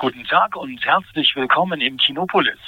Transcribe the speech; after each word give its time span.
Guten 0.00 0.24
Tag 0.24 0.56
und 0.56 0.82
herzlich 0.82 1.36
willkommen 1.36 1.82
im 1.82 1.98
Kinopolis. 1.98 2.58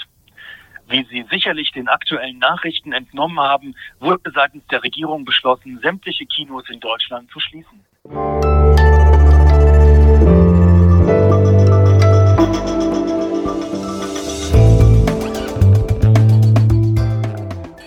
Wie 0.87 1.03
Sie 1.05 1.25
sicherlich 1.31 1.73
den 1.73 1.89
aktuellen 1.89 2.39
Nachrichten 2.39 2.93
entnommen 2.93 3.41
haben, 3.41 3.75
wurde 4.01 4.31
seitens 4.35 4.67
der 4.67 4.83
Regierung 4.83 5.25
beschlossen, 5.25 5.81
sämtliche 5.83 6.27
Kinos 6.27 6.69
in 6.69 6.79
Deutschland 6.79 7.31
zu 7.31 7.41
schließen. 7.41 7.81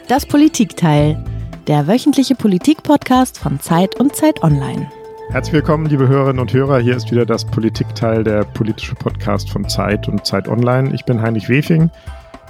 Das 0.08 0.26
Politikteil, 0.26 1.24
der 1.68 1.86
wöchentliche 1.86 2.34
Politikpodcast 2.34 3.38
von 3.38 3.60
Zeit 3.60 3.94
und 4.00 4.16
Zeit 4.16 4.42
Online. 4.42 4.90
Herzlich 5.30 5.54
willkommen, 5.54 5.88
liebe 5.88 6.08
Hörerinnen 6.08 6.40
und 6.40 6.54
Hörer. 6.54 6.80
Hier 6.80 6.96
ist 6.96 7.12
wieder 7.12 7.26
das 7.26 7.44
Politikteil, 7.44 8.24
der 8.24 8.44
politische 8.44 8.96
Podcast 8.96 9.50
von 9.50 9.68
Zeit 9.68 10.08
und 10.08 10.26
Zeit 10.26 10.48
Online. 10.48 10.94
Ich 10.94 11.04
bin 11.04 11.22
Heinrich 11.22 11.50
Wefing. 11.50 11.90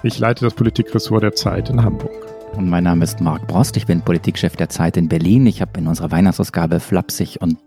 Ich 0.03 0.19
leite 0.19 0.45
das 0.45 0.53
Politikressort 0.53 1.23
der 1.23 1.33
Zeit 1.33 1.69
in 1.69 1.81
Hamburg. 1.81 2.24
Und 2.57 2.69
mein 2.69 2.85
Name 2.85 3.03
ist 3.03 3.19
Marc 3.19 3.47
Brost. 3.47 3.75
Ich 3.75 3.85
bin 3.85 4.01
Politikchef 4.01 4.55
der 4.55 4.69
Zeit 4.69 4.95
in 4.95 5.09
Berlin. 5.09 5.45
Ich 5.45 5.61
habe 5.61 5.77
in 5.77 5.87
unserer 5.87 6.11
Weihnachtsausgabe 6.11 6.79
flapsig 6.79 7.41
und 7.41 7.57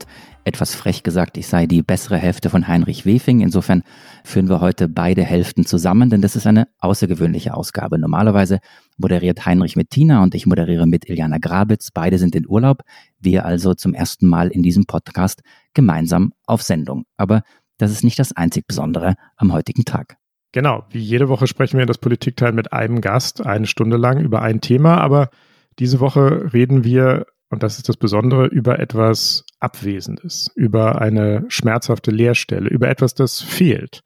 etwas 0.45 0.74
frech 0.74 1.02
gesagt, 1.02 1.37
ich 1.37 1.47
sei 1.47 1.66
die 1.66 1.83
bessere 1.83 2.16
Hälfte 2.16 2.48
von 2.48 2.66
Heinrich 2.66 3.05
Wefing. 3.05 3.41
Insofern 3.41 3.83
führen 4.24 4.48
wir 4.48 4.62
heute 4.62 4.88
beide 4.88 5.23
Hälften 5.23 5.66
zusammen, 5.66 6.09
denn 6.09 6.23
das 6.23 6.37
ist 6.37 6.47
eine 6.47 6.69
außergewöhnliche 6.78 7.52
Ausgabe. 7.52 7.98
Normalerweise 7.98 8.61
moderiert 8.97 9.45
Heinrich 9.45 9.77
mit 9.77 9.91
Tina 9.91 10.23
und 10.23 10.34
ich 10.34 10.47
moderiere 10.47 10.87
mit 10.87 11.06
Iliana 11.06 11.36
Grabitz. 11.36 11.91
Beide 11.92 12.16
sind 12.16 12.34
in 12.34 12.48
Urlaub. 12.48 12.80
Wir 13.19 13.45
also 13.45 13.75
zum 13.75 13.92
ersten 13.92 14.27
Mal 14.27 14.48
in 14.48 14.62
diesem 14.62 14.86
Podcast 14.86 15.42
gemeinsam 15.75 16.33
auf 16.47 16.62
Sendung. 16.62 17.05
Aber 17.19 17.42
das 17.77 17.91
ist 17.91 18.05
nicht 18.05 18.19
das 18.19 18.34
einzig 18.34 18.66
Besondere 18.66 19.16
am 19.36 19.52
heutigen 19.52 19.84
Tag. 19.84 20.17
Genau, 20.59 20.84
wie 20.91 20.98
jede 20.98 21.28
Woche 21.28 21.47
sprechen 21.47 21.75
wir 21.75 21.83
in 21.83 21.87
das 21.87 21.98
Politikteil 21.98 22.51
mit 22.51 22.73
einem 22.73 23.01
Gast 23.01 23.47
eine 23.47 23.69
Stunde 23.69 23.97
lang 23.97 24.19
über 24.19 24.42
ein 24.42 24.61
Thema, 24.61 24.97
aber 24.97 25.31
diese 25.78 26.01
Woche 26.01 26.53
reden 26.53 26.83
wir 26.83 27.27
und 27.48 27.62
das 27.62 27.77
ist 27.77 27.89
das 27.89 27.97
Besondere, 27.97 28.47
über 28.47 28.81
etwas 28.81 29.45
Abwesendes, 29.61 30.51
über 30.56 31.01
eine 31.01 31.45
schmerzhafte 31.47 32.11
Leerstelle, 32.11 32.69
über 32.70 32.89
etwas, 32.89 33.14
das 33.14 33.41
fehlt. 33.41 34.03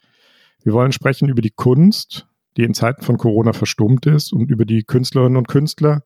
Wir 0.62 0.74
wollen 0.74 0.92
sprechen 0.92 1.30
über 1.30 1.40
die 1.40 1.54
Kunst, 1.56 2.26
die 2.58 2.64
in 2.64 2.74
Zeiten 2.74 3.00
von 3.00 3.16
Corona 3.16 3.54
verstummt 3.54 4.04
ist 4.04 4.34
und 4.34 4.50
über 4.50 4.66
die 4.66 4.82
Künstlerinnen 4.82 5.38
und 5.38 5.48
Künstler, 5.48 6.02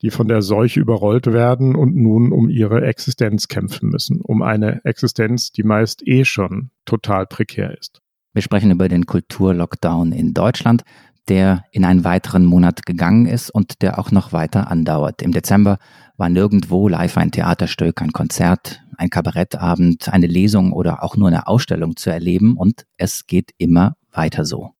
die 0.00 0.10
von 0.10 0.28
der 0.28 0.42
Seuche 0.42 0.78
überrollt 0.78 1.26
werden 1.26 1.74
und 1.74 1.96
nun 1.96 2.30
um 2.30 2.48
ihre 2.48 2.82
Existenz 2.86 3.48
kämpfen 3.48 3.88
müssen, 3.88 4.20
um 4.20 4.42
eine 4.42 4.84
Existenz, 4.84 5.50
die 5.50 5.64
meist 5.64 6.06
eh 6.06 6.24
schon 6.24 6.70
total 6.84 7.26
prekär 7.26 7.76
ist. 7.76 8.00
Wir 8.34 8.40
sprechen 8.40 8.70
über 8.70 8.88
den 8.88 9.04
Kulturlockdown 9.04 10.12
in 10.12 10.32
Deutschland, 10.32 10.84
der 11.28 11.64
in 11.70 11.84
einen 11.84 12.04
weiteren 12.04 12.46
Monat 12.46 12.86
gegangen 12.86 13.26
ist 13.26 13.50
und 13.50 13.82
der 13.82 13.98
auch 13.98 14.10
noch 14.10 14.32
weiter 14.32 14.70
andauert. 14.70 15.20
Im 15.20 15.32
Dezember 15.32 15.78
war 16.16 16.30
nirgendwo 16.30 16.88
live 16.88 17.18
ein 17.18 17.30
Theaterstück, 17.30 18.00
ein 18.00 18.12
Konzert, 18.12 18.82
ein 18.96 19.10
Kabarettabend, 19.10 20.08
eine 20.12 20.26
Lesung 20.26 20.72
oder 20.72 21.02
auch 21.02 21.16
nur 21.16 21.28
eine 21.28 21.46
Ausstellung 21.46 21.96
zu 21.96 22.10
erleben 22.10 22.56
und 22.56 22.86
es 22.96 23.26
geht 23.26 23.50
immer 23.58 23.96
weiter 24.10 24.46
so. 24.46 24.70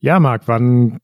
Ja, 0.00 0.18
Marc, 0.18 0.46
wann, 0.46 0.98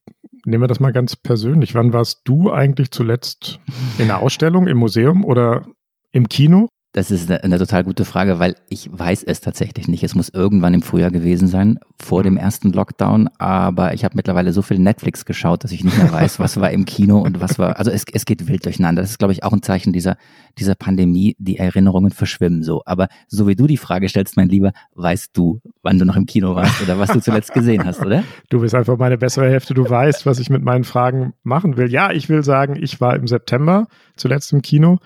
nehmen 0.45 0.63
wir 0.63 0.69
das 0.69 0.81
mal 0.81 0.93
ganz 0.93 1.15
persönlich, 1.15 1.75
wann 1.75 1.93
warst 1.93 2.23
du 2.25 2.53
eigentlich 2.53 2.91
zuletzt 2.91 3.61
in 3.99 4.09
der 4.09 4.19
Ausstellung, 4.19 4.67
im 4.67 4.79
Museum 4.79 5.25
oder 5.25 5.67
im 6.13 6.29
Kino? 6.29 6.69
Das 6.95 7.11
ist 7.11 7.29
eine, 7.29 7.43
eine, 7.43 7.59
total 7.59 7.83
gute 7.83 8.05
Frage, 8.05 8.39
weil 8.39 8.55
ich 8.69 8.89
weiß 8.91 9.25
es 9.25 9.41
tatsächlich 9.41 9.89
nicht. 9.89 10.05
Es 10.05 10.15
muss 10.15 10.29
irgendwann 10.29 10.75
im 10.75 10.83
Frühjahr 10.83 11.11
gewesen 11.11 11.49
sein, 11.49 11.81
vor 12.01 12.23
dem 12.23 12.37
ersten 12.37 12.73
Lockdown. 12.73 13.29
Aber 13.37 13.95
ich 13.95 14.05
habe 14.05 14.15
mittlerweile 14.15 14.53
so 14.53 14.63
viel 14.63 14.79
Netflix 14.79 15.25
geschaut, 15.25 15.65
dass 15.65 15.73
ich 15.73 15.83
nicht 15.83 15.99
mehr 15.99 16.13
weiß, 16.13 16.39
was 16.39 16.61
war 16.61 16.71
im 16.71 16.85
Kino 16.85 17.19
und 17.19 17.41
was 17.41 17.59
war. 17.59 17.81
Also 17.81 17.91
es, 17.91 18.05
es 18.13 18.25
geht 18.27 18.47
wild 18.47 18.65
durcheinander. 18.65 19.03
Das 19.03 19.11
ist, 19.11 19.19
glaube 19.19 19.33
ich, 19.33 19.43
auch 19.43 19.53
ein 19.53 19.63
Zeichen 19.63 19.93
dieser, 19.93 20.17
dieser 20.57 20.77
Pandemie. 20.77 21.35
Die 21.41 21.59
Erinnerungen 21.59 22.13
verschwimmen 22.13 22.63
so. 22.63 22.83
Aber 22.87 23.09
so 23.27 23.49
wie 23.49 23.57
du 23.57 23.67
die 23.67 23.77
Frage 23.77 24.09
stellst, 24.09 24.37
mein 24.37 24.49
Lieber, 24.49 24.71
weißt 24.95 25.37
du, 25.37 25.61
wann 25.83 25.99
du 25.99 26.05
noch 26.05 26.15
im 26.15 26.27
Kino 26.27 26.55
warst 26.55 26.81
oder 26.81 26.97
was 27.01 27.11
du 27.11 27.21
zuletzt 27.21 27.53
gesehen 27.55 27.85
hast, 27.85 28.03
oder? 28.03 28.23
Du 28.51 28.61
bist 28.61 28.77
einfach 28.77 28.97
meine 28.99 29.19
bessere 29.19 29.51
Hälfte. 29.51 29.75
Du 29.75 29.91
weißt, 29.91 30.27
was 30.27 30.39
ich 30.39 30.49
mit 30.49 30.63
meinen 30.63 30.85
Fragen 30.85 31.33
machen 31.43 31.77
will. 31.77 31.91
Ja, 31.91 32.13
ich 32.13 32.29
will 32.29 32.45
sagen, 32.45 32.77
ich 32.81 33.01
war 33.01 33.17
im 33.17 33.27
September 33.27 33.89
zuletzt 34.15 34.53
im 34.53 34.63
Kino. 34.63 35.01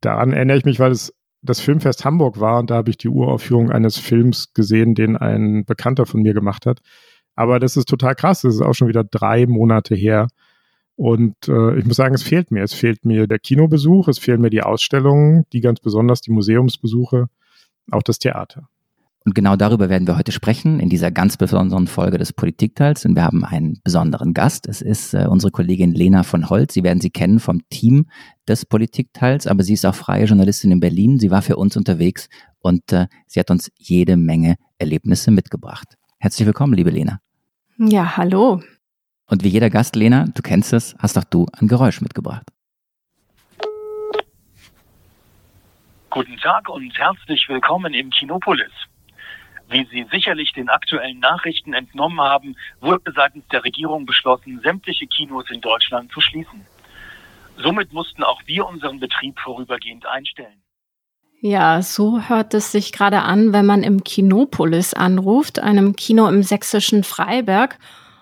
Daran 0.00 0.32
erinnere 0.32 0.58
ich 0.58 0.64
mich, 0.64 0.78
weil 0.78 0.92
es 0.92 1.12
das 1.42 1.60
Filmfest 1.60 2.04
Hamburg 2.04 2.40
war 2.40 2.60
und 2.60 2.70
da 2.70 2.76
habe 2.76 2.90
ich 2.90 2.98
die 2.98 3.08
Uraufführung 3.08 3.70
eines 3.70 3.98
Films 3.98 4.54
gesehen, 4.54 4.94
den 4.94 5.16
ein 5.16 5.64
Bekannter 5.64 6.06
von 6.06 6.22
mir 6.22 6.34
gemacht 6.34 6.66
hat. 6.66 6.80
Aber 7.34 7.58
das 7.58 7.76
ist 7.76 7.88
total 7.88 8.14
krass. 8.14 8.42
Das 8.42 8.54
ist 8.54 8.60
auch 8.60 8.74
schon 8.74 8.88
wieder 8.88 9.04
drei 9.04 9.46
Monate 9.46 9.94
her. 9.94 10.28
Und 10.96 11.34
äh, 11.48 11.78
ich 11.78 11.84
muss 11.84 11.96
sagen, 11.96 12.14
es 12.14 12.22
fehlt 12.22 12.50
mir. 12.50 12.62
Es 12.62 12.74
fehlt 12.74 13.04
mir 13.04 13.26
der 13.26 13.38
Kinobesuch, 13.38 14.08
es 14.08 14.18
fehlen 14.18 14.40
mir 14.40 14.50
die 14.50 14.62
Ausstellungen, 14.62 15.44
die 15.52 15.60
ganz 15.60 15.80
besonders 15.80 16.20
die 16.20 16.30
Museumsbesuche, 16.30 17.28
auch 17.90 18.02
das 18.02 18.18
Theater. 18.18 18.68
Und 19.24 19.34
genau 19.34 19.54
darüber 19.54 19.88
werden 19.88 20.06
wir 20.06 20.18
heute 20.18 20.32
sprechen 20.32 20.80
in 20.80 20.88
dieser 20.88 21.12
ganz 21.12 21.36
besonderen 21.36 21.86
Folge 21.86 22.18
des 22.18 22.32
Politikteils. 22.32 23.04
Und 23.04 23.14
wir 23.14 23.22
haben 23.22 23.44
einen 23.44 23.80
besonderen 23.84 24.34
Gast. 24.34 24.66
Es 24.66 24.82
ist 24.82 25.14
äh, 25.14 25.26
unsere 25.28 25.52
Kollegin 25.52 25.92
Lena 25.92 26.24
von 26.24 26.50
Holz. 26.50 26.74
Sie 26.74 26.82
werden 26.82 27.00
sie 27.00 27.10
kennen 27.10 27.38
vom 27.38 27.60
Team 27.68 28.06
des 28.48 28.66
Politikteils, 28.66 29.46
aber 29.46 29.62
sie 29.62 29.74
ist 29.74 29.86
auch 29.86 29.94
freie 29.94 30.24
Journalistin 30.24 30.72
in 30.72 30.80
Berlin. 30.80 31.20
Sie 31.20 31.30
war 31.30 31.42
für 31.42 31.56
uns 31.56 31.76
unterwegs 31.76 32.28
und 32.58 32.92
äh, 32.92 33.06
sie 33.26 33.38
hat 33.38 33.50
uns 33.50 33.70
jede 33.76 34.16
Menge 34.16 34.56
Erlebnisse 34.78 35.30
mitgebracht. 35.30 35.96
Herzlich 36.18 36.46
willkommen, 36.46 36.74
liebe 36.74 36.90
Lena. 36.90 37.20
Ja, 37.78 38.16
hallo. 38.16 38.60
Und 39.26 39.44
wie 39.44 39.48
jeder 39.48 39.70
Gast, 39.70 39.94
Lena, 39.94 40.26
du 40.34 40.42
kennst 40.42 40.72
es, 40.72 40.96
hast 40.98 41.16
auch 41.16 41.24
du 41.24 41.46
ein 41.58 41.68
Geräusch 41.68 42.00
mitgebracht. 42.00 42.46
Guten 46.10 46.36
Tag 46.38 46.68
und 46.68 46.92
herzlich 46.98 47.48
willkommen 47.48 47.94
im 47.94 48.10
Kinopolis. 48.10 48.72
Wie 49.72 49.86
Sie 49.90 50.06
sicherlich 50.12 50.52
den 50.52 50.68
aktuellen 50.68 51.18
Nachrichten 51.18 51.72
entnommen 51.72 52.20
haben, 52.20 52.56
wurde 52.80 53.10
seitens 53.16 53.48
der 53.48 53.64
Regierung 53.64 54.04
beschlossen, 54.04 54.60
sämtliche 54.62 55.06
Kinos 55.06 55.50
in 55.50 55.62
Deutschland 55.62 56.12
zu 56.12 56.20
schließen. 56.20 56.66
Somit 57.56 57.90
mussten 57.90 58.22
auch 58.22 58.42
wir 58.44 58.66
unseren 58.66 59.00
Betrieb 59.00 59.38
vorübergehend 59.38 60.04
einstellen. 60.04 60.62
Ja, 61.40 61.80
so 61.80 62.20
hört 62.20 62.52
es 62.52 62.70
sich 62.70 62.92
gerade 62.92 63.22
an, 63.22 63.54
wenn 63.54 63.64
man 63.64 63.82
im 63.82 64.04
Kinopolis 64.04 64.92
anruft, 64.92 65.58
einem 65.58 65.96
Kino 65.96 66.28
im 66.28 66.42
sächsischen 66.42 67.02
Freiberg. 67.02 67.78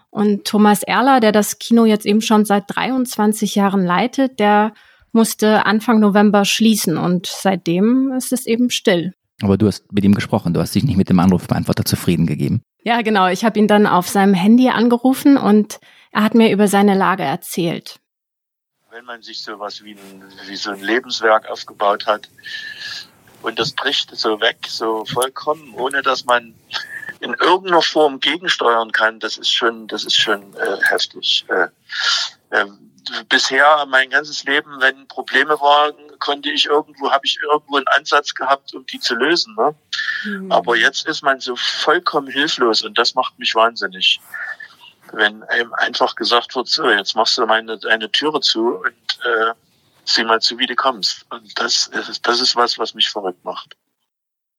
Und 0.08 0.46
Thomas 0.46 0.84
Erler, 0.84 1.18
der 1.18 1.32
das 1.32 1.58
Kino 1.58 1.84
jetzt 1.84 2.06
eben 2.06 2.22
schon 2.22 2.44
seit 2.44 2.64
23 2.68 3.56
Jahren 3.56 3.84
leitet, 3.84 4.38
der 4.38 4.72
musste 5.10 5.66
Anfang 5.66 5.98
November 5.98 6.44
schließen 6.44 6.96
und 6.96 7.26
seitdem 7.26 8.12
ist 8.16 8.32
es 8.32 8.46
eben 8.46 8.70
still. 8.70 9.14
Aber 9.42 9.56
du 9.56 9.66
hast 9.66 9.92
mit 9.92 10.04
ihm 10.04 10.14
gesprochen, 10.14 10.52
du 10.54 10.60
hast 10.60 10.74
dich 10.74 10.84
nicht 10.84 10.96
mit 10.96 11.08
dem 11.08 11.18
Anrufbeantworter 11.18 11.84
zufrieden 11.84 12.26
gegeben. 12.26 12.62
Ja, 12.82 13.02
genau. 13.02 13.28
Ich 13.28 13.44
habe 13.44 13.58
ihn 13.58 13.68
dann 13.68 13.86
auf 13.86 14.08
seinem 14.08 14.34
Handy 14.34 14.68
angerufen 14.68 15.36
und 15.36 15.80
er 16.12 16.22
hat 16.22 16.34
mir 16.34 16.50
über 16.50 16.68
seine 16.68 16.94
Lage 16.94 17.22
erzählt. 17.22 18.00
Wenn 18.90 19.04
man 19.04 19.22
sich 19.22 19.42
sowas 19.42 19.84
wie, 19.84 19.92
ein, 19.92 20.22
wie 20.48 20.56
so 20.56 20.70
ein 20.70 20.80
Lebenswerk 20.80 21.48
aufgebaut 21.48 22.06
hat 22.06 22.28
und 23.42 23.58
das 23.58 23.72
bricht 23.72 24.14
so 24.16 24.40
weg, 24.40 24.58
so 24.66 25.04
vollkommen, 25.04 25.74
ohne 25.74 26.02
dass 26.02 26.24
man 26.24 26.54
in 27.20 27.34
irgendeiner 27.34 27.82
Form 27.82 28.18
gegensteuern 28.18 28.92
kann, 28.92 29.20
das 29.20 29.38
ist 29.38 29.52
schon, 29.52 29.86
das 29.86 30.04
ist 30.04 30.16
schon 30.16 30.42
äh, 30.54 30.76
heftig. 30.88 31.44
Äh, 31.48 31.68
äh, 32.50 32.66
bisher 33.28 33.86
mein 33.86 34.10
ganzes 34.10 34.44
Leben, 34.44 34.80
wenn 34.80 35.06
Probleme 35.08 35.60
waren, 35.60 35.94
konnte 36.18 36.50
ich 36.50 36.66
irgendwo, 36.66 37.10
habe 37.10 37.24
ich 37.24 37.38
irgendwo 37.42 37.76
einen 37.76 37.88
Ansatz 37.96 38.34
gehabt, 38.34 38.74
um 38.74 38.84
die 38.86 39.00
zu 39.00 39.14
lösen. 39.14 39.54
Ne? 39.56 39.74
Mhm. 40.24 40.52
Aber 40.52 40.76
jetzt 40.76 41.06
ist 41.06 41.22
man 41.22 41.40
so 41.40 41.56
vollkommen 41.56 42.28
hilflos 42.28 42.82
und 42.82 42.98
das 42.98 43.14
macht 43.14 43.38
mich 43.38 43.54
wahnsinnig. 43.54 44.20
Wenn 45.12 45.42
einem 45.44 45.74
einfach 45.74 46.14
gesagt 46.14 46.54
wird, 46.54 46.68
so, 46.68 46.88
jetzt 46.88 47.16
machst 47.16 47.36
du 47.36 47.46
meine, 47.46 47.78
deine 47.78 48.10
Türe 48.10 48.40
zu 48.40 48.76
und 48.76 49.24
äh, 49.24 49.52
sieh 50.04 50.24
mal 50.24 50.40
zu, 50.40 50.58
wie 50.58 50.66
du 50.66 50.76
kommst. 50.76 51.26
Und 51.30 51.58
das 51.58 51.88
ist, 51.88 52.26
das 52.26 52.40
ist 52.40 52.54
was, 52.54 52.78
was 52.78 52.94
mich 52.94 53.10
verrückt 53.10 53.44
macht. 53.44 53.76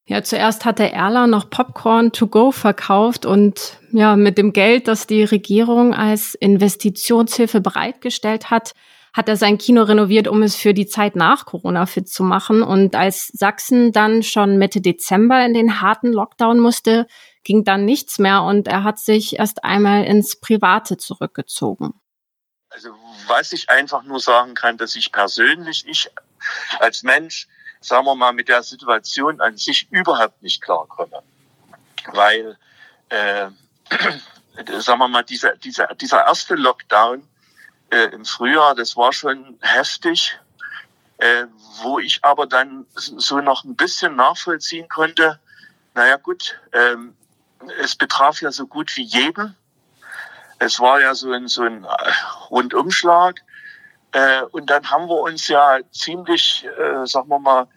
Ja, 0.05 0.23
zuerst 0.23 0.65
hatte 0.65 0.91
Erla 0.91 1.27
noch 1.27 1.49
Popcorn 1.49 2.11
to 2.11 2.27
go 2.27 2.51
verkauft 2.51 3.25
und 3.25 3.79
ja, 3.91 4.15
mit 4.15 4.37
dem 4.37 4.51
Geld, 4.51 4.87
das 4.87 5.07
die 5.07 5.23
Regierung 5.23 5.93
als 5.93 6.33
Investitionshilfe 6.35 7.61
bereitgestellt 7.61 8.49
hat, 8.49 8.73
hat 9.13 9.27
er 9.27 9.37
sein 9.37 9.57
Kino 9.57 9.83
renoviert, 9.83 10.27
um 10.27 10.41
es 10.41 10.55
für 10.55 10.73
die 10.73 10.87
Zeit 10.87 11.15
nach 11.15 11.45
Corona 11.45 11.85
fit 11.85 12.07
zu 12.07 12.23
machen. 12.23 12.63
Und 12.63 12.95
als 12.95 13.27
Sachsen 13.27 13.91
dann 13.91 14.23
schon 14.23 14.57
Mitte 14.57 14.81
Dezember 14.81 15.45
in 15.45 15.53
den 15.53 15.81
harten 15.81 16.13
Lockdown 16.13 16.59
musste, 16.59 17.07
ging 17.43 17.63
dann 17.63 17.85
nichts 17.85 18.19
mehr 18.19 18.43
und 18.43 18.67
er 18.67 18.83
hat 18.83 18.99
sich 18.99 19.37
erst 19.37 19.63
einmal 19.63 20.05
ins 20.05 20.39
Private 20.39 20.97
zurückgezogen. 20.97 21.93
Also 22.69 22.89
was 23.27 23.51
ich 23.51 23.69
einfach 23.69 24.03
nur 24.03 24.21
sagen 24.21 24.53
kann, 24.53 24.77
dass 24.77 24.95
ich 24.95 25.11
persönlich, 25.11 25.85
ich 25.87 26.09
als 26.79 27.03
Mensch, 27.03 27.47
sagen 27.81 28.05
wir 28.05 28.15
mal, 28.15 28.31
mit 28.31 28.47
der 28.47 28.63
Situation 28.63 29.41
an 29.41 29.57
sich 29.57 29.91
überhaupt 29.91 30.41
nicht 30.41 30.61
klarkomme. 30.61 31.21
Weil 32.13 32.57
äh, 33.09 33.49
sagen 34.79 34.99
wir 34.99 35.07
mal, 35.07 35.23
dieser, 35.23 35.57
dieser, 35.57 35.87
dieser 35.95 36.25
erste 36.25 36.55
Lockdown 36.55 37.27
äh, 37.89 38.05
im 38.05 38.23
Frühjahr, 38.23 38.75
das 38.75 38.95
war 38.95 39.11
schon 39.11 39.57
heftig, 39.61 40.39
äh, 41.17 41.45
wo 41.81 41.99
ich 41.99 42.23
aber 42.23 42.47
dann 42.47 42.85
so 42.95 43.41
noch 43.41 43.63
ein 43.63 43.75
bisschen 43.75 44.15
nachvollziehen 44.15 44.87
konnte, 44.87 45.39
naja 45.93 46.15
gut, 46.15 46.59
ähm, 46.71 47.15
es 47.81 47.95
betraf 47.95 48.41
ja 48.41 48.51
so 48.51 48.65
gut 48.65 48.95
wie 48.95 49.03
jeden. 49.03 49.55
Es 50.59 50.79
war 50.79 51.01
ja 51.01 51.13
so 51.15 51.31
ein, 51.31 51.47
so 51.47 51.63
ein 51.63 51.83
äh, 51.83 51.87
Rundumschlag. 52.49 53.41
Äh, 54.11 54.43
und 54.51 54.69
dann 54.69 54.89
haben 54.89 55.07
wir 55.07 55.19
uns 55.19 55.47
ja 55.47 55.79
ziemlich, 55.91 56.65
äh, 56.77 57.05
sagen 57.05 57.29
wir 57.29 57.39
mal, 57.39 57.67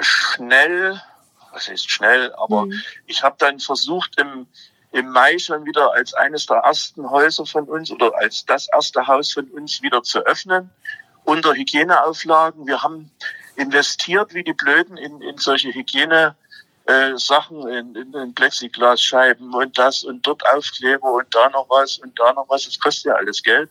schnell, 0.00 1.00
was 1.52 1.68
heißt 1.68 1.90
schnell, 1.90 2.32
aber 2.34 2.66
mhm. 2.66 2.80
ich 3.06 3.22
habe 3.22 3.36
dann 3.38 3.58
versucht, 3.60 4.18
im, 4.18 4.46
im 4.92 5.10
Mai 5.10 5.38
schon 5.38 5.64
wieder 5.64 5.92
als 5.92 6.14
eines 6.14 6.46
der 6.46 6.58
ersten 6.58 7.10
Häuser 7.10 7.46
von 7.46 7.64
uns 7.64 7.90
oder 7.90 8.12
als 8.16 8.44
das 8.46 8.68
erste 8.72 9.06
Haus 9.06 9.32
von 9.32 9.46
uns 9.48 9.82
wieder 9.82 10.02
zu 10.02 10.20
öffnen 10.20 10.70
unter 11.24 11.54
Hygieneauflagen. 11.54 12.66
Wir 12.66 12.82
haben 12.82 13.10
investiert 13.56 14.34
wie 14.34 14.44
die 14.44 14.54
Blöden 14.54 14.96
in, 14.96 15.20
in 15.20 15.38
solche 15.38 15.72
Hygiene. 15.72 16.36
Äh, 16.86 17.16
Sachen 17.16 17.68
in, 17.68 17.94
in, 17.94 18.12
in 18.12 18.34
Plexiglasscheiben 18.34 19.54
und 19.54 19.78
das 19.78 20.02
und 20.02 20.26
dort 20.26 20.42
Aufkleber 20.52 21.12
und 21.12 21.32
da 21.32 21.48
noch 21.50 21.70
was 21.70 21.98
und 21.98 22.18
da 22.18 22.32
noch 22.32 22.48
was. 22.48 22.64
Das 22.64 22.80
kostet 22.80 23.04
ja 23.04 23.14
alles 23.14 23.40
Geld. 23.40 23.70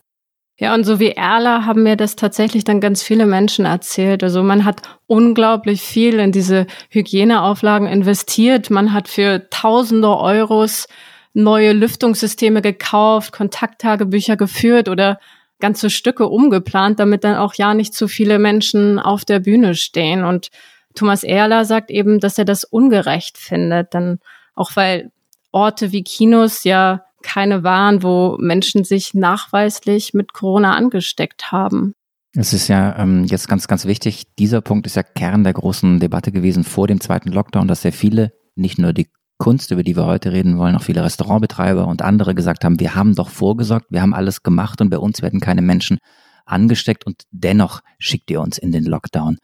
Ja, 0.61 0.75
und 0.75 0.83
so 0.83 0.99
wie 0.99 1.09
Erla 1.09 1.65
haben 1.65 1.81
mir 1.81 1.95
das 1.95 2.15
tatsächlich 2.15 2.63
dann 2.63 2.81
ganz 2.81 3.01
viele 3.01 3.25
Menschen 3.25 3.65
erzählt. 3.65 4.23
Also 4.23 4.43
man 4.43 4.63
hat 4.63 4.83
unglaublich 5.07 5.81
viel 5.81 6.19
in 6.19 6.31
diese 6.31 6.67
Hygieneauflagen 6.91 7.87
investiert. 7.87 8.69
Man 8.69 8.93
hat 8.93 9.07
für 9.07 9.49
tausende 9.49 10.15
Euros 10.15 10.87
neue 11.33 11.73
Lüftungssysteme 11.73 12.61
gekauft, 12.61 13.31
Kontakttagebücher 13.31 14.37
geführt 14.37 14.87
oder 14.87 15.19
ganze 15.59 15.89
Stücke 15.89 16.27
umgeplant, 16.27 16.99
damit 16.99 17.23
dann 17.23 17.37
auch 17.37 17.55
ja 17.55 17.73
nicht 17.73 17.95
zu 17.95 18.07
viele 18.07 18.37
Menschen 18.37 18.99
auf 18.99 19.25
der 19.25 19.39
Bühne 19.39 19.73
stehen. 19.73 20.23
Und 20.23 20.49
Thomas 20.93 21.23
Erler 21.23 21.65
sagt 21.65 21.89
eben, 21.89 22.19
dass 22.19 22.37
er 22.37 22.45
das 22.45 22.65
ungerecht 22.65 23.39
findet, 23.39 23.95
dann 23.95 24.19
auch 24.53 24.75
weil 24.75 25.09
Orte 25.51 25.91
wie 25.91 26.03
Kinos 26.03 26.63
ja 26.65 27.01
keine 27.21 27.63
waren, 27.63 28.03
wo 28.03 28.37
Menschen 28.39 28.83
sich 28.83 29.13
nachweislich 29.13 30.13
mit 30.13 30.33
Corona 30.33 30.75
angesteckt 30.75 31.51
haben. 31.51 31.93
Es 32.33 32.53
ist 32.53 32.69
ja 32.69 32.97
ähm, 32.97 33.25
jetzt 33.25 33.47
ganz, 33.47 33.67
ganz 33.67 33.85
wichtig, 33.85 34.35
dieser 34.39 34.61
Punkt 34.61 34.85
ist 34.85 34.95
ja 34.95 35.03
Kern 35.03 35.43
der 35.43 35.53
großen 35.53 35.99
Debatte 35.99 36.31
gewesen 36.31 36.63
vor 36.63 36.87
dem 36.87 37.01
zweiten 37.01 37.29
Lockdown, 37.29 37.67
dass 37.67 37.81
sehr 37.81 37.91
viele, 37.91 38.31
nicht 38.55 38.79
nur 38.79 38.93
die 38.93 39.09
Kunst, 39.37 39.71
über 39.71 39.83
die 39.83 39.97
wir 39.97 40.05
heute 40.05 40.31
reden 40.31 40.57
wollen, 40.57 40.75
auch 40.75 40.83
viele 40.83 41.03
Restaurantbetreiber 41.03 41.87
und 41.87 42.01
andere 42.01 42.35
gesagt 42.35 42.63
haben, 42.63 42.79
wir 42.79 42.95
haben 42.95 43.15
doch 43.15 43.29
vorgesorgt, 43.29 43.87
wir 43.89 44.01
haben 44.01 44.13
alles 44.13 44.43
gemacht 44.43 44.79
und 44.81 44.89
bei 44.89 44.99
uns 44.99 45.21
werden 45.21 45.39
keine 45.39 45.61
Menschen 45.61 45.97
angesteckt 46.45 47.05
und 47.05 47.23
dennoch 47.31 47.81
schickt 47.97 48.29
ihr 48.31 48.39
uns 48.39 48.57
in 48.57 48.71
den 48.71 48.85
Lockdown. 48.85 49.37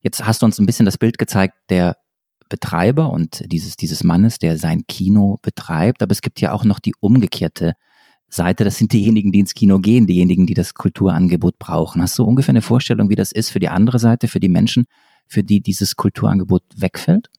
Jetzt 0.00 0.24
hast 0.24 0.42
du 0.42 0.46
uns 0.46 0.58
ein 0.58 0.66
bisschen 0.66 0.86
das 0.86 0.98
Bild 0.98 1.18
gezeigt 1.18 1.54
der 1.68 1.96
Betreiber 2.52 3.10
und 3.10 3.42
dieses, 3.50 3.76
dieses 3.78 4.04
Mannes, 4.04 4.38
der 4.38 4.58
sein 4.58 4.82
Kino 4.86 5.38
betreibt. 5.40 6.02
Aber 6.02 6.12
es 6.12 6.20
gibt 6.20 6.38
ja 6.42 6.52
auch 6.52 6.64
noch 6.64 6.80
die 6.80 6.92
umgekehrte 7.00 7.72
Seite. 8.28 8.62
Das 8.62 8.76
sind 8.76 8.92
diejenigen, 8.92 9.32
die 9.32 9.38
ins 9.38 9.54
Kino 9.54 9.78
gehen, 9.78 10.06
diejenigen, 10.06 10.46
die 10.46 10.52
das 10.52 10.74
Kulturangebot 10.74 11.58
brauchen. 11.58 12.02
Hast 12.02 12.18
du 12.18 12.24
ungefähr 12.24 12.52
eine 12.52 12.60
Vorstellung, 12.60 13.08
wie 13.08 13.14
das 13.14 13.32
ist 13.32 13.48
für 13.48 13.58
die 13.58 13.70
andere 13.70 13.98
Seite, 13.98 14.28
für 14.28 14.38
die 14.38 14.50
Menschen, 14.50 14.84
für 15.26 15.42
die 15.42 15.62
dieses 15.62 15.96
Kulturangebot 15.96 16.62
wegfällt? 16.76 17.30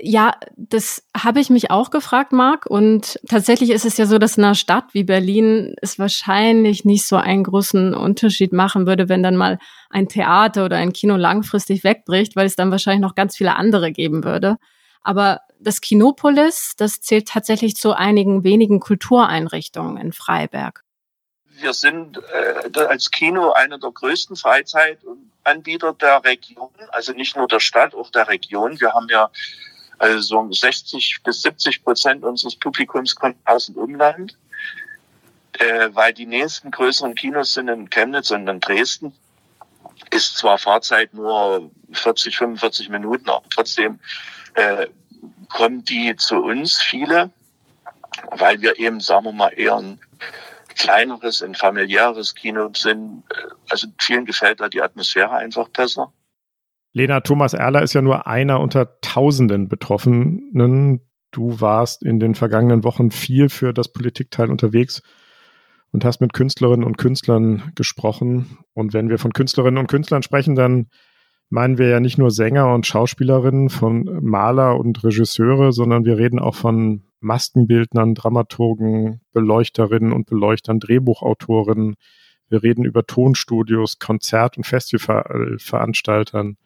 Ja, 0.00 0.32
das 0.56 1.06
habe 1.14 1.40
ich 1.40 1.50
mich 1.50 1.70
auch 1.70 1.90
gefragt, 1.90 2.32
Marc. 2.32 2.64
Und 2.64 3.20
tatsächlich 3.28 3.70
ist 3.70 3.84
es 3.84 3.98
ja 3.98 4.06
so, 4.06 4.18
dass 4.18 4.38
in 4.38 4.44
einer 4.44 4.54
Stadt 4.54 4.94
wie 4.94 5.04
Berlin 5.04 5.74
es 5.82 5.98
wahrscheinlich 5.98 6.86
nicht 6.86 7.06
so 7.06 7.16
einen 7.16 7.44
großen 7.44 7.92
Unterschied 7.92 8.54
machen 8.54 8.86
würde, 8.86 9.10
wenn 9.10 9.22
dann 9.22 9.36
mal 9.36 9.58
ein 9.90 10.08
Theater 10.08 10.64
oder 10.64 10.76
ein 10.76 10.94
Kino 10.94 11.16
langfristig 11.16 11.84
wegbricht, 11.84 12.36
weil 12.36 12.46
es 12.46 12.56
dann 12.56 12.70
wahrscheinlich 12.70 13.02
noch 13.02 13.14
ganz 13.14 13.36
viele 13.36 13.56
andere 13.56 13.92
geben 13.92 14.24
würde. 14.24 14.56
Aber 15.02 15.40
das 15.60 15.82
Kinopolis, 15.82 16.74
das 16.76 17.00
zählt 17.00 17.28
tatsächlich 17.28 17.76
zu 17.76 17.92
einigen 17.92 18.44
wenigen 18.44 18.80
Kultureinrichtungen 18.80 19.98
in 19.98 20.12
Freiberg. 20.12 20.84
Wir 21.60 21.74
sind 21.74 22.18
äh, 22.32 22.80
als 22.80 23.10
Kino 23.10 23.52
einer 23.52 23.78
der 23.78 23.90
größten 23.90 24.36
Freizeitanbieter 24.36 25.92
der 25.92 26.24
Region, 26.24 26.70
also 26.90 27.12
nicht 27.12 27.36
nur 27.36 27.46
der 27.46 27.60
Stadt, 27.60 27.94
auch 27.94 28.10
der 28.10 28.28
Region. 28.28 28.80
Wir 28.80 28.94
haben 28.94 29.08
ja 29.10 29.30
also 29.98 30.50
60 30.50 31.20
bis 31.24 31.42
70 31.42 31.84
Prozent 31.84 32.24
unseres 32.24 32.56
Publikums 32.56 33.14
kommt 33.14 33.36
aus 33.44 33.66
dem 33.66 33.76
Umland, 33.76 34.36
äh, 35.58 35.88
weil 35.92 36.12
die 36.12 36.26
nächsten 36.26 36.70
größeren 36.70 37.14
Kinos 37.14 37.54
sind 37.54 37.68
in 37.68 37.90
Chemnitz 37.90 38.30
und 38.30 38.48
in 38.48 38.60
Dresden. 38.60 39.12
Ist 40.10 40.36
zwar 40.36 40.58
Fahrzeit 40.58 41.14
nur 41.14 41.70
40, 41.92 42.36
45 42.36 42.88
Minuten, 42.88 43.28
aber 43.30 43.44
trotzdem 43.50 44.00
äh, 44.54 44.86
kommen 45.48 45.84
die 45.84 46.16
zu 46.16 46.36
uns 46.42 46.80
viele, 46.80 47.30
weil 48.30 48.60
wir 48.60 48.78
eben, 48.78 49.00
sagen 49.00 49.26
wir 49.26 49.32
mal, 49.32 49.52
eher 49.56 49.76
ein 49.76 50.00
kleineres, 50.74 51.42
ein 51.42 51.54
familiäres 51.54 52.34
Kino 52.34 52.70
sind. 52.74 53.22
Also 53.68 53.86
vielen 53.98 54.26
gefällt 54.26 54.60
da 54.60 54.68
die 54.68 54.82
Atmosphäre 54.82 55.32
einfach 55.32 55.68
besser. 55.68 56.12
Lena, 56.94 57.20
Thomas 57.20 57.54
Erler 57.54 57.82
ist 57.82 57.94
ja 57.94 58.02
nur 58.02 58.26
einer 58.26 58.60
unter 58.60 59.00
tausenden 59.00 59.68
Betroffenen. 59.68 61.00
Du 61.30 61.60
warst 61.60 62.02
in 62.02 62.20
den 62.20 62.34
vergangenen 62.34 62.84
Wochen 62.84 63.10
viel 63.10 63.48
für 63.48 63.72
das 63.72 63.92
Politikteil 63.92 64.50
unterwegs 64.50 65.02
und 65.90 66.04
hast 66.04 66.20
mit 66.20 66.34
Künstlerinnen 66.34 66.84
und 66.84 66.98
Künstlern 66.98 67.72
gesprochen. 67.74 68.58
Und 68.74 68.92
wenn 68.92 69.08
wir 69.08 69.18
von 69.18 69.32
Künstlerinnen 69.32 69.78
und 69.78 69.86
Künstlern 69.86 70.22
sprechen, 70.22 70.54
dann 70.54 70.88
meinen 71.48 71.78
wir 71.78 71.88
ja 71.88 72.00
nicht 72.00 72.18
nur 72.18 72.30
Sänger 72.30 72.72
und 72.74 72.86
Schauspielerinnen, 72.86 73.70
von 73.70 74.04
Maler 74.22 74.78
und 74.78 75.02
Regisseure, 75.02 75.72
sondern 75.72 76.04
wir 76.04 76.18
reden 76.18 76.38
auch 76.38 76.54
von 76.54 77.04
Maskenbildnern, 77.20 78.14
Dramaturgen, 78.14 79.20
Beleuchterinnen 79.32 80.12
und 80.12 80.26
Beleuchtern, 80.26 80.80
Drehbuchautorinnen. 80.80 81.94
Wir 82.48 82.62
reden 82.62 82.84
über 82.84 83.06
Tonstudios, 83.06 83.98
Konzert- 83.98 84.58
und 84.58 84.66
Festivalveranstaltern. 84.66 86.56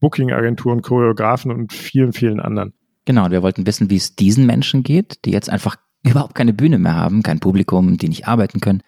Booking-Agenturen, 0.00 0.82
Choreografen 0.82 1.50
und 1.50 1.72
vielen, 1.72 2.12
vielen 2.12 2.40
anderen. 2.40 2.74
Genau, 3.04 3.24
und 3.26 3.30
wir 3.30 3.42
wollten 3.42 3.66
wissen, 3.66 3.88
wie 3.90 3.96
es 3.96 4.16
diesen 4.16 4.46
Menschen 4.46 4.82
geht, 4.82 5.24
die 5.24 5.30
jetzt 5.30 5.48
einfach 5.48 5.76
überhaupt 6.02 6.34
keine 6.34 6.52
Bühne 6.52 6.78
mehr 6.78 6.94
haben, 6.94 7.22
kein 7.22 7.40
Publikum, 7.40 7.96
die 7.96 8.08
nicht 8.08 8.28
arbeiten 8.28 8.60
können 8.60 8.82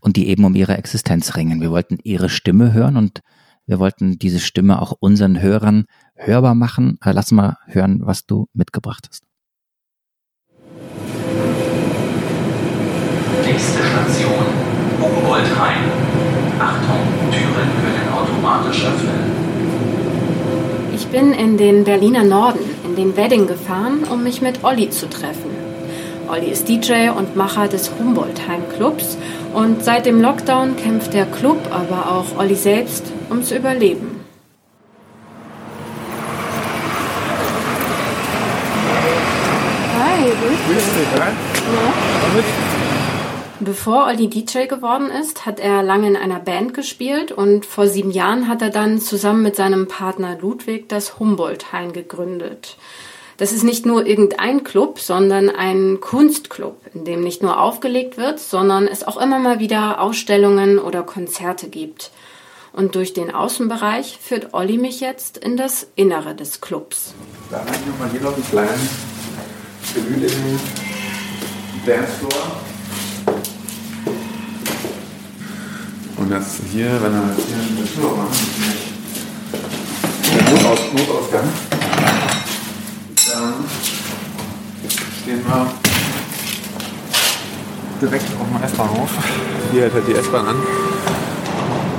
und 0.00 0.16
die 0.16 0.28
eben 0.28 0.44
um 0.44 0.54
ihre 0.54 0.76
Existenz 0.76 1.36
ringen. 1.36 1.60
Wir 1.60 1.70
wollten 1.70 1.98
ihre 2.02 2.28
Stimme 2.28 2.72
hören 2.72 2.96
und 2.96 3.20
wir 3.66 3.78
wollten 3.78 4.18
diese 4.18 4.40
Stimme 4.40 4.80
auch 4.80 4.92
unseren 5.00 5.40
Hörern 5.40 5.86
hörbar 6.14 6.54
machen. 6.54 6.98
Äh, 7.02 7.12
lass 7.12 7.30
mal 7.30 7.56
hören, 7.66 8.00
was 8.04 8.26
du 8.26 8.46
mitgebracht 8.52 9.06
hast. 9.08 9.24
Nächste 13.46 13.78
Station, 13.78 14.44
Humboldt-Hain. 15.00 15.84
Achtung, 16.58 17.30
Türen 17.30 17.70
können 17.80 18.12
automatisch 18.12 18.84
öffnen. 18.84 19.43
Ich 21.14 21.20
bin 21.20 21.32
in 21.32 21.56
den 21.56 21.84
Berliner 21.84 22.24
Norden, 22.24 22.58
in 22.82 22.96
den 22.96 23.16
Wedding 23.16 23.46
gefahren, 23.46 24.02
um 24.10 24.24
mich 24.24 24.42
mit 24.42 24.64
Olli 24.64 24.90
zu 24.90 25.08
treffen. 25.08 25.48
Olli 26.28 26.50
ist 26.50 26.68
DJ 26.68 27.10
und 27.16 27.36
Macher 27.36 27.68
des 27.68 27.92
Humboldt-Heim 27.96 28.62
Clubs 28.76 29.16
und 29.54 29.84
seit 29.84 30.06
dem 30.06 30.20
Lockdown 30.20 30.74
kämpft 30.76 31.12
der 31.12 31.26
Club, 31.26 31.58
aber 31.70 32.10
auch 32.10 32.36
Olli 32.36 32.56
selbst, 32.56 33.04
ums 33.30 33.52
Überleben. 33.52 34.24
Hi, 39.96 40.32
grüß 40.66 40.84
dich. 40.96 41.16
Ja. 41.16 42.63
Bevor 43.64 44.04
Olli 44.08 44.28
DJ 44.28 44.66
geworden 44.66 45.08
ist, 45.08 45.46
hat 45.46 45.58
er 45.58 45.82
lange 45.82 46.06
in 46.06 46.16
einer 46.16 46.38
Band 46.38 46.74
gespielt 46.74 47.32
und 47.32 47.64
vor 47.64 47.86
sieben 47.86 48.10
Jahren 48.10 48.46
hat 48.46 48.60
er 48.60 48.68
dann 48.68 49.00
zusammen 49.00 49.42
mit 49.42 49.56
seinem 49.56 49.88
Partner 49.88 50.36
Ludwig 50.38 50.86
das 50.90 51.18
Humboldt-Hain 51.18 51.94
gegründet. 51.94 52.76
Das 53.38 53.52
ist 53.52 53.64
nicht 53.64 53.86
nur 53.86 54.04
irgendein 54.04 54.64
Club, 54.64 55.00
sondern 55.00 55.48
ein 55.48 56.00
Kunstclub, 56.02 56.76
in 56.92 57.06
dem 57.06 57.22
nicht 57.22 57.42
nur 57.42 57.58
aufgelegt 57.58 58.18
wird, 58.18 58.38
sondern 58.38 58.86
es 58.86 59.02
auch 59.02 59.16
immer 59.16 59.38
mal 59.38 59.60
wieder 59.60 59.98
Ausstellungen 59.98 60.78
oder 60.78 61.02
Konzerte 61.02 61.68
gibt. 61.68 62.10
Und 62.74 62.96
durch 62.96 63.14
den 63.14 63.34
Außenbereich 63.34 64.18
führt 64.20 64.52
Olli 64.52 64.76
mich 64.76 65.00
jetzt 65.00 65.38
in 65.38 65.56
das 65.56 65.86
Innere 65.94 66.34
des 66.34 66.60
Clubs. 66.60 67.14
Da 67.50 67.60
haben 67.60 67.68
wir 67.86 67.94
mal 67.98 68.10
hier 68.10 68.20
noch 68.20 68.34
einen 68.34 68.44
kleinen 68.44 68.88
gemütlichen 69.94 70.60
Dancefloor. 71.86 72.73
Und 76.24 76.30
das 76.30 76.56
hier, 76.72 76.86
wenn 77.02 77.12
er 77.12 77.36
hier 77.36 77.54
eine 77.54 77.84
Tür 77.84 78.16
macht, 78.16 78.38
der 80.32 80.42
Notaus 80.54 80.80
Notausgang, 80.94 81.48
dann 83.26 83.54
stehen 85.20 85.42
wir 85.46 85.66
direkt 88.00 88.24
auf 88.40 88.46
dem 88.48 88.64
S-Bahnhof. 88.64 89.10
Hier 89.70 89.82
hält 89.82 89.92
halt 89.92 90.08
die 90.08 90.14
S-Bahn 90.14 90.46
an. 90.46 90.56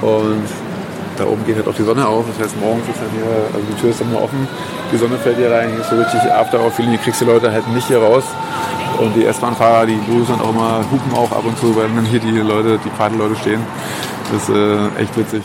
Und 0.02 0.48
da 1.18 1.26
oben 1.26 1.46
geht 1.46 1.56
halt 1.56 1.68
auch 1.68 1.76
die 1.76 1.84
Sonne 1.84 2.08
auf. 2.08 2.26
Das 2.28 2.46
heißt, 2.46 2.60
morgens 2.60 2.88
ist 2.88 3.00
halt 3.00 3.12
hier, 3.12 3.26
also 3.54 3.66
die 3.70 3.82
Tür 3.82 3.90
ist 3.90 4.02
dann 4.02 4.12
nur 4.12 4.22
offen, 4.22 4.48
die 4.92 4.98
Sonne 4.98 5.18
fällt 5.18 5.38
hier 5.38 5.52
rein, 5.52 5.70
hier 5.70 5.80
ist 5.80 5.90
so 5.90 5.96
richtig 5.96 6.22
After-Hour-Feeling, 6.32 6.92
hier 6.92 7.00
kriegst 7.00 7.22
du 7.22 7.26
die 7.26 7.32
Leute 7.32 7.52
halt 7.52 7.68
nicht 7.70 7.88
hier 7.88 8.00
raus. 8.00 8.24
Und 9.00 9.14
die 9.16 9.26
S-Bahn-Fahrer, 9.26 9.88
die 9.88 10.00
grüßen 10.08 10.40
auch 10.40 10.50
immer, 10.50 10.86
hupen 10.90 11.14
auch 11.14 11.32
ab 11.32 11.44
und 11.46 11.58
zu, 11.60 11.76
wenn 11.76 11.96
dann 11.96 12.06
hier 12.06 12.20
die 12.20 12.40
Leute, 12.40 12.80
die 12.84 12.90
Partyleute 12.90 13.36
stehen. 13.36 13.62
Das 14.32 14.50
ist 14.50 14.56
äh, 14.56 15.02
echt 15.02 15.18
witzig. 15.18 15.44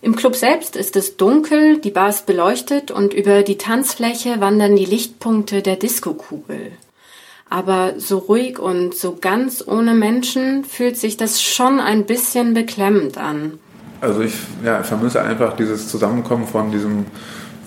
Im 0.00 0.16
Club 0.16 0.34
selbst 0.34 0.74
ist 0.74 0.96
es 0.96 1.16
dunkel, 1.16 1.78
die 1.78 1.90
Bar 1.90 2.08
ist 2.08 2.26
beleuchtet 2.26 2.90
und 2.90 3.14
über 3.14 3.42
die 3.42 3.56
Tanzfläche 3.56 4.40
wandern 4.40 4.74
die 4.74 4.84
Lichtpunkte 4.84 5.62
der 5.62 5.76
Diskokugel. 5.76 6.72
Aber 7.48 7.94
so 7.98 8.18
ruhig 8.18 8.58
und 8.58 8.96
so 8.96 9.16
ganz 9.20 9.62
ohne 9.66 9.94
Menschen 9.94 10.64
fühlt 10.64 10.96
sich 10.96 11.16
das 11.16 11.42
schon 11.42 11.80
ein 11.80 12.04
bisschen 12.06 12.54
beklemmend 12.54 13.18
an. 13.18 13.60
Also 14.02 14.20
ich 14.20 14.34
ja, 14.64 14.82
vermisse 14.82 15.22
einfach 15.22 15.56
dieses 15.56 15.88
Zusammenkommen 15.88 16.46
von 16.46 16.70
diesem 16.70 17.06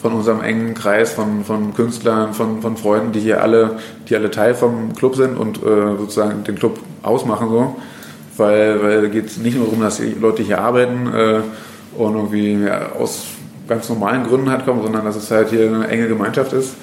von 0.02 0.14
unserem 0.14 0.42
engen 0.44 0.76
Kreis 0.76 1.14
von, 1.14 1.44
von 1.44 1.74
Künstlern, 1.74 2.36
von, 2.36 2.62
von 2.62 2.78
Freunden, 2.78 3.12
die 3.12 3.22
hier 3.22 3.42
alle, 3.42 3.80
die 4.08 4.16
alle 4.16 4.30
Teil 4.30 4.54
vom 4.54 4.94
Club 4.94 5.16
sind 5.16 5.36
und 5.36 5.58
äh, 5.64 5.98
sozusagen 5.98 6.44
den 6.44 6.54
Club 6.54 6.80
ausmachen 7.02 7.50
so. 7.50 7.76
Weil, 8.38 8.84
weil 8.84 9.02
da 9.02 9.08
geht 9.08 9.26
es 9.26 9.38
nicht 9.38 9.58
nur 9.58 9.66
darum, 9.66 9.82
dass 9.82 9.98
die 9.98 10.12
Leute 10.12 10.44
hier 10.44 10.60
arbeiten 10.60 11.08
äh, 11.12 11.40
und 11.98 12.14
irgendwie 12.14 12.66
ja, 12.66 12.92
aus 13.00 13.24
ganz 13.68 13.90
normalen 13.90 14.28
Gründen 14.28 14.52
halt 14.52 14.66
kommen, 14.66 14.84
sondern 14.84 15.06
dass 15.06 15.16
es 15.16 15.32
halt 15.32 15.50
hier 15.50 15.68
eine 15.68 15.88
enge 15.88 16.08
Gemeinschaft 16.08 16.54
ist, 16.54 16.76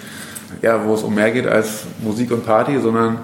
ja, 0.61 0.85
wo 0.85 0.95
es 0.95 1.03
um 1.03 1.15
mehr 1.15 1.31
geht 1.31 1.47
als 1.47 1.85
Musik 2.03 2.33
und 2.33 2.45
Party, 2.45 2.81
sondern 2.81 3.19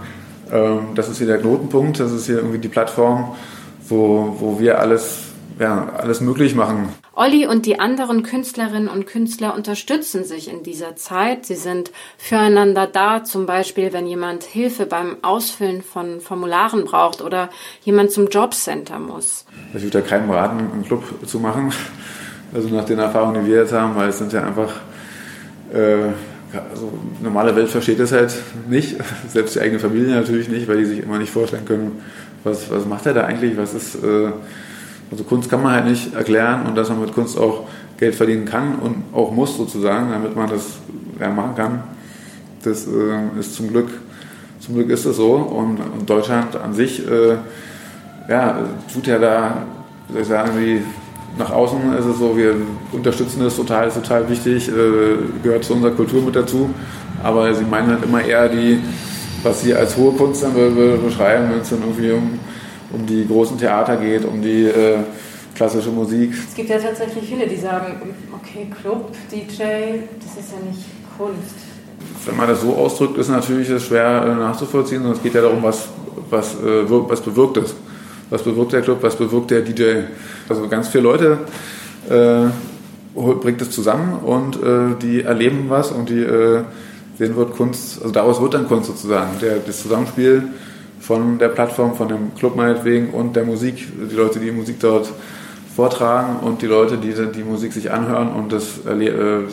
ähm, 0.53 0.81
das 0.95 1.09
ist 1.09 1.19
hier 1.19 1.27
der 1.27 1.39
Knotenpunkt, 1.39 1.99
das 1.99 2.13
ist 2.13 2.27
hier 2.27 2.37
irgendwie 2.37 2.59
die 2.59 2.69
Plattform, 2.69 3.35
wo, 3.89 4.37
wo 4.39 4.61
wir 4.61 4.79
alles, 4.79 5.28
ja, 5.59 5.93
alles 5.97 6.21
möglich 6.21 6.55
machen. 6.55 6.89
Olli 7.15 7.47
und 7.47 7.67
die 7.67 7.81
anderen 7.81 8.23
Künstlerinnen 8.23 8.89
und 8.89 9.07
Künstler 9.07 9.55
unterstützen 9.55 10.25
sich 10.25 10.53
in 10.53 10.63
dieser 10.63 10.95
Zeit. 10.97 11.47
Sie 11.47 11.57
sind 11.57 11.91
füreinander 12.17 12.87
da, 12.87 13.25
zum 13.25 13.47
Beispiel, 13.47 13.93
wenn 13.93 14.07
jemand 14.07 14.45
Hilfe 14.45 14.87
beim 14.87 15.17
Ausfüllen 15.23 15.83
von 15.83 16.21
Formularen 16.21 16.85
braucht 16.85 17.21
oder 17.21 17.51
jemand 17.83 18.13
zum 18.13 18.29
Jobcenter 18.29 18.99
muss. 18.99 19.47
Ich 19.75 19.83
würde 19.83 20.01
da 20.01 20.07
keinem 20.07 20.31
raten, 20.31 20.59
einen 20.73 20.85
Club 20.85 21.03
zu 21.27 21.41
machen. 21.41 21.73
Also 22.55 22.69
nach 22.69 22.85
den 22.85 22.99
Erfahrungen, 22.99 23.45
die 23.45 23.51
wir 23.51 23.59
jetzt 23.59 23.73
haben, 23.73 23.95
weil 23.97 24.09
es 24.09 24.19
sind 24.19 24.33
ja 24.33 24.45
einfach, 24.45 24.73
äh, 25.73 26.13
also 26.71 26.93
normale 27.21 27.55
Welt 27.57 27.69
versteht 27.69 27.99
es 28.01 28.13
halt 28.13 28.33
nicht, 28.69 28.97
selbst 29.29 29.57
die 29.57 29.61
eigene 29.61 29.81
Familie 29.81 30.15
natürlich 30.15 30.49
nicht, 30.49 30.69
weil 30.69 30.79
die 30.79 30.87
sich 30.87 31.03
immer 31.03 31.19
nicht 31.19 31.33
vorstellen 31.33 31.67
können, 31.67 32.03
was, 32.45 32.71
was 32.71 32.87
macht 32.87 33.05
er 33.07 33.15
da 33.15 33.25
eigentlich, 33.25 33.57
was 33.57 33.75
ist, 33.75 33.97
äh, 33.97 34.31
also 35.11 35.25
Kunst 35.25 35.49
kann 35.49 35.63
man 35.63 35.73
halt 35.73 35.87
nicht 35.87 36.15
erklären 36.15 36.67
und 36.67 36.77
dass 36.77 36.89
man 36.89 37.01
mit 37.01 37.13
Kunst 37.15 37.39
auch 37.39 37.65
Geld 37.99 38.15
verdienen 38.15 38.45
kann 38.45 38.77
und 38.77 39.05
auch 39.13 39.33
muss 39.33 39.57
sozusagen, 39.57 40.11
damit 40.11 40.37
man 40.37 40.49
das 40.49 40.79
ja, 41.21 41.31
machen 41.31 41.55
kann. 41.57 41.83
Das 42.63 42.87
äh, 42.87 43.41
ist 43.41 43.55
zum 43.55 43.69
Glück, 43.69 43.89
zum 44.61 44.75
Glück 44.75 44.91
ist 44.91 45.05
es 45.05 45.17
so 45.17 45.35
und, 45.35 45.79
und 45.79 46.09
Deutschland 46.09 46.57
an 46.57 46.75
sich, 46.75 47.07
äh, 47.07 47.37
ja, 48.29 48.59
tut 48.93 49.07
ja 49.07 49.19
da, 49.19 49.63
wie 50.09 50.13
soll 50.13 50.23
ich 50.23 50.29
sagen, 50.29 50.51
wie 50.59 50.83
nach 51.39 51.51
außen 51.51 51.79
ist 51.99 52.05
es 52.05 52.19
so, 52.19 52.37
wir 52.37 52.55
unterstützen 52.93 53.41
das 53.43 53.57
total, 53.57 53.89
ist 53.89 53.95
total 53.95 54.29
wichtig, 54.29 54.69
äh, 54.69 54.73
gehört 55.43 55.65
zu 55.65 55.75
unserer 55.75 55.93
Kultur 55.93 56.23
mit 56.23 56.37
dazu. 56.37 56.71
Aber 57.23 57.53
sie 57.55 57.65
meinen 57.65 57.89
halt 57.89 58.05
immer 58.05 58.23
eher 58.23 58.49
die, 58.49 58.81
was 59.43 59.63
sie 59.63 59.75
als 59.75 59.97
hohe 59.97 60.13
Kunst 60.13 60.43
dann 60.43 60.55
beschreiben, 60.55 61.51
wenn 61.51 61.61
es 61.61 61.71
dann 61.71 61.81
irgendwie 61.81 62.13
um 62.13 62.39
um 62.93 63.07
die 63.07 63.27
großen 63.27 63.59
Theater 63.59 63.97
geht, 63.97 64.25
um 64.25 64.41
die 64.41 64.65
äh, 64.65 64.99
klassische 65.55 65.91
Musik. 65.91 66.33
Es 66.33 66.55
gibt 66.55 66.71
ja 66.71 66.79
tatsächlich 66.79 67.29
viele, 67.29 67.47
die 67.47 67.57
sagen, 67.57 68.01
okay, 68.33 68.69
Club, 68.81 69.13
DJ, 69.31 69.43
das 70.21 70.45
ist 70.45 70.53
ja 70.53 70.69
nicht 70.69 70.85
Kunst. 71.17 71.55
Wenn 72.25 72.37
man 72.37 72.49
das 72.49 72.61
so 72.61 72.75
ausdrückt, 72.75 73.19
ist 73.19 73.29
natürlich 73.29 73.69
schwer 73.83 74.25
äh, 74.25 74.35
nachzuvollziehen, 74.35 75.03
sondern 75.03 75.17
es 75.17 75.23
geht 75.23 75.35
ja 75.35 75.43
darum, 75.43 75.63
was, 75.63 75.89
was, 76.31 76.55
äh, 76.55 76.89
was 76.89 77.21
bewirkt 77.21 77.57
es. 77.59 77.75
Was 78.31 78.43
bewirkt 78.43 78.73
der 78.75 78.83
Club, 78.83 78.99
was 79.01 79.17
bewirkt 79.17 79.51
der 79.51 79.63
DJ. 79.63 80.03
Also 80.49 80.69
ganz 80.69 80.89
viele 80.89 81.05
Leute 81.05 81.39
äh, 82.11 82.49
bringt 83.15 83.63
es 83.63 83.71
zusammen 83.71 84.19
und 84.19 84.63
äh, 84.63 84.97
die 85.01 85.23
erleben 85.23 85.65
was 85.69 85.91
und 85.91 86.11
die 86.11 86.27
sehen 87.19 87.37
wird 87.37 87.57
Kunst, 87.57 88.01
also 88.01 88.13
daraus 88.13 88.41
wird 88.41 88.55
dann 88.55 88.69
Kunst 88.69 88.87
sozusagen. 88.87 89.39
Der, 89.41 89.57
das 89.59 89.83
Zusammenspiel 89.83 90.45
von 91.09 91.39
der 91.39 91.49
Plattform, 91.49 91.95
von 91.95 92.07
dem 92.07 92.35
Club 92.35 92.55
meinetwegen 92.55 93.15
und 93.15 93.35
der 93.35 93.47
Musik, 93.47 93.77
die 94.11 94.15
Leute, 94.15 94.41
die 94.41 94.45
die 94.45 94.53
Musik 94.53 94.79
dort 94.79 95.11
vortragen 95.75 96.41
und 96.41 96.61
die 96.61 96.67
Leute, 96.67 96.99
die 96.99 97.15
die 97.35 97.45
Musik 97.45 97.73
sich 97.73 97.91
anhören 97.91 98.31
und 98.35 98.53
das, 98.53 98.85
erle 98.85 99.07
äh, 99.07 99.49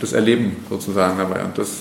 das 0.00 0.12
erleben 0.12 0.64
sozusagen 0.70 1.18
dabei. 1.18 1.44
Und 1.44 1.58
das, 1.58 1.78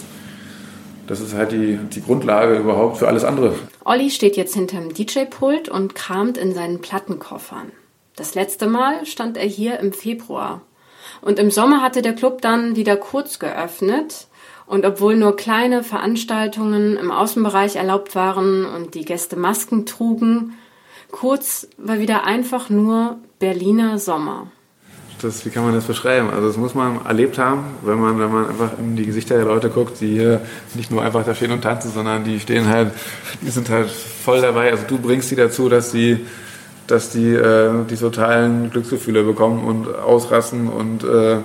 das 1.05 1.19
ist 1.19 1.35
halt 1.35 1.51
die, 1.51 1.77
die 1.93 2.01
Grundlage 2.01 2.55
überhaupt 2.55 2.97
für 2.97 3.07
alles 3.07 3.23
andere. 3.23 3.53
Olli 3.85 4.09
steht 4.09 4.37
jetzt 4.37 4.55
hinterm 4.55 4.91
DJ-Pult 4.91 5.69
und 5.69 5.93
kramt 5.93 6.39
in 6.39 6.55
seinen 6.55 6.81
Plattenkoffern. 6.81 7.71
Das 8.15 8.33
letzte 8.33 8.65
Mal 8.65 9.05
stand 9.05 9.37
er 9.37 9.45
hier 9.45 9.79
im 9.79 9.93
Februar. 9.93 10.61
Und 11.21 11.37
im 11.37 11.51
Sommer 11.51 11.83
hatte 11.83 12.01
der 12.01 12.13
Club 12.13 12.41
dann 12.41 12.75
wieder 12.75 12.95
kurz 12.95 13.37
geöffnet. 13.37 14.25
Und 14.65 14.85
obwohl 14.85 15.15
nur 15.17 15.35
kleine 15.35 15.83
Veranstaltungen 15.83 16.97
im 16.97 17.11
Außenbereich 17.11 17.75
erlaubt 17.75 18.15
waren 18.15 18.65
und 18.65 18.95
die 18.95 19.05
Gäste 19.05 19.35
Masken 19.35 19.85
trugen, 19.85 20.53
kurz 21.11 21.67
war 21.77 21.99
wieder 21.99 22.23
einfach 22.23 22.69
nur 22.69 23.17
Berliner 23.39 23.97
Sommer. 23.99 24.47
Das, 25.21 25.45
wie 25.45 25.49
kann 25.49 25.63
man 25.63 25.73
das 25.73 25.85
beschreiben? 25.85 26.29
Also 26.31 26.47
das 26.47 26.57
muss 26.57 26.73
man 26.73 27.05
erlebt 27.05 27.37
haben, 27.37 27.65
wenn 27.83 27.99
man, 27.99 28.19
wenn 28.19 28.31
man 28.31 28.49
einfach 28.49 28.71
in 28.79 28.95
die 28.95 29.05
Gesichter 29.05 29.35
der 29.35 29.45
Leute 29.45 29.69
guckt, 29.69 30.01
die 30.01 30.13
hier 30.13 30.41
nicht 30.73 30.89
nur 30.89 31.03
einfach 31.03 31.23
da 31.23 31.35
stehen 31.35 31.51
und 31.51 31.61
tanzen, 31.61 31.91
sondern 31.91 32.23
die 32.23 32.39
stehen 32.39 32.67
halt, 32.67 32.91
die 33.41 33.49
sind 33.51 33.69
halt 33.69 33.89
voll 33.89 34.41
dabei. 34.41 34.71
Also 34.71 34.85
du 34.87 34.97
bringst 34.97 35.29
die 35.29 35.35
dazu, 35.35 35.69
dass 35.69 35.91
die, 35.91 36.25
dass 36.87 37.11
die 37.11 37.33
äh, 37.33 37.85
die 37.87 37.97
totalen 37.97 38.71
Glücksgefühle 38.71 39.23
bekommen 39.23 39.63
und 39.63 39.93
ausrasten 39.93 40.67
und 40.67 41.03
äh, 41.03 41.37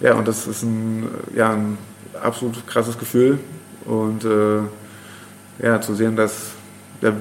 ja, 0.00 0.14
und 0.14 0.26
das 0.26 0.46
ist 0.46 0.62
ein, 0.62 1.06
ja, 1.34 1.50
ein 1.50 1.76
absolut 2.22 2.66
krasses 2.66 2.98
Gefühl. 2.98 3.38
Und 3.84 4.24
äh, 4.24 4.60
ja, 5.62 5.80
zu 5.80 5.94
sehen, 5.94 6.16
dass, 6.16 6.52
ja, 7.00 7.12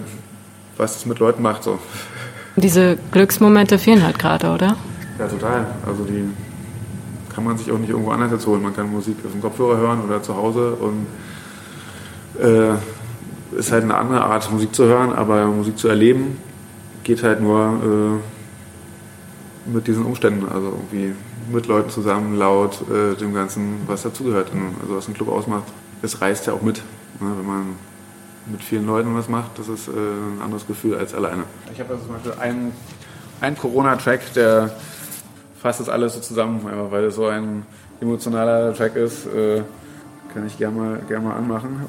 was 0.77 0.95
es 0.95 1.05
mit 1.05 1.19
Leuten 1.19 1.41
macht. 1.41 1.63
So. 1.63 1.79
Diese 2.55 2.97
Glücksmomente 3.11 3.77
fehlen 3.77 4.03
halt 4.03 4.17
gerade, 4.17 4.49
oder? 4.49 4.77
Ja, 5.19 5.27
total. 5.27 5.67
Also 5.85 6.03
die 6.05 6.29
kann 7.33 7.43
man 7.43 7.57
sich 7.57 7.71
auch 7.71 7.77
nicht 7.77 7.89
irgendwo 7.89 8.11
anders 8.11 8.31
jetzt 8.31 8.47
holen. 8.47 8.61
Man 8.61 8.75
kann 8.75 8.91
Musik 8.91 9.17
auf 9.25 9.31
dem 9.31 9.41
Kopfhörer 9.41 9.77
hören 9.77 10.01
oder 10.05 10.21
zu 10.21 10.35
Hause 10.35 10.73
und 10.73 11.07
äh, 12.41 12.75
ist 13.57 13.71
halt 13.71 13.83
eine 13.83 13.95
andere 13.95 14.23
Art, 14.23 14.51
Musik 14.51 14.73
zu 14.73 14.85
hören, 14.85 15.13
aber 15.13 15.45
Musik 15.47 15.77
zu 15.77 15.87
erleben 15.87 16.37
geht 17.03 17.21
halt 17.23 17.41
nur 17.41 18.19
äh, 19.67 19.71
mit 19.73 19.87
diesen 19.87 20.05
Umständen. 20.05 20.47
Also 20.47 20.67
irgendwie 20.67 21.13
mit 21.51 21.67
Leuten 21.67 21.89
zusammen, 21.89 22.37
laut, 22.37 22.79
äh, 22.89 23.15
dem 23.15 23.33
Ganzen, 23.33 23.81
was 23.87 24.03
dazugehört, 24.03 24.51
also 24.81 24.95
was 24.95 25.07
ein 25.07 25.13
Club 25.13 25.29
ausmacht. 25.29 25.63
Es 26.01 26.21
reißt 26.21 26.47
ja 26.47 26.53
auch 26.53 26.61
mit, 26.61 26.77
ne, 27.19 27.31
wenn 27.37 27.45
man 27.45 27.75
mit 28.45 28.61
vielen 28.61 28.85
Leuten 28.85 29.15
was 29.15 29.29
macht, 29.29 29.57
das 29.57 29.67
ist 29.69 29.87
äh, 29.87 29.91
ein 29.91 30.41
anderes 30.41 30.67
Gefühl 30.67 30.97
als 30.97 31.13
alleine. 31.13 31.43
Ich 31.71 31.79
habe 31.79 31.93
also 31.93 32.05
zum 32.05 32.15
Beispiel 32.15 32.33
einen, 32.39 32.73
einen 33.41 33.57
Corona-Track, 33.57 34.33
der 34.33 34.71
fasst 35.61 35.79
das 35.79 35.89
alles 35.89 36.13
so 36.13 36.19
zusammen, 36.19 36.61
weil 36.91 37.05
es 37.05 37.15
so 37.15 37.27
ein 37.27 37.65
emotionaler 38.01 38.73
Track 38.73 38.95
ist, 38.95 39.25
äh, 39.27 39.63
kann 40.33 40.45
ich 40.45 40.57
gerne 40.57 40.77
mal, 40.77 41.01
gern 41.07 41.23
mal 41.23 41.35
anmachen. 41.35 41.87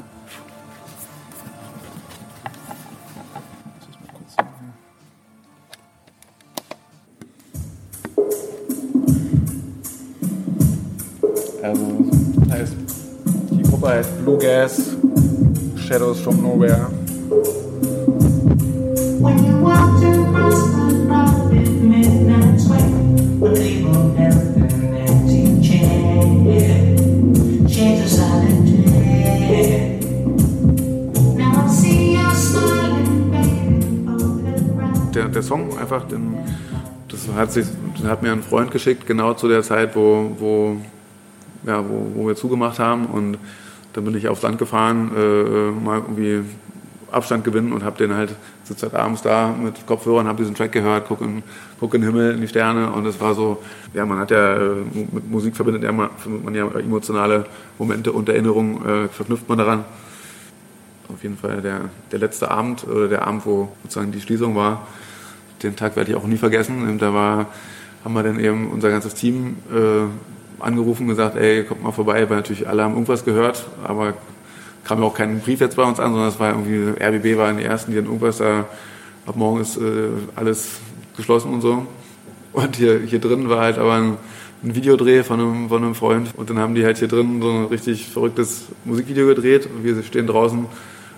Now 31.36 31.66
I 31.66 31.68
see 31.68 32.14
you 32.14 32.30
smiling, 32.34 33.30
baby, 33.30 35.12
der, 35.14 35.28
der 35.28 35.42
Song 35.42 35.76
einfach, 35.78 36.08
den, 36.08 36.38
das 37.08 37.28
hat, 37.36 37.52
sich, 37.52 37.66
hat 38.06 38.22
mir 38.22 38.32
ein 38.32 38.42
Freund 38.42 38.70
geschickt, 38.70 39.06
genau 39.06 39.34
zu 39.34 39.46
der 39.46 39.62
Zeit, 39.62 39.94
wo, 39.94 40.30
wo 40.38 40.76
ja, 41.66 41.84
wo, 41.86 42.06
wo 42.14 42.28
wir 42.28 42.36
zugemacht 42.36 42.78
haben. 42.78 43.06
Und 43.06 43.38
dann 43.94 44.04
bin 44.04 44.16
ich 44.16 44.28
aufs 44.28 44.42
Land 44.42 44.58
gefahren, 44.58 45.10
äh, 45.16 45.70
mal 45.70 46.00
irgendwie 46.00 46.42
Abstand 47.10 47.44
gewinnen 47.44 47.72
und 47.72 47.84
habe 47.84 47.96
den 47.96 48.14
halt, 48.14 48.34
sitze 48.64 48.86
halt 48.86 48.94
abends 48.94 49.22
da 49.22 49.48
mit 49.48 49.86
Kopfhörern, 49.86 50.26
habe 50.26 50.38
diesen 50.38 50.54
Track 50.54 50.72
gehört, 50.72 51.06
gucke 51.06 51.24
in, 51.24 51.42
guck 51.78 51.94
in 51.94 52.02
den 52.02 52.10
Himmel, 52.10 52.34
in 52.34 52.40
die 52.40 52.48
Sterne 52.48 52.90
und 52.90 53.06
es 53.06 53.20
war 53.20 53.34
so, 53.34 53.62
ja, 53.94 54.04
man 54.04 54.18
hat 54.18 54.32
ja, 54.32 54.56
äh, 54.56 54.74
mit 55.12 55.30
Musik 55.30 55.56
verbindet 55.56 55.84
ja 55.84 55.92
man, 55.92 56.10
man 56.42 56.54
ja 56.54 56.68
emotionale 56.72 57.46
Momente 57.78 58.12
und 58.12 58.28
Erinnerungen, 58.28 58.84
äh, 58.84 59.08
verknüpft 59.08 59.48
man 59.48 59.58
daran. 59.58 59.84
Auf 61.08 61.22
jeden 61.22 61.36
Fall 61.36 61.62
der, 61.62 61.82
der 62.10 62.18
letzte 62.18 62.50
Abend 62.50 62.84
oder 62.84 63.08
der 63.08 63.26
Abend, 63.26 63.46
wo 63.46 63.70
sozusagen 63.82 64.10
die 64.10 64.20
Schließung 64.20 64.56
war, 64.56 64.86
den 65.62 65.76
Tag 65.76 65.96
werde 65.96 66.10
ich 66.10 66.16
auch 66.16 66.26
nie 66.26 66.36
vergessen. 66.36 66.98
Da 66.98 67.14
war, 67.14 67.46
haben 68.04 68.14
wir 68.14 68.22
dann 68.22 68.40
eben 68.40 68.70
unser 68.70 68.90
ganzes 68.90 69.14
Team 69.14 69.56
äh, 69.72 70.06
angerufen 70.58 71.02
und 71.02 71.08
gesagt, 71.08 71.36
ey, 71.36 71.64
kommt 71.64 71.82
mal 71.82 71.92
vorbei, 71.92 72.28
weil 72.28 72.36
natürlich 72.36 72.68
alle 72.68 72.82
haben 72.82 72.94
irgendwas 72.94 73.24
gehört, 73.24 73.66
aber 73.82 74.14
kam 74.84 75.00
ja 75.00 75.06
auch 75.06 75.14
kein 75.14 75.40
Brief 75.40 75.60
jetzt 75.60 75.76
bei 75.76 75.82
uns 75.82 75.98
an, 75.98 76.12
sondern 76.12 76.28
es 76.28 76.38
war 76.38 76.50
irgendwie, 76.50 77.00
RBB 77.02 77.38
waren 77.38 77.56
die 77.56 77.64
ersten, 77.64 77.90
die 77.90 77.96
dann 77.96 78.06
irgendwas 78.06 78.38
da, 78.38 78.66
ab 79.26 79.36
morgen 79.36 79.60
ist 79.60 79.76
äh, 79.76 80.08
alles 80.36 80.80
geschlossen 81.16 81.52
und 81.52 81.60
so. 81.60 81.86
Und 82.52 82.76
hier, 82.76 83.00
hier 83.00 83.18
drin 83.18 83.48
war 83.48 83.60
halt 83.60 83.78
aber 83.78 83.94
ein, 83.94 84.16
ein 84.62 84.74
Videodreh 84.74 85.22
von 85.22 85.40
einem, 85.40 85.68
von 85.68 85.82
einem 85.82 85.94
Freund 85.94 86.30
und 86.36 86.50
dann 86.50 86.58
haben 86.58 86.74
die 86.74 86.84
halt 86.84 86.98
hier 86.98 87.08
drin 87.08 87.40
so 87.42 87.50
ein 87.50 87.64
richtig 87.66 88.06
verrücktes 88.08 88.66
Musikvideo 88.84 89.26
gedreht 89.26 89.66
und 89.66 89.84
wir 89.84 90.02
stehen 90.02 90.26
draußen 90.26 90.66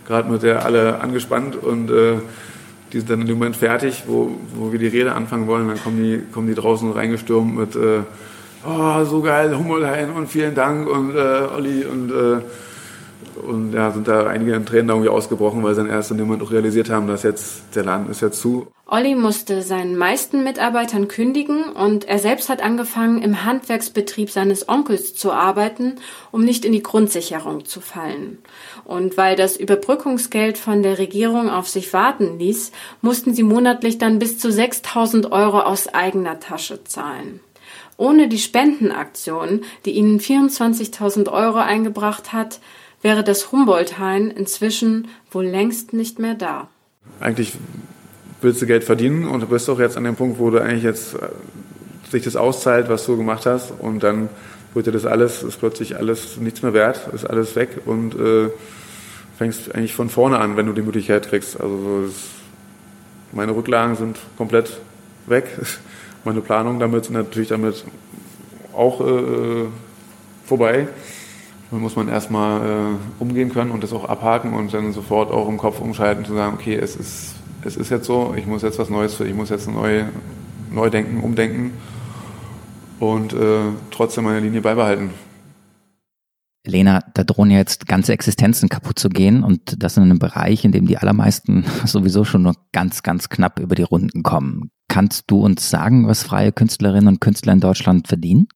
gerade 0.06 0.30
mit 0.30 0.42
der 0.42 0.64
alle 0.64 1.00
angespannt 1.00 1.56
und 1.56 1.90
äh, 1.90 2.14
die 2.92 2.98
sind 2.98 3.10
dann 3.10 3.20
in 3.20 3.26
dem 3.26 3.38
Moment 3.38 3.56
fertig, 3.56 4.04
wo, 4.06 4.30
wo 4.54 4.72
wir 4.72 4.78
die 4.78 4.86
Rede 4.86 5.12
anfangen 5.14 5.46
wollen. 5.46 5.68
Dann 5.68 5.82
kommen 5.82 6.02
die, 6.02 6.22
kommen 6.32 6.46
die 6.46 6.54
draußen 6.54 6.92
reingestürmt 6.92 7.56
mit 7.56 7.76
äh, 7.76 8.02
oh, 8.66 9.04
so 9.04 9.22
geil, 9.22 9.56
Hummelhain 9.56 10.10
und 10.10 10.28
vielen 10.28 10.54
Dank 10.54 10.88
und 10.88 11.14
äh, 11.14 11.48
Olli 11.54 11.84
und 11.84 12.10
äh, 12.10 12.40
und 13.36 13.72
ja, 13.72 13.90
sind 13.90 14.08
da 14.08 14.26
einige 14.26 14.54
in 14.54 14.66
Tränen 14.66 14.88
irgendwie 14.88 15.08
ausgebrochen, 15.08 15.62
weil 15.62 15.74
sie 15.74 15.82
dann 15.82 15.90
erst 15.90 16.10
in 16.10 16.18
dem 16.18 16.26
Moment 16.26 16.42
auch 16.42 16.52
realisiert 16.52 16.90
haben, 16.90 17.06
dass 17.06 17.22
jetzt 17.22 17.62
der 17.74 17.84
Laden 17.84 18.10
ist 18.10 18.22
jetzt 18.22 18.40
zu. 18.40 18.66
Olli 18.86 19.14
musste 19.14 19.62
seinen 19.62 19.96
meisten 19.96 20.44
Mitarbeitern 20.44 21.08
kündigen 21.08 21.64
und 21.64 22.04
er 22.04 22.18
selbst 22.18 22.48
hat 22.48 22.62
angefangen, 22.62 23.20
im 23.20 23.44
Handwerksbetrieb 23.44 24.30
seines 24.30 24.68
Onkels 24.68 25.14
zu 25.14 25.32
arbeiten, 25.32 25.96
um 26.30 26.44
nicht 26.44 26.64
in 26.64 26.72
die 26.72 26.82
Grundsicherung 26.82 27.64
zu 27.64 27.80
fallen. 27.80 28.38
Und 28.84 29.16
weil 29.16 29.34
das 29.34 29.56
Überbrückungsgeld 29.56 30.56
von 30.56 30.82
der 30.82 30.98
Regierung 30.98 31.50
auf 31.50 31.68
sich 31.68 31.92
warten 31.92 32.38
ließ, 32.38 32.70
mussten 33.02 33.34
sie 33.34 33.42
monatlich 33.42 33.98
dann 33.98 34.20
bis 34.20 34.38
zu 34.38 34.52
6000 34.52 35.32
Euro 35.32 35.60
aus 35.60 35.88
eigener 35.92 36.38
Tasche 36.38 36.84
zahlen. 36.84 37.40
Ohne 37.96 38.28
die 38.28 38.38
Spendenaktion, 38.38 39.62
die 39.84 39.92
ihnen 39.92 40.20
24.000 40.20 41.30
Euro 41.32 41.58
eingebracht 41.58 42.32
hat, 42.32 42.60
wäre 43.02 43.24
das 43.24 43.52
Humboldt-Hain 43.52 44.30
inzwischen 44.30 45.08
wohl 45.30 45.46
längst 45.46 45.92
nicht 45.92 46.18
mehr 46.18 46.34
da. 46.34 46.68
Eigentlich 47.20 47.52
willst 48.40 48.60
du 48.60 48.66
Geld 48.66 48.84
verdienen 48.84 49.26
und 49.26 49.40
du 49.40 49.46
bist 49.46 49.68
auch 49.70 49.78
jetzt 49.78 49.96
an 49.96 50.04
dem 50.04 50.16
Punkt, 50.16 50.38
wo 50.38 50.50
du 50.50 50.60
eigentlich 50.60 50.82
jetzt 50.82 51.14
äh, 51.14 51.28
sich 52.10 52.22
das 52.22 52.36
auszahlt, 52.36 52.88
was 52.88 53.06
du 53.06 53.16
gemacht 53.16 53.46
hast 53.46 53.72
und 53.78 54.02
dann 54.02 54.28
wird 54.74 54.86
dir 54.86 54.92
das 54.92 55.06
alles, 55.06 55.42
ist 55.42 55.58
plötzlich 55.58 55.96
alles 55.96 56.36
nichts 56.36 56.62
mehr 56.62 56.74
wert, 56.74 57.08
ist 57.14 57.24
alles 57.24 57.56
weg 57.56 57.70
und 57.86 58.14
äh, 58.14 58.50
fängst 59.38 59.74
eigentlich 59.74 59.94
von 59.94 60.10
vorne 60.10 60.38
an, 60.38 60.56
wenn 60.56 60.66
du 60.66 60.72
die 60.72 60.82
Möglichkeit 60.82 61.28
kriegst. 61.28 61.58
Also 61.60 62.10
meine 63.32 63.54
Rücklagen 63.54 63.96
sind 63.96 64.18
komplett 64.36 64.78
weg. 65.26 65.46
Meine 66.26 66.40
Planung 66.40 66.80
damit 66.80 67.04
sind 67.04 67.14
natürlich 67.14 67.50
damit 67.50 67.84
auch 68.74 69.00
äh, 69.00 69.66
vorbei. 70.44 70.88
Dann 71.70 71.80
muss 71.80 71.94
man 71.94 72.08
erstmal 72.08 72.60
äh, 72.62 73.22
umgehen 73.22 73.52
können 73.52 73.70
und 73.70 73.84
das 73.84 73.92
auch 73.92 74.08
abhaken 74.08 74.52
und 74.52 74.74
dann 74.74 74.92
sofort 74.92 75.30
auch 75.30 75.48
im 75.48 75.56
Kopf 75.56 75.80
umschalten, 75.80 76.24
zu 76.24 76.34
sagen, 76.34 76.54
okay, 76.54 76.74
es 76.74 76.96
ist, 76.96 77.36
es 77.62 77.76
ist 77.76 77.90
jetzt 77.90 78.06
so, 78.06 78.34
ich 78.36 78.44
muss 78.44 78.62
jetzt 78.62 78.76
was 78.80 78.90
Neues, 78.90 79.20
ich 79.20 79.34
muss 79.34 79.50
jetzt 79.50 79.70
neu, 79.70 80.02
neu 80.72 80.90
denken, 80.90 81.22
umdenken 81.22 81.74
und 82.98 83.32
äh, 83.32 83.60
trotzdem 83.92 84.24
meine 84.24 84.40
Linie 84.40 84.62
beibehalten. 84.62 85.10
Lena, 86.66 87.02
da 87.14 87.24
drohen 87.24 87.50
ja 87.50 87.58
jetzt 87.58 87.86
ganze 87.86 88.12
Existenzen 88.12 88.68
kaputt 88.68 88.98
zu 88.98 89.08
gehen 89.08 89.42
und 89.42 89.82
das 89.82 89.96
in 89.96 90.02
einem 90.02 90.18
Bereich, 90.18 90.64
in 90.64 90.72
dem 90.72 90.86
die 90.86 90.98
allermeisten 90.98 91.64
sowieso 91.84 92.24
schon 92.24 92.42
nur 92.42 92.54
ganz, 92.72 93.02
ganz 93.02 93.28
knapp 93.28 93.58
über 93.58 93.74
die 93.74 93.82
Runden 93.82 94.22
kommen. 94.22 94.70
Kannst 94.88 95.30
du 95.30 95.40
uns 95.40 95.70
sagen, 95.70 96.06
was 96.06 96.22
freie 96.22 96.52
Künstlerinnen 96.52 97.08
und 97.08 97.20
Künstler 97.20 97.52
in 97.52 97.60
Deutschland 97.60 98.08
verdienen? 98.08 98.48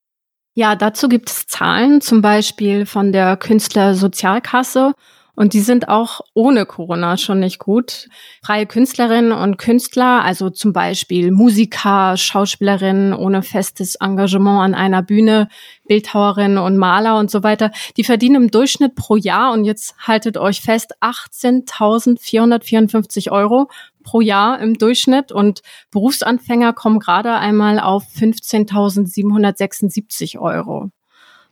Ja, 0.55 0.75
dazu 0.75 1.09
gibt 1.09 1.31
es 1.31 1.47
Zahlen, 1.47 2.01
zum 2.01 2.23
Beispiel 2.23 2.85
von 2.85 3.13
der 3.13 3.37
Künstlersozialkasse. 3.37 4.95
Und 5.41 5.55
die 5.55 5.61
sind 5.61 5.89
auch 5.89 6.21
ohne 6.35 6.67
Corona 6.67 7.17
schon 7.17 7.41
nicht 7.41 7.59
gut. 7.59 8.09
Freie 8.45 8.67
Künstlerinnen 8.67 9.33
und 9.33 9.57
Künstler, 9.57 10.23
also 10.23 10.51
zum 10.51 10.75
Beispiel 10.75 11.31
Musiker, 11.31 12.19
Schauspielerinnen 12.19 13.15
ohne 13.15 13.43
festes 13.43 13.95
Engagement 13.95 14.61
an 14.61 14.75
einer 14.75 15.03
Bühne, 15.03 15.49
Bildhauerinnen 15.89 16.59
und 16.59 16.77
Maler 16.77 17.19
und 17.19 17.31
so 17.31 17.43
weiter, 17.43 17.71
die 17.97 18.05
verdienen 18.05 18.35
im 18.35 18.51
Durchschnitt 18.51 18.95
pro 18.95 19.17
Jahr, 19.17 19.55
und 19.55 19.65
jetzt 19.65 19.97
haltet 20.07 20.37
euch 20.37 20.61
fest, 20.61 20.93
18.454 21.01 23.31
Euro 23.31 23.71
pro 24.05 24.21
Jahr 24.21 24.61
im 24.61 24.77
Durchschnitt 24.77 25.33
und 25.33 25.63
Berufsanfänger 25.91 26.75
kommen 26.75 26.99
gerade 26.99 27.33
einmal 27.33 27.81
auf 27.81 28.05
15.776 28.15 30.39
Euro. 30.39 30.91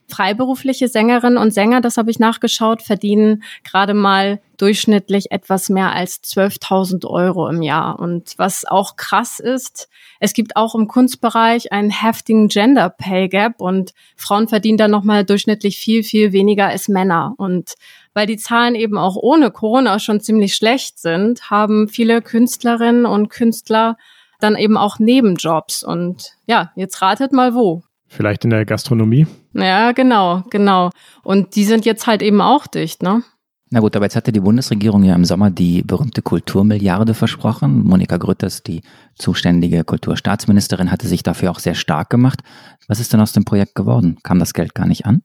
Freiberufliche 0.09 0.87
Sängerinnen 0.87 1.37
und 1.37 1.53
Sänger, 1.53 1.81
das 1.81 1.97
habe 1.97 2.11
ich 2.11 2.19
nachgeschaut, 2.19 2.81
verdienen 2.81 3.43
gerade 3.63 3.93
mal 3.93 4.41
durchschnittlich 4.57 5.31
etwas 5.31 5.69
mehr 5.69 5.93
als 5.93 6.21
12.000 6.23 7.05
Euro 7.07 7.47
im 7.47 7.61
Jahr. 7.61 7.99
Und 7.99 8.33
was 8.37 8.65
auch 8.65 8.97
krass 8.97 9.39
ist, 9.39 9.89
es 10.19 10.33
gibt 10.33 10.55
auch 10.55 10.75
im 10.75 10.87
Kunstbereich 10.87 11.71
einen 11.71 11.89
heftigen 11.89 12.49
Gender 12.49 12.89
Pay 12.89 13.29
Gap 13.29 13.61
und 13.61 13.93
Frauen 14.17 14.47
verdienen 14.47 14.77
da 14.77 14.87
nochmal 14.87 15.23
durchschnittlich 15.23 15.77
viel, 15.77 16.03
viel 16.03 16.33
weniger 16.33 16.67
als 16.67 16.89
Männer. 16.89 17.33
Und 17.37 17.75
weil 18.13 18.27
die 18.27 18.37
Zahlen 18.37 18.75
eben 18.75 18.97
auch 18.97 19.15
ohne 19.15 19.51
Corona 19.51 19.99
schon 19.99 20.19
ziemlich 20.19 20.55
schlecht 20.55 20.99
sind, 20.99 21.49
haben 21.49 21.87
viele 21.87 22.21
Künstlerinnen 22.21 23.05
und 23.05 23.29
Künstler 23.29 23.95
dann 24.39 24.55
eben 24.55 24.77
auch 24.77 24.99
Nebenjobs. 24.99 25.83
Und 25.83 26.33
ja, 26.47 26.71
jetzt 26.75 27.01
ratet 27.01 27.31
mal 27.31 27.53
wo. 27.53 27.83
Vielleicht 28.07 28.43
in 28.43 28.49
der 28.49 28.65
Gastronomie? 28.65 29.27
Ja, 29.53 29.91
genau, 29.91 30.43
genau. 30.49 30.91
Und 31.23 31.55
die 31.55 31.63
sind 31.63 31.85
jetzt 31.85 32.07
halt 32.07 32.21
eben 32.21 32.41
auch 32.41 32.67
dicht, 32.67 33.03
ne? 33.03 33.23
Na 33.71 33.81
gut, 33.81 33.95
aber 33.95 34.05
jetzt 34.05 34.15
hatte 34.15 34.31
die 34.31 34.39
Bundesregierung 34.39 35.03
ja 35.03 35.13
im 35.13 35.25
Sommer 35.25 35.51
die 35.51 35.83
berühmte 35.83 36.23
Kulturmilliarde 36.23 37.13
versprochen. 37.13 37.83
Monika 37.83 38.17
Grütters, 38.17 38.63
die 38.63 38.81
zuständige 39.15 39.83
Kulturstaatsministerin, 39.83 40.91
hatte 40.91 41.07
sich 41.07 41.21
dafür 41.21 41.51
auch 41.51 41.59
sehr 41.59 41.75
stark 41.75 42.09
gemacht. 42.09 42.41
Was 42.87 42.99
ist 42.99 43.13
denn 43.13 43.21
aus 43.21 43.31
dem 43.31 43.45
Projekt 43.45 43.75
geworden? 43.75 44.17
Kam 44.23 44.39
das 44.39 44.55
Geld 44.55 44.73
gar 44.73 44.87
nicht 44.87 45.05
an? 45.05 45.21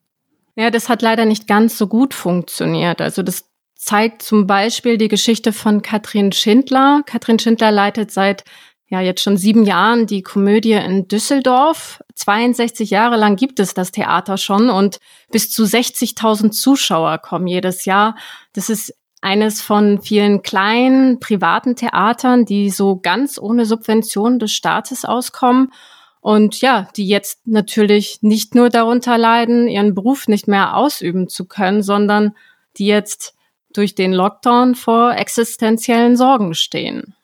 Ja, 0.57 0.71
das 0.71 0.91
hat 0.91 1.01
leider 1.01 1.25
nicht 1.25 1.47
ganz 1.47 1.79
so 1.79 1.87
gut 1.87 2.13
funktioniert. 2.13 3.01
Also 3.01 3.23
das 3.23 3.47
zeigt 3.77 4.23
zum 4.23 4.47
Beispiel 4.47 4.99
die 4.99 5.09
Geschichte 5.09 5.53
von 5.53 5.81
Katrin 5.81 6.31
Schindler. 6.33 7.03
Katrin 7.07 7.39
Schindler 7.39 7.73
leitet 7.73 8.11
seit 8.11 8.45
ja 8.89 9.01
jetzt 9.01 9.23
schon 9.23 9.37
sieben 9.37 9.65
Jahren 9.65 10.07
die 10.07 10.23
Komödie 10.23 10.73
in 10.73 11.09
Düsseldorf. 11.09 12.03
62 12.15 12.91
Jahre 12.91 13.17
lang 13.17 13.37
gibt 13.37 13.59
es 13.61 13.75
das 13.75 13.91
Theater 13.93 14.37
schon 14.37 14.71
und 14.71 15.01
bis 15.31 15.51
zu 15.51 15.65
60.000 15.65 16.51
Zuschauer 16.51 17.19
kommen 17.19 17.47
jedes 17.47 17.85
Jahr. 17.85 18.17
Das 18.53 18.69
ist 18.69 18.95
eines 19.21 19.63
von 19.63 20.03
vielen 20.03 20.43
kleinen 20.43 21.19
privaten 21.19 21.77
Theatern, 21.77 22.45
die 22.45 22.69
so 22.69 23.01
ganz 23.01 23.39
ohne 23.39 23.65
Subvention 23.65 24.39
des 24.39 24.53
Staates 24.53 25.07
auskommen. 25.07 25.73
Und 26.21 26.61
ja, 26.61 26.89
die 26.97 27.09
jetzt 27.09 27.47
natürlich 27.47 28.19
nicht 28.21 28.55
nur 28.55 28.69
darunter 28.69 29.17
leiden, 29.17 29.67
ihren 29.67 29.95
Beruf 29.95 30.29
nicht 30.29 30.47
mehr 30.47 30.77
ausüben 30.77 31.29
zu 31.29 31.47
können, 31.47 31.83
sondern 31.83 32.35
die 32.77 32.87
jetzt 32.87 33.35
durch 33.73 33.95
den 33.95 34.13
Lockdown 34.13 34.75
vor 34.75 35.15
existenziellen 35.15 36.17
Sorgen 36.17 36.55
stehen. 36.55 37.15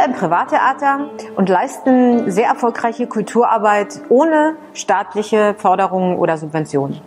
Ein 0.00 0.14
Privattheater 0.14 1.10
und 1.36 1.48
leisten 1.48 2.30
sehr 2.30 2.48
erfolgreiche 2.48 3.06
Kulturarbeit 3.06 4.00
ohne 4.08 4.56
staatliche 4.72 5.54
Förderungen 5.58 6.16
oder 6.16 6.38
Subventionen. 6.38 7.00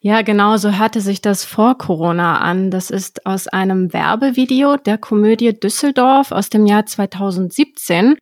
Ja, 0.00 0.22
genau, 0.22 0.56
so 0.56 0.70
hörte 0.70 1.00
sich 1.00 1.20
das 1.20 1.44
vor 1.44 1.76
Corona 1.76 2.38
an. 2.38 2.70
Das 2.70 2.88
ist 2.88 3.26
aus 3.26 3.48
einem 3.48 3.92
Werbevideo 3.92 4.76
der 4.76 4.96
Komödie 4.96 5.58
Düsseldorf 5.58 6.32
aus 6.32 6.48
dem 6.48 6.64
Jahr 6.64 6.86
2017. 6.86 8.16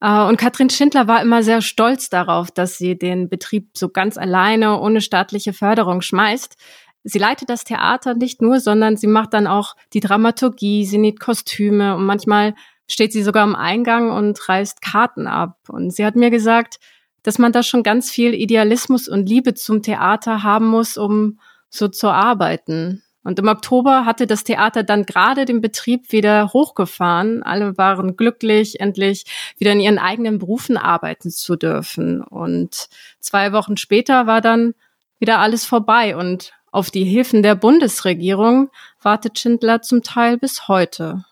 Äh, 0.00 0.22
und 0.22 0.38
Katrin 0.38 0.70
Schindler 0.70 1.08
war 1.08 1.20
immer 1.20 1.42
sehr 1.42 1.60
stolz 1.60 2.08
darauf, 2.08 2.50
dass 2.50 2.78
sie 2.78 2.96
den 2.96 3.28
Betrieb 3.28 3.76
so 3.76 3.88
ganz 3.88 4.16
alleine, 4.16 4.80
ohne 4.80 5.00
staatliche 5.00 5.52
Förderung 5.52 6.00
schmeißt. 6.00 6.56
Sie 7.08 7.18
leitet 7.18 7.48
das 7.48 7.64
Theater 7.64 8.14
nicht 8.14 8.42
nur, 8.42 8.60
sondern 8.60 8.96
sie 8.96 9.06
macht 9.06 9.32
dann 9.32 9.46
auch 9.46 9.74
die 9.92 10.00
Dramaturgie, 10.00 10.84
sie 10.84 10.98
näht 10.98 11.20
Kostüme 11.20 11.96
und 11.96 12.04
manchmal 12.04 12.54
steht 12.86 13.12
sie 13.12 13.22
sogar 13.22 13.44
am 13.44 13.54
Eingang 13.54 14.10
und 14.10 14.48
reißt 14.48 14.82
Karten 14.82 15.26
ab. 15.26 15.56
Und 15.68 15.90
sie 15.90 16.04
hat 16.04 16.16
mir 16.16 16.30
gesagt, 16.30 16.78
dass 17.22 17.38
man 17.38 17.52
da 17.52 17.62
schon 17.62 17.82
ganz 17.82 18.10
viel 18.10 18.34
Idealismus 18.34 19.08
und 19.08 19.28
Liebe 19.28 19.54
zum 19.54 19.82
Theater 19.82 20.42
haben 20.42 20.66
muss, 20.68 20.96
um 20.96 21.40
so 21.68 21.88
zu 21.88 22.08
arbeiten. 22.08 23.02
Und 23.24 23.38
im 23.38 23.48
Oktober 23.48 24.06
hatte 24.06 24.26
das 24.26 24.44
Theater 24.44 24.82
dann 24.82 25.04
gerade 25.04 25.44
den 25.44 25.60
Betrieb 25.60 26.12
wieder 26.12 26.52
hochgefahren. 26.52 27.42
Alle 27.42 27.76
waren 27.76 28.16
glücklich, 28.16 28.80
endlich 28.80 29.24
wieder 29.58 29.72
in 29.72 29.80
ihren 29.80 29.98
eigenen 29.98 30.38
Berufen 30.38 30.78
arbeiten 30.78 31.30
zu 31.30 31.56
dürfen. 31.56 32.22
Und 32.22 32.88
zwei 33.20 33.52
Wochen 33.52 33.76
später 33.76 34.26
war 34.26 34.40
dann 34.40 34.74
wieder 35.18 35.40
alles 35.40 35.66
vorbei 35.66 36.16
und 36.16 36.52
auf 36.70 36.90
die 36.90 37.04
Hilfen 37.04 37.42
der 37.42 37.54
Bundesregierung 37.54 38.70
wartet 39.00 39.38
Schindler 39.38 39.82
zum 39.82 40.02
Teil 40.02 40.36
bis 40.38 40.68
heute. 40.68 41.24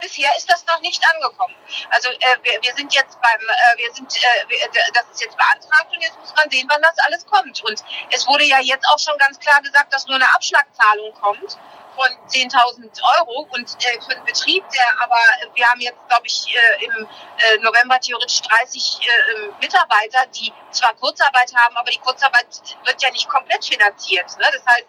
Bisher 0.00 0.30
ist 0.36 0.48
das 0.48 0.64
noch 0.66 0.80
nicht 0.80 1.02
angekommen. 1.12 1.54
Also 1.90 2.08
äh, 2.08 2.36
wir, 2.44 2.62
wir 2.62 2.74
sind 2.76 2.94
jetzt 2.94 3.20
beim, 3.20 3.40
äh, 3.40 3.78
wir 3.78 3.92
sind, 3.92 4.14
äh, 4.14 4.48
wir, 4.48 4.58
das 4.94 5.04
ist 5.12 5.22
jetzt 5.22 5.36
beantragt 5.36 5.90
und 5.90 6.00
jetzt 6.00 6.16
muss 6.20 6.32
man 6.36 6.48
sehen, 6.50 6.68
wann 6.70 6.80
das 6.82 6.96
alles 6.98 7.26
kommt. 7.26 7.64
Und 7.64 7.82
es 8.10 8.26
wurde 8.28 8.44
ja 8.44 8.60
jetzt 8.60 8.86
auch 8.88 8.98
schon 8.98 9.18
ganz 9.18 9.40
klar 9.40 9.60
gesagt, 9.60 9.92
dass 9.92 10.06
nur 10.06 10.14
eine 10.14 10.32
Abschlagzahlung 10.32 11.12
kommt 11.14 11.58
von 11.98 12.28
10.000 12.28 13.00
Euro 13.18 13.48
und 13.50 13.68
äh, 13.84 14.00
für 14.00 14.14
einen 14.14 14.24
Betrieb, 14.24 14.64
der 14.70 15.02
aber, 15.02 15.18
wir 15.54 15.66
haben 15.66 15.80
jetzt, 15.80 15.98
glaube 16.08 16.26
ich, 16.26 16.54
äh, 16.54 16.84
im 16.84 17.08
äh, 17.38 17.58
November 17.58 17.98
theoretisch 17.98 18.40
30 18.42 19.00
äh, 19.00 19.48
Mitarbeiter, 19.60 20.26
die 20.26 20.52
zwar 20.70 20.94
Kurzarbeit 20.94 21.52
haben, 21.56 21.76
aber 21.76 21.90
die 21.90 21.98
Kurzarbeit 21.98 22.46
wird 22.84 23.02
ja 23.02 23.10
nicht 23.10 23.28
komplett 23.28 23.64
finanziert. 23.64 24.26
Ne? 24.38 24.46
Das 24.52 24.64
heißt, 24.64 24.86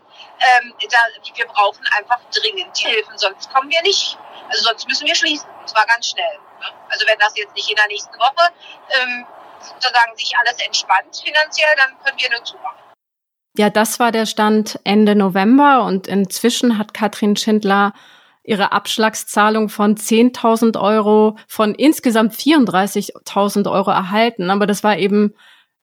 ähm, 0.62 0.74
da, 0.90 0.98
wir 1.36 1.48
brauchen 1.48 1.86
einfach 1.98 2.20
dringend 2.32 2.78
Hilfen, 2.78 3.18
sonst 3.18 3.52
kommen 3.52 3.70
wir 3.70 3.82
nicht 3.82 4.18
also 4.50 4.64
sonst 4.64 4.88
müssen 4.88 5.08
wir 5.08 5.16
schließen. 5.16 5.48
Und 5.60 5.70
zwar 5.70 5.86
ganz 5.86 6.10
schnell. 6.10 6.40
Ne? 6.60 6.68
Also 6.90 7.06
wenn 7.08 7.20
das 7.20 7.36
jetzt 7.36 7.54
nicht 7.56 7.70
in 7.70 7.76
der 7.76 7.88
nächsten 7.88 8.18
Woche 8.18 8.52
ähm, 8.90 9.26
sozusagen 9.60 10.16
sich 10.18 10.36
alles 10.38 10.60
entspannt 10.60 11.22
finanziell, 11.24 11.76
dann 11.78 11.98
können 12.04 12.20
wir 12.20 12.30
nur 12.32 12.44
zumachen. 12.44 12.89
Ja, 13.58 13.70
das 13.70 14.00
war 14.00 14.12
der 14.12 14.26
Stand 14.26 14.80
Ende 14.84 15.16
November 15.16 15.86
und 15.86 16.08
inzwischen 16.08 16.78
hat 16.78 16.94
Katrin 16.94 17.36
Schindler 17.36 17.94
ihre 18.44 18.72
Abschlagszahlung 18.72 19.70
von 19.70 19.96
10.000 19.96 20.80
Euro 20.80 21.38
von 21.48 21.76
insgesamt 21.76 22.34
34.000 22.34 23.70
Euro 23.72 23.92
erhalten. 23.92 24.50
Aber 24.50 24.66
das 24.66 24.84
war 24.84 24.98
eben 24.98 25.34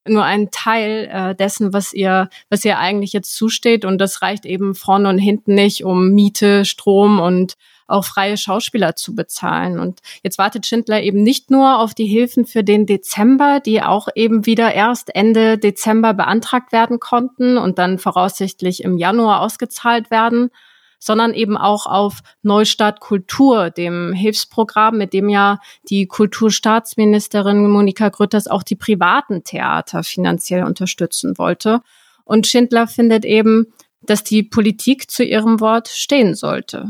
nur 0.09 0.25
ein 0.25 0.51
Teil 0.51 1.09
äh, 1.13 1.35
dessen, 1.35 1.73
was 1.73 1.93
ihr, 1.93 2.29
was 2.49 2.65
ihr 2.65 2.79
eigentlich 2.79 3.13
jetzt 3.13 3.35
zusteht. 3.35 3.85
Und 3.85 3.99
das 3.99 4.23
reicht 4.23 4.47
eben 4.47 4.75
vorne 4.75 5.09
und 5.09 5.19
hinten 5.19 5.55
nicht, 5.55 5.85
um 5.85 6.11
Miete, 6.11 6.65
Strom 6.65 7.21
und 7.21 7.55
auch 7.87 8.05
freie 8.05 8.37
Schauspieler 8.37 8.97
zu 8.97 9.15
bezahlen. 9.15 9.79
Und 9.79 10.01
jetzt 10.23 10.39
wartet 10.39 10.67
Schindler 10.67 11.03
eben 11.03 11.23
nicht 11.23 11.51
nur 11.51 11.79
auf 11.79 11.95
die 11.95 12.07
Hilfen 12.07 12.47
für 12.47 12.65
den 12.65 12.87
Dezember, 12.87 13.61
die 13.61 13.83
auch 13.83 14.09
eben 14.15 14.47
wieder 14.47 14.75
erst 14.75 15.15
Ende 15.15 15.59
Dezember 15.59 16.15
beantragt 16.15 16.73
werden 16.73 17.01
konnten 17.01 17.59
und 17.59 17.79
dann 17.79 17.99
voraussichtlich 17.99 18.83
im 18.83 18.99
Januar 18.99 19.41
ausgezahlt 19.41 20.11
werden, 20.11 20.51
sondern 20.99 21.35
eben 21.35 21.57
auch 21.57 21.87
auf 21.87 22.21
Neustart 22.43 23.01
Kultur, 23.01 23.71
dem 23.71 24.13
Hilfsprogramm, 24.13 24.97
mit 24.99 25.13
dem 25.13 25.29
ja 25.29 25.59
die 25.89 26.07
Kulturstaatsministerin 26.07 27.69
Monika 27.69 28.09
Grütters 28.09 28.49
auch 28.49 28.63
die 28.63 28.77
privaten 28.77 29.45
Theater 29.45 30.03
finanziell 30.03 30.65
unterstützen 30.65 31.39
wollte. 31.39 31.83
Und 32.25 32.47
Schindler 32.47 32.89
findet 32.89 33.25
eben, 33.25 33.67
dass 34.03 34.25
die 34.25 34.43
Politik 34.43 35.11
zu 35.11 35.23
ihrem 35.23 35.61
Wort 35.61 35.89
stehen 35.89 36.35
sollte 36.35 36.89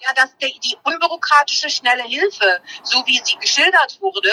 ja, 0.00 0.12
dass 0.14 0.36
die, 0.36 0.58
die 0.60 0.76
unbürokratische, 0.84 1.70
schnelle 1.70 2.04
Hilfe, 2.04 2.60
so 2.82 3.04
wie 3.06 3.20
sie 3.24 3.36
geschildert 3.36 4.00
wurde, 4.00 4.30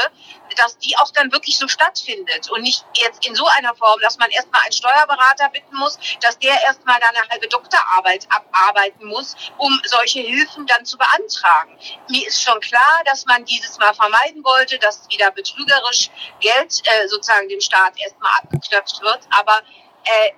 dass 0.57 0.77
die 0.77 0.95
auch 0.97 1.11
dann 1.11 1.31
wirklich 1.31 1.57
so 1.57 1.67
stattfindet 1.67 2.49
und 2.51 2.61
nicht 2.61 2.85
jetzt 2.95 3.25
in 3.25 3.35
so 3.35 3.45
einer 3.57 3.75
Form, 3.75 3.99
dass 4.01 4.17
man 4.17 4.29
erstmal 4.29 4.61
einen 4.61 4.71
Steuerberater 4.71 5.49
bitten 5.49 5.75
muss, 5.75 5.97
dass 6.21 6.37
der 6.39 6.61
erstmal 6.63 6.99
da 6.99 7.07
eine 7.09 7.27
halbe 7.29 7.47
Doktorarbeit 7.47 8.27
abarbeiten 8.29 9.05
muss, 9.07 9.35
um 9.57 9.81
solche 9.85 10.19
Hilfen 10.21 10.67
dann 10.67 10.85
zu 10.85 10.97
beantragen. 10.97 11.77
Mir 12.09 12.27
ist 12.27 12.41
schon 12.41 12.59
klar, 12.59 13.01
dass 13.05 13.25
man 13.25 13.43
dieses 13.45 13.77
Mal 13.77 13.93
vermeiden 13.93 14.43
wollte, 14.43 14.77
dass 14.79 15.09
wieder 15.09 15.31
betrügerisch 15.31 16.09
Geld 16.39 16.81
äh, 16.85 17.07
sozusagen 17.07 17.49
dem 17.49 17.61
Staat 17.61 17.93
erstmal 17.97 18.31
abgeknöpft 18.37 19.01
wird, 19.01 19.21
aber 19.31 19.61
äh, 20.03 20.31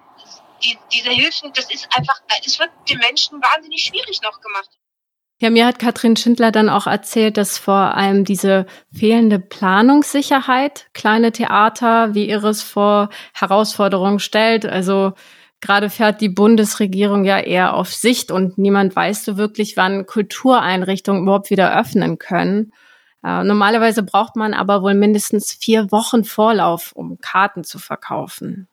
die, 0.63 0.77
diese 0.91 1.09
Hilfen, 1.09 1.53
das 1.53 1.69
ist 1.69 1.87
einfach, 1.95 2.19
es 2.45 2.57
wird 2.57 2.71
den 2.89 2.97
Menschen 2.99 3.41
wahnsinnig 3.41 3.83
schwierig 3.83 4.21
noch 4.21 4.41
gemacht. 4.41 4.69
Ja, 5.39 5.51
mir 5.51 5.67
hat 5.67 5.77
Katrin 5.77 6.15
Schindler 6.15 6.51
dann 6.51 6.67
auch 6.67 6.87
erzählt, 6.87 7.37
dass 7.37 7.59
vor 7.59 7.95
allem 7.95 8.25
diese 8.25 8.65
fehlende 8.91 9.37
Planungssicherheit 9.37 10.87
kleine 10.93 11.31
Theater 11.31 12.15
wie 12.15 12.27
ihres 12.27 12.63
vor 12.63 13.09
Herausforderungen 13.33 14.17
stellt. 14.17 14.65
Also 14.65 15.13
gerade 15.61 15.91
fährt 15.91 16.21
die 16.21 16.29
Bundesregierung 16.29 17.23
ja 17.23 17.37
eher 17.37 17.75
auf 17.75 17.93
Sicht 17.93 18.31
und 18.31 18.57
niemand 18.57 18.95
weiß 18.95 19.25
so 19.25 19.37
wirklich, 19.37 19.77
wann 19.77 20.07
Kultureinrichtungen 20.07 21.21
überhaupt 21.21 21.51
wieder 21.51 21.79
öffnen 21.79 22.17
können. 22.17 22.71
Äh, 23.23 23.43
normalerweise 23.43 24.01
braucht 24.01 24.35
man 24.35 24.55
aber 24.55 24.81
wohl 24.81 24.95
mindestens 24.95 25.53
vier 25.53 25.91
Wochen 25.91 26.23
Vorlauf, 26.23 26.93
um 26.93 27.19
Karten 27.21 27.63
zu 27.63 27.77
verkaufen. 27.77 28.67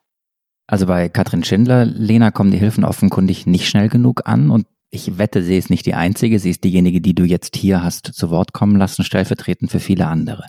Also 0.67 0.87
bei 0.87 1.11
Katrin 1.11 1.45
Schindler, 1.45 1.85
Lena, 1.85 2.31
kommen 2.31 2.51
die 2.51 2.59
Hilfen 2.59 2.85
offenkundig 2.85 3.47
nicht 3.47 3.69
schnell 3.69 3.91
genug 3.91 4.23
an 4.25 4.51
und 4.51 4.67
ich 4.95 5.19
wette, 5.19 5.43
sie 5.43 5.57
ist 5.57 5.71
nicht 5.71 5.87
die 5.87 5.95
einzige, 5.95 6.39
sie 6.39 6.51
ist 6.51 6.63
diejenige, 6.63 7.01
die 7.01 7.15
du 7.15 7.25
jetzt 7.25 7.57
hier 7.57 7.83
hast 7.83 8.07
zu 8.15 8.31
Wort 8.31 8.53
kommen 8.53 8.77
lassen, 8.77 9.03
stellvertretend 9.03 9.71
für 9.71 9.81
viele 9.81 10.07
andere. 10.07 10.47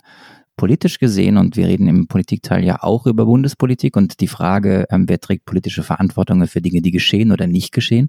Politisch 0.56 0.98
gesehen, 0.98 1.36
und 1.36 1.56
wir 1.56 1.66
reden 1.66 1.88
im 1.88 2.06
Politikteil 2.06 2.64
ja 2.64 2.82
auch 2.82 3.06
über 3.06 3.26
Bundespolitik 3.26 3.96
und 3.96 4.20
die 4.20 4.28
Frage, 4.28 4.86
ähm, 4.88 5.06
wer 5.08 5.20
trägt 5.20 5.44
politische 5.44 5.82
Verantwortung 5.82 6.46
für 6.46 6.62
Dinge, 6.62 6.80
die 6.80 6.92
geschehen 6.92 7.30
oder 7.32 7.46
nicht 7.46 7.72
geschehen. 7.72 8.08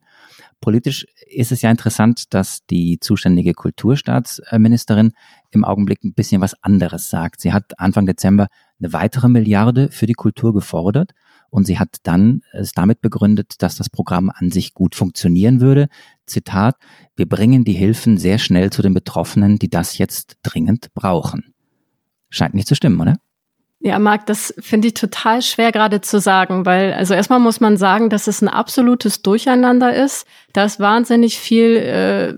Politisch 0.62 1.06
ist 1.30 1.52
es 1.52 1.62
ja 1.62 1.71
interessant, 1.71 2.34
dass 2.34 2.65
die 2.67 3.00
zuständige 3.00 3.54
Kulturstaatsministerin 3.54 5.12
im 5.52 5.65
Augenblick 5.65 6.04
ein 6.04 6.13
bisschen 6.13 6.39
was 6.39 6.56
anderes 6.63 7.10
sagt. 7.10 7.41
Sie 7.41 7.52
hat 7.52 7.80
Anfang 7.80 8.06
Dezember 8.06 8.47
eine 8.80 8.93
weitere 8.93 9.28
Milliarde 9.28 9.89
für 9.91 10.06
die 10.06 10.13
Kultur 10.13 10.54
gefordert 10.54 11.12
und 11.50 11.65
sie 11.65 11.80
hat 11.80 11.97
dann 12.04 12.41
es 12.54 12.71
damit 12.71 13.02
begründet, 13.02 13.56
dass 13.60 13.76
das 13.78 13.89
Programm 13.89 14.32
an 14.34 14.52
sich 14.52 14.73
gut 14.73 14.95
funktionieren 14.95 15.62
würde. 15.62 15.88
Zitat, 16.28 16.76
wir 17.16 17.28
bringen 17.28 17.63
die 17.63 17.74
Hilfen 17.74 18.18
sehr 18.18 18.38
schnell 18.38 18.70
zu 18.72 18.82
den 18.82 18.94
Betroffenen, 18.94 19.58
die 19.58 19.70
das 19.70 19.98
jetzt 19.98 20.38
dringend 20.44 20.94
brauchen. 20.94 21.54
Scheint 22.30 22.54
nicht 22.54 22.68
zu 22.68 22.76
stimmen, 22.76 23.00
oder? 23.00 23.16
Ja, 23.80 24.00
Marc, 24.00 24.26
das 24.26 24.54
finde 24.60 24.88
ich 24.88 24.96
total 24.96 25.42
schwer 25.42 25.72
gerade 25.72 26.02
zu 26.02 26.20
sagen, 26.20 26.66
weil 26.66 26.94
also 26.94 27.13
erstmal 27.13 27.40
muss 27.40 27.60
man 27.60 27.78
sagen, 27.78 28.10
dass 28.10 28.28
es 28.28 28.42
ein 28.42 28.48
absolutes 28.48 29.22
Durcheinander 29.22 29.96
ist. 29.96 30.26
Da 30.54 30.66
ist 30.66 30.80
wahnsinnig 30.80 31.38
viel 31.38 31.78
äh, 31.78 32.34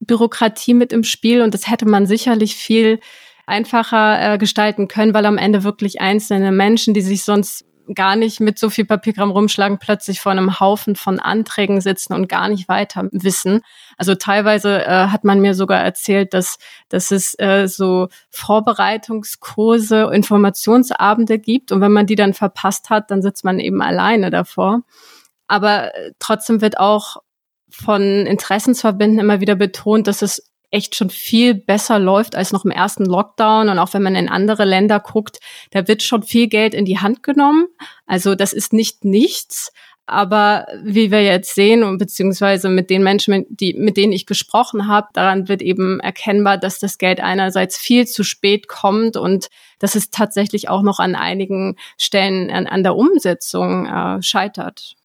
Bürokratie 0.00 0.74
mit 0.74 0.92
im 0.92 1.02
Spiel 1.02 1.40
und 1.42 1.54
das 1.54 1.70
hätte 1.70 1.86
man 1.86 2.06
sicherlich 2.06 2.56
viel 2.56 3.00
einfacher 3.46 4.34
äh, 4.34 4.38
gestalten 4.38 4.86
können, 4.86 5.14
weil 5.14 5.26
am 5.26 5.38
Ende 5.38 5.64
wirklich 5.64 6.00
einzelne 6.00 6.52
Menschen, 6.52 6.94
die 6.94 7.00
sich 7.00 7.24
sonst 7.24 7.64
gar 7.94 8.16
nicht 8.16 8.40
mit 8.40 8.58
so 8.58 8.70
viel 8.70 8.84
Papierkram 8.84 9.30
rumschlagen, 9.30 9.78
plötzlich 9.78 10.20
vor 10.20 10.32
einem 10.32 10.60
Haufen 10.60 10.96
von 10.96 11.18
Anträgen 11.18 11.80
sitzen 11.80 12.12
und 12.12 12.28
gar 12.28 12.48
nicht 12.48 12.68
weiter 12.68 13.08
wissen. 13.12 13.62
Also 13.96 14.14
teilweise 14.14 14.84
äh, 14.84 15.08
hat 15.08 15.24
man 15.24 15.40
mir 15.40 15.54
sogar 15.54 15.82
erzählt, 15.82 16.34
dass, 16.34 16.58
dass 16.88 17.10
es 17.10 17.38
äh, 17.38 17.66
so 17.66 18.08
Vorbereitungskurse, 18.30 20.10
Informationsabende 20.12 21.38
gibt 21.38 21.72
und 21.72 21.80
wenn 21.80 21.92
man 21.92 22.06
die 22.06 22.16
dann 22.16 22.34
verpasst 22.34 22.90
hat, 22.90 23.10
dann 23.10 23.22
sitzt 23.22 23.44
man 23.44 23.58
eben 23.58 23.82
alleine 23.82 24.30
davor. 24.30 24.82
Aber 25.48 25.94
äh, 25.94 26.12
trotzdem 26.18 26.60
wird 26.60 26.78
auch 26.78 27.16
von 27.70 28.02
Interessensverbänden 28.02 29.20
immer 29.20 29.40
wieder 29.40 29.54
betont, 29.54 30.06
dass 30.06 30.22
es 30.22 30.49
echt 30.70 30.94
schon 30.94 31.10
viel 31.10 31.54
besser 31.54 31.98
läuft 31.98 32.36
als 32.36 32.52
noch 32.52 32.64
im 32.64 32.70
ersten 32.70 33.04
Lockdown. 33.04 33.68
Und 33.68 33.78
auch 33.78 33.92
wenn 33.94 34.02
man 34.02 34.14
in 34.14 34.28
andere 34.28 34.64
Länder 34.64 35.00
guckt, 35.00 35.40
da 35.70 35.88
wird 35.88 36.02
schon 36.02 36.22
viel 36.22 36.48
Geld 36.48 36.74
in 36.74 36.84
die 36.84 36.98
Hand 36.98 37.22
genommen. 37.22 37.66
Also 38.06 38.34
das 38.34 38.52
ist 38.52 38.72
nicht 38.72 39.04
nichts. 39.04 39.72
Aber 40.10 40.66
wie 40.82 41.12
wir 41.12 41.22
jetzt 41.22 41.54
sehen 41.54 41.84
und 41.84 41.98
beziehungsweise 41.98 42.68
mit 42.68 42.90
den 42.90 43.04
Menschen, 43.04 43.46
die, 43.48 43.74
mit 43.74 43.96
denen 43.96 44.12
ich 44.12 44.26
gesprochen 44.26 44.88
habe, 44.88 45.06
daran 45.12 45.46
wird 45.46 45.62
eben 45.62 46.00
erkennbar, 46.00 46.58
dass 46.58 46.80
das 46.80 46.98
Geld 46.98 47.20
einerseits 47.20 47.78
viel 47.78 48.08
zu 48.08 48.24
spät 48.24 48.66
kommt 48.66 49.16
und 49.16 49.46
dass 49.78 49.94
es 49.94 50.10
tatsächlich 50.10 50.68
auch 50.68 50.82
noch 50.82 50.98
an 50.98 51.14
einigen 51.14 51.76
Stellen 51.96 52.50
an, 52.50 52.66
an 52.66 52.82
der 52.82 52.96
Umsetzung 52.96 53.86
äh, 53.86 54.20
scheitert. 54.20 54.96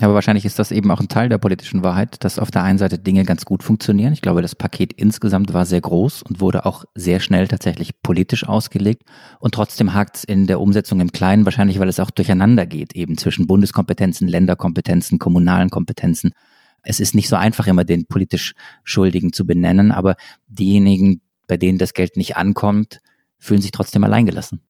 Aber 0.00 0.14
wahrscheinlich 0.14 0.44
ist 0.44 0.58
das 0.58 0.72
eben 0.72 0.90
auch 0.90 0.98
ein 0.98 1.08
Teil 1.08 1.28
der 1.28 1.38
politischen 1.38 1.84
Wahrheit, 1.84 2.24
dass 2.24 2.40
auf 2.40 2.50
der 2.50 2.64
einen 2.64 2.78
Seite 2.78 2.98
Dinge 2.98 3.24
ganz 3.24 3.44
gut 3.44 3.62
funktionieren. 3.62 4.12
Ich 4.12 4.22
glaube, 4.22 4.42
das 4.42 4.56
Paket 4.56 4.92
insgesamt 4.92 5.52
war 5.54 5.66
sehr 5.66 5.80
groß 5.80 6.22
und 6.22 6.40
wurde 6.40 6.66
auch 6.66 6.84
sehr 6.96 7.20
schnell 7.20 7.46
tatsächlich 7.46 8.02
politisch 8.02 8.44
ausgelegt. 8.44 9.04
Und 9.38 9.54
trotzdem 9.54 9.94
hakt 9.94 10.16
es 10.16 10.24
in 10.24 10.48
der 10.48 10.60
Umsetzung 10.60 10.98
im 10.98 11.12
Kleinen, 11.12 11.44
wahrscheinlich 11.44 11.78
weil 11.78 11.88
es 11.88 12.00
auch 12.00 12.10
durcheinander 12.10 12.66
geht, 12.66 12.96
eben 12.96 13.16
zwischen 13.16 13.46
Bundeskompetenzen, 13.46 14.26
Länderkompetenzen, 14.26 15.20
kommunalen 15.20 15.70
Kompetenzen. 15.70 16.32
Es 16.82 16.98
ist 16.98 17.14
nicht 17.14 17.28
so 17.28 17.36
einfach, 17.36 17.68
immer 17.68 17.84
den 17.84 18.06
politisch 18.06 18.54
Schuldigen 18.82 19.32
zu 19.32 19.46
benennen, 19.46 19.92
aber 19.92 20.16
diejenigen, 20.48 21.20
bei 21.46 21.56
denen 21.56 21.78
das 21.78 21.94
Geld 21.94 22.16
nicht 22.16 22.36
ankommt, 22.36 23.00
fühlen 23.38 23.62
sich 23.62 23.70
trotzdem 23.70 24.02
alleingelassen. 24.02 24.60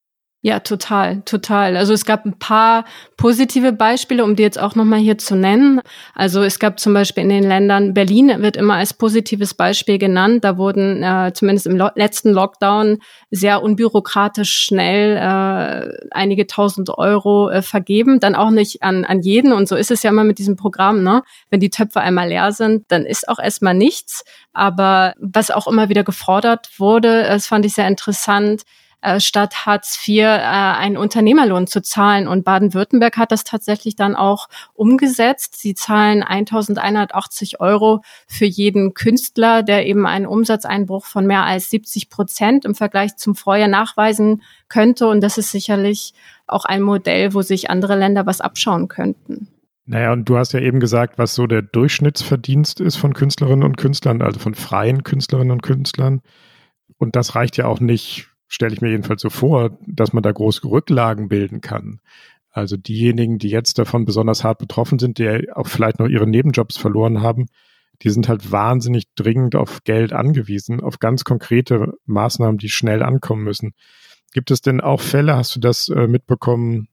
Ja, 0.46 0.60
total, 0.60 1.22
total. 1.22 1.74
Also 1.74 1.94
es 1.94 2.04
gab 2.04 2.26
ein 2.26 2.38
paar 2.38 2.84
positive 3.16 3.72
Beispiele, 3.72 4.22
um 4.22 4.36
die 4.36 4.42
jetzt 4.42 4.60
auch 4.60 4.74
nochmal 4.74 4.98
hier 4.98 5.16
zu 5.16 5.36
nennen. 5.36 5.80
Also 6.14 6.42
es 6.42 6.58
gab 6.58 6.78
zum 6.78 6.92
Beispiel 6.92 7.22
in 7.22 7.30
den 7.30 7.44
Ländern, 7.44 7.94
Berlin 7.94 8.30
wird 8.42 8.58
immer 8.58 8.74
als 8.74 8.92
positives 8.92 9.54
Beispiel 9.54 9.96
genannt. 9.96 10.44
Da 10.44 10.58
wurden 10.58 11.02
äh, 11.02 11.32
zumindest 11.32 11.66
im 11.66 11.78
lo 11.78 11.88
letzten 11.94 12.30
Lockdown 12.32 12.98
sehr 13.30 13.62
unbürokratisch 13.62 14.52
schnell 14.52 15.16
äh, 15.16 16.08
einige 16.10 16.46
tausend 16.46 16.90
Euro 16.90 17.48
äh, 17.48 17.62
vergeben. 17.62 18.20
Dann 18.20 18.34
auch 18.34 18.50
nicht 18.50 18.82
an, 18.82 19.06
an 19.06 19.22
jeden. 19.22 19.50
Und 19.54 19.66
so 19.66 19.76
ist 19.76 19.90
es 19.90 20.02
ja 20.02 20.10
immer 20.10 20.24
mit 20.24 20.36
diesem 20.36 20.56
Programm. 20.56 21.02
Ne? 21.02 21.22
Wenn 21.48 21.60
die 21.60 21.70
Töpfe 21.70 22.02
einmal 22.02 22.28
leer 22.28 22.52
sind, 22.52 22.84
dann 22.88 23.06
ist 23.06 23.30
auch 23.30 23.38
erstmal 23.38 23.72
nichts. 23.72 24.26
Aber 24.52 25.14
was 25.18 25.50
auch 25.50 25.66
immer 25.66 25.88
wieder 25.88 26.04
gefordert 26.04 26.68
wurde, 26.76 27.22
das 27.22 27.46
fand 27.46 27.64
ich 27.64 27.72
sehr 27.72 27.88
interessant, 27.88 28.64
äh, 29.04 29.20
statt 29.20 29.66
Hartz 29.66 29.98
IV 30.08 30.20
äh, 30.20 30.24
einen 30.24 30.96
Unternehmerlohn 30.96 31.66
zu 31.66 31.82
zahlen. 31.82 32.26
Und 32.26 32.44
Baden-Württemberg 32.44 33.18
hat 33.18 33.32
das 33.32 33.44
tatsächlich 33.44 33.96
dann 33.96 34.16
auch 34.16 34.48
umgesetzt. 34.72 35.60
Sie 35.60 35.74
zahlen 35.74 36.22
1180 36.22 37.60
Euro 37.60 38.02
für 38.26 38.46
jeden 38.46 38.94
Künstler, 38.94 39.62
der 39.62 39.86
eben 39.86 40.06
einen 40.06 40.26
Umsatzeinbruch 40.26 41.04
von 41.04 41.26
mehr 41.26 41.44
als 41.44 41.68
70 41.68 42.08
Prozent 42.08 42.64
im 42.64 42.74
Vergleich 42.74 43.16
zum 43.16 43.34
Vorjahr 43.34 43.68
nachweisen 43.68 44.42
könnte. 44.68 45.06
Und 45.06 45.20
das 45.20 45.36
ist 45.36 45.52
sicherlich 45.52 46.14
auch 46.46 46.64
ein 46.64 46.80
Modell, 46.80 47.34
wo 47.34 47.42
sich 47.42 47.68
andere 47.68 47.98
Länder 47.98 48.24
was 48.24 48.40
abschauen 48.40 48.88
könnten. 48.88 49.48
Naja, 49.86 50.12
und 50.14 50.26
du 50.30 50.38
hast 50.38 50.54
ja 50.54 50.60
eben 50.60 50.80
gesagt, 50.80 51.18
was 51.18 51.34
so 51.34 51.46
der 51.46 51.60
Durchschnittsverdienst 51.60 52.80
ist 52.80 52.96
von 52.96 53.12
Künstlerinnen 53.12 53.64
und 53.64 53.76
Künstlern, 53.76 54.22
also 54.22 54.40
von 54.40 54.54
freien 54.54 55.02
Künstlerinnen 55.02 55.50
und 55.50 55.62
Künstlern. 55.62 56.22
Und 56.96 57.16
das 57.16 57.34
reicht 57.34 57.58
ja 57.58 57.66
auch 57.66 57.80
nicht 57.80 58.33
stelle 58.48 58.74
ich 58.74 58.80
mir 58.80 58.90
jedenfalls 58.90 59.22
so 59.22 59.30
vor, 59.30 59.78
dass 59.86 60.12
man 60.12 60.22
da 60.22 60.32
große 60.32 60.64
Rücklagen 60.64 61.28
bilden 61.28 61.60
kann. 61.60 62.00
Also 62.50 62.76
diejenigen, 62.76 63.38
die 63.38 63.48
jetzt 63.48 63.78
davon 63.78 64.04
besonders 64.04 64.44
hart 64.44 64.58
betroffen 64.58 64.98
sind, 64.98 65.18
die 65.18 65.52
auch 65.52 65.66
vielleicht 65.66 65.98
noch 65.98 66.06
ihre 66.06 66.26
Nebenjobs 66.26 66.76
verloren 66.76 67.20
haben, 67.20 67.46
die 68.02 68.10
sind 68.10 68.28
halt 68.28 68.52
wahnsinnig 68.52 69.12
dringend 69.14 69.56
auf 69.56 69.82
Geld 69.84 70.12
angewiesen, 70.12 70.80
auf 70.80 70.98
ganz 70.98 71.24
konkrete 71.24 71.94
Maßnahmen, 72.06 72.58
die 72.58 72.68
schnell 72.68 73.02
ankommen 73.02 73.44
müssen. 73.44 73.74
Gibt 74.32 74.50
es 74.50 74.60
denn 74.60 74.80
auch 74.80 75.00
Fälle, 75.00 75.36
hast 75.36 75.56
du 75.56 75.60
das 75.60 75.88
äh, 75.88 76.06
mitbekommen, 76.06 76.88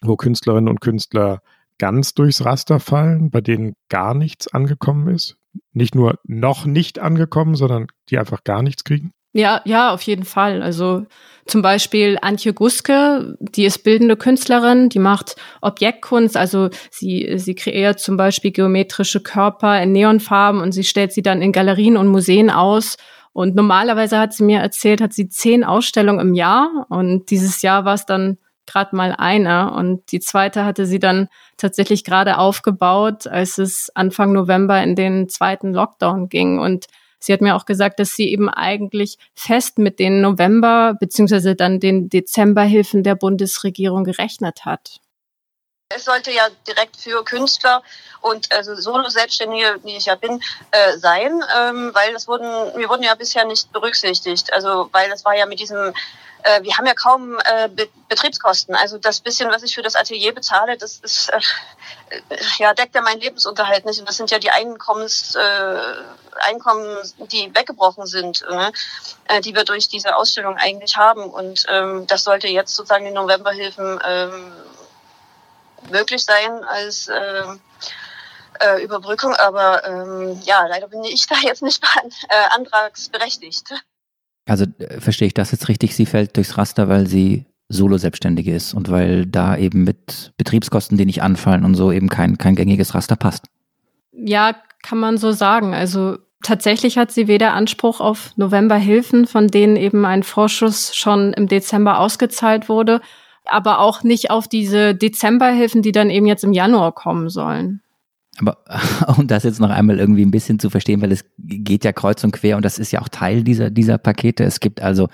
wo 0.00 0.16
Künstlerinnen 0.16 0.68
und 0.68 0.80
Künstler 0.80 1.42
ganz 1.78 2.14
durchs 2.14 2.44
Raster 2.44 2.80
fallen, 2.80 3.30
bei 3.30 3.40
denen 3.40 3.74
gar 3.88 4.14
nichts 4.14 4.48
angekommen 4.48 5.08
ist? 5.08 5.36
Nicht 5.72 5.94
nur 5.94 6.18
noch 6.24 6.64
nicht 6.66 6.98
angekommen, 6.98 7.54
sondern 7.54 7.86
die 8.08 8.18
einfach 8.18 8.44
gar 8.44 8.62
nichts 8.62 8.84
kriegen? 8.84 9.12
Ja, 9.34 9.62
ja, 9.64 9.92
auf 9.92 10.02
jeden 10.02 10.24
Fall. 10.24 10.62
Also 10.62 11.06
zum 11.46 11.62
Beispiel 11.62 12.18
Antje 12.20 12.52
Guske, 12.52 13.36
die 13.40 13.64
ist 13.64 13.82
bildende 13.82 14.16
Künstlerin, 14.16 14.90
die 14.90 14.98
macht 14.98 15.36
Objektkunst, 15.60 16.36
also 16.36 16.68
sie, 16.90 17.32
sie 17.36 17.54
kreiert 17.54 17.98
zum 17.98 18.16
Beispiel 18.16 18.52
geometrische 18.52 19.20
Körper 19.20 19.80
in 19.82 19.92
Neonfarben 19.92 20.60
und 20.60 20.72
sie 20.72 20.84
stellt 20.84 21.12
sie 21.12 21.22
dann 21.22 21.42
in 21.42 21.52
Galerien 21.52 21.96
und 21.96 22.08
Museen 22.08 22.50
aus. 22.50 22.96
Und 23.32 23.54
normalerweise 23.54 24.18
hat 24.18 24.34
sie 24.34 24.44
mir 24.44 24.60
erzählt, 24.60 25.00
hat 25.00 25.14
sie 25.14 25.28
zehn 25.28 25.64
Ausstellungen 25.64 26.20
im 26.20 26.34
Jahr 26.34 26.86
und 26.90 27.30
dieses 27.30 27.62
Jahr 27.62 27.86
war 27.86 27.94
es 27.94 28.04
dann 28.04 28.36
gerade 28.66 28.94
mal 28.94 29.14
eine 29.16 29.72
und 29.72 30.12
die 30.12 30.20
zweite 30.20 30.64
hatte 30.64 30.86
sie 30.86 30.98
dann 30.98 31.28
tatsächlich 31.56 32.04
gerade 32.04 32.38
aufgebaut, 32.38 33.26
als 33.26 33.58
es 33.58 33.90
Anfang 33.94 34.32
November 34.32 34.82
in 34.82 34.94
den 34.94 35.28
zweiten 35.28 35.72
Lockdown 35.72 36.28
ging 36.28 36.58
und 36.58 36.86
Sie 37.22 37.32
hat 37.32 37.40
mir 37.40 37.54
auch 37.54 37.66
gesagt, 37.66 38.00
dass 38.00 38.16
sie 38.16 38.30
eben 38.30 38.48
eigentlich 38.48 39.16
fest 39.34 39.78
mit 39.78 39.98
den 39.98 40.20
November- 40.20 40.94
beziehungsweise 40.98 41.54
dann 41.54 41.78
den 41.78 42.08
Dezemberhilfen 42.08 43.02
der 43.02 43.14
Bundesregierung 43.14 44.04
gerechnet 44.04 44.64
hat. 44.64 45.00
Es 45.94 46.04
sollte 46.04 46.32
ja 46.32 46.48
direkt 46.66 46.96
für 46.96 47.22
Künstler 47.24 47.82
und 48.22 48.50
also 48.52 48.74
Solo-Selbstständige, 48.74 49.78
die 49.84 49.96
ich 49.96 50.06
ja 50.06 50.14
bin, 50.14 50.40
äh, 50.70 50.96
sein, 50.96 51.44
ähm, 51.56 51.90
weil 51.92 52.12
das 52.12 52.26
wurden, 52.26 52.46
wir 52.76 52.88
wurden 52.88 53.02
ja 53.02 53.14
bisher 53.14 53.44
nicht 53.44 53.72
berücksichtigt. 53.72 54.52
Also 54.52 54.88
weil 54.92 55.10
das 55.10 55.24
war 55.24 55.36
ja 55.36 55.46
mit 55.46 55.60
diesem 55.60 55.92
äh, 56.42 56.62
wir 56.62 56.76
haben 56.76 56.86
ja 56.86 56.94
kaum 56.94 57.38
äh, 57.44 57.68
Be 57.68 57.88
Betriebskosten. 58.08 58.74
Also 58.74 58.98
das 58.98 59.20
bisschen, 59.20 59.50
was 59.50 59.62
ich 59.62 59.74
für 59.74 59.82
das 59.82 59.96
Atelier 59.96 60.34
bezahle, 60.34 60.76
das 60.76 60.98
ist 60.98 61.30
äh, 61.30 61.40
ja 62.58 62.74
deckt 62.74 62.94
ja 62.94 63.00
meinen 63.00 63.20
Lebensunterhalt 63.20 63.86
nicht. 63.86 64.00
Und 64.00 64.08
das 64.08 64.16
sind 64.16 64.30
ja 64.30 64.38
die 64.38 64.50
Einkommens, 64.50 65.34
äh, 65.34 65.80
Einkommen, 66.40 66.96
die 67.30 67.54
weggebrochen 67.54 68.06
sind, 68.06 68.44
ne? 68.50 68.72
äh, 69.28 69.40
die 69.40 69.54
wir 69.54 69.64
durch 69.64 69.88
diese 69.88 70.16
Ausstellung 70.16 70.56
eigentlich 70.56 70.96
haben. 70.96 71.24
Und 71.24 71.64
ähm, 71.68 72.06
das 72.06 72.24
sollte 72.24 72.48
jetzt 72.48 72.74
sozusagen 72.74 73.04
die 73.04 73.12
Novemberhilfen 73.12 74.00
ähm, 74.04 74.52
möglich 75.90 76.24
sein 76.24 76.64
als 76.64 77.08
äh, 77.08 77.44
äh, 78.60 78.82
Überbrückung. 78.82 79.34
Aber 79.34 79.86
ähm, 79.86 80.40
ja, 80.44 80.66
leider 80.66 80.88
bin 80.88 81.04
ich 81.04 81.26
da 81.28 81.36
jetzt 81.36 81.62
nicht 81.62 81.82
äh, 82.28 82.34
antragsberechtigt. 82.50 83.72
Also 84.46 84.66
äh, 84.78 85.00
verstehe 85.00 85.26
ich 85.26 85.34
das 85.34 85.52
jetzt 85.52 85.68
richtig? 85.68 85.94
Sie 85.94 86.06
fällt 86.06 86.36
durchs 86.36 86.58
Raster, 86.58 86.88
weil 86.88 87.06
sie 87.06 87.46
Solo-Selbstständige 87.68 88.54
ist 88.54 88.74
und 88.74 88.90
weil 88.90 89.26
da 89.26 89.56
eben 89.56 89.84
mit 89.84 90.32
Betriebskosten, 90.36 90.98
die 90.98 91.06
nicht 91.06 91.22
anfallen 91.22 91.64
und 91.64 91.74
so 91.74 91.90
eben 91.90 92.08
kein, 92.08 92.38
kein 92.38 92.54
gängiges 92.54 92.94
Raster 92.94 93.16
passt. 93.16 93.46
Ja, 94.12 94.54
kann 94.82 94.98
man 94.98 95.16
so 95.16 95.32
sagen. 95.32 95.74
Also 95.74 96.18
tatsächlich 96.42 96.98
hat 96.98 97.10
sie 97.10 97.28
weder 97.28 97.54
Anspruch 97.54 98.00
auf 98.00 98.32
Novemberhilfen, 98.36 99.26
von 99.26 99.48
denen 99.48 99.76
eben 99.76 100.04
ein 100.04 100.22
Vorschuss 100.22 100.94
schon 100.94 101.32
im 101.32 101.48
Dezember 101.48 101.98
ausgezahlt 101.98 102.68
wurde, 102.68 103.00
aber 103.44 103.78
auch 103.80 104.02
nicht 104.02 104.30
auf 104.30 104.48
diese 104.48 104.94
Dezemberhilfen, 104.94 105.82
die 105.82 105.92
dann 105.92 106.10
eben 106.10 106.26
jetzt 106.26 106.44
im 106.44 106.52
Januar 106.52 106.92
kommen 106.92 107.28
sollen. 107.28 107.80
Aber 108.38 108.58
um 109.16 109.26
das 109.26 109.44
jetzt 109.44 109.60
noch 109.60 109.70
einmal 109.70 109.98
irgendwie 109.98 110.24
ein 110.24 110.30
bisschen 110.30 110.58
zu 110.58 110.70
verstehen, 110.70 111.00
weil 111.00 111.12
es 111.12 111.24
geht 111.58 111.84
ja 111.84 111.92
kreuz 111.92 112.22
und 112.24 112.32
quer 112.32 112.56
und 112.56 112.64
das 112.64 112.78
ist 112.78 112.92
ja 112.92 113.00
auch 113.00 113.08
Teil 113.08 113.44
dieser, 113.44 113.70
dieser 113.70 113.98
Pakete. 113.98 114.44
Es 114.44 114.60
gibt 114.60 114.80
also 114.80 115.08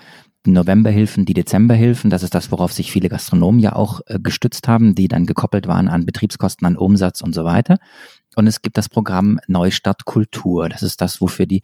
Novemberhilfen, 0.45 1.25
die 1.25 1.33
Dezemberhilfen, 1.33 2.09
das 2.09 2.23
ist 2.23 2.33
das, 2.33 2.51
worauf 2.51 2.71
sich 2.71 2.91
viele 2.91 3.09
Gastronomen 3.09 3.59
ja 3.59 3.73
auch 3.73 4.01
äh, 4.07 4.19
gestützt 4.19 4.67
haben, 4.67 4.95
die 4.95 5.07
dann 5.07 5.25
gekoppelt 5.25 5.67
waren 5.67 5.87
an 5.87 6.05
Betriebskosten, 6.05 6.65
an 6.65 6.77
Umsatz 6.77 7.21
und 7.21 7.33
so 7.33 7.43
weiter. 7.43 7.77
Und 8.35 8.47
es 8.47 8.61
gibt 8.61 8.77
das 8.77 8.89
Programm 8.89 9.39
Neustadt 9.47 10.05
Kultur. 10.05 10.69
Das 10.69 10.81
ist 10.81 11.01
das, 11.01 11.19
wofür 11.19 11.45
die 11.45 11.63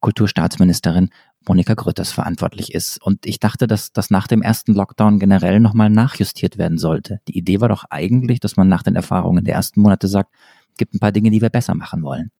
Kulturstaatsministerin 0.00 1.10
Monika 1.48 1.74
Grütters 1.74 2.10
verantwortlich 2.10 2.74
ist. 2.74 3.00
Und 3.00 3.24
ich 3.24 3.38
dachte, 3.38 3.66
dass 3.66 3.92
das 3.92 4.10
nach 4.10 4.26
dem 4.26 4.42
ersten 4.42 4.74
Lockdown 4.74 5.20
generell 5.20 5.60
nochmal 5.60 5.90
nachjustiert 5.90 6.58
werden 6.58 6.78
sollte. 6.78 7.20
Die 7.28 7.38
Idee 7.38 7.60
war 7.60 7.68
doch 7.68 7.84
eigentlich, 7.90 8.40
dass 8.40 8.56
man 8.56 8.68
nach 8.68 8.82
den 8.82 8.96
Erfahrungen 8.96 9.44
der 9.44 9.54
ersten 9.54 9.80
Monate 9.80 10.08
sagt, 10.08 10.34
gibt 10.76 10.94
ein 10.94 10.98
paar 10.98 11.12
Dinge, 11.12 11.30
die 11.30 11.40
wir 11.40 11.50
besser 11.50 11.74
machen 11.74 12.02
wollen. 12.02 12.30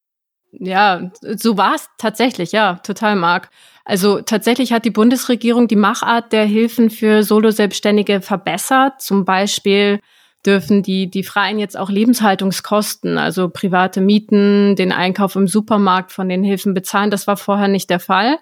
Ja, 0.59 1.11
so 1.21 1.59
war 1.59 1.75
es 1.75 1.89
tatsächlich, 1.99 2.53
ja, 2.53 2.77
total, 2.77 3.17
Marc. 3.17 3.51
Also 3.85 4.23
tatsächlich 4.23 4.73
hat 4.73 4.85
die 4.85 4.91
Bundesregierung 4.91 5.69
die 5.69 5.77
Machart 5.77 6.33
der 6.33 6.45
Hilfen 6.45 6.91
für 6.91 7.23
Solo-Selbstständige 7.23 8.21
verbessert. 8.21 9.01
Zum 9.01 9.25
Beispiel 9.25 10.01
dürfen 10.47 10.83
die, 10.83 11.11
die 11.11 11.25
Freien 11.25 11.59
jetzt 11.59 11.77
auch 11.77 11.91
Lebenshaltungskosten, 11.91 13.19
also 13.19 13.49
private 13.51 14.01
Mieten, 14.01 14.77
den 14.77 14.93
Einkauf 14.93 15.37
im 15.37 15.47
Supermarkt 15.47 16.11
von 16.11 16.29
den 16.29 16.43
Hilfen 16.43 16.73
bezahlen. 16.73 17.11
Das 17.11 17.27
war 17.27 17.37
vorher 17.37 17.69
nicht 17.69 17.91
der 17.91 18.01
Fall. 18.01 18.39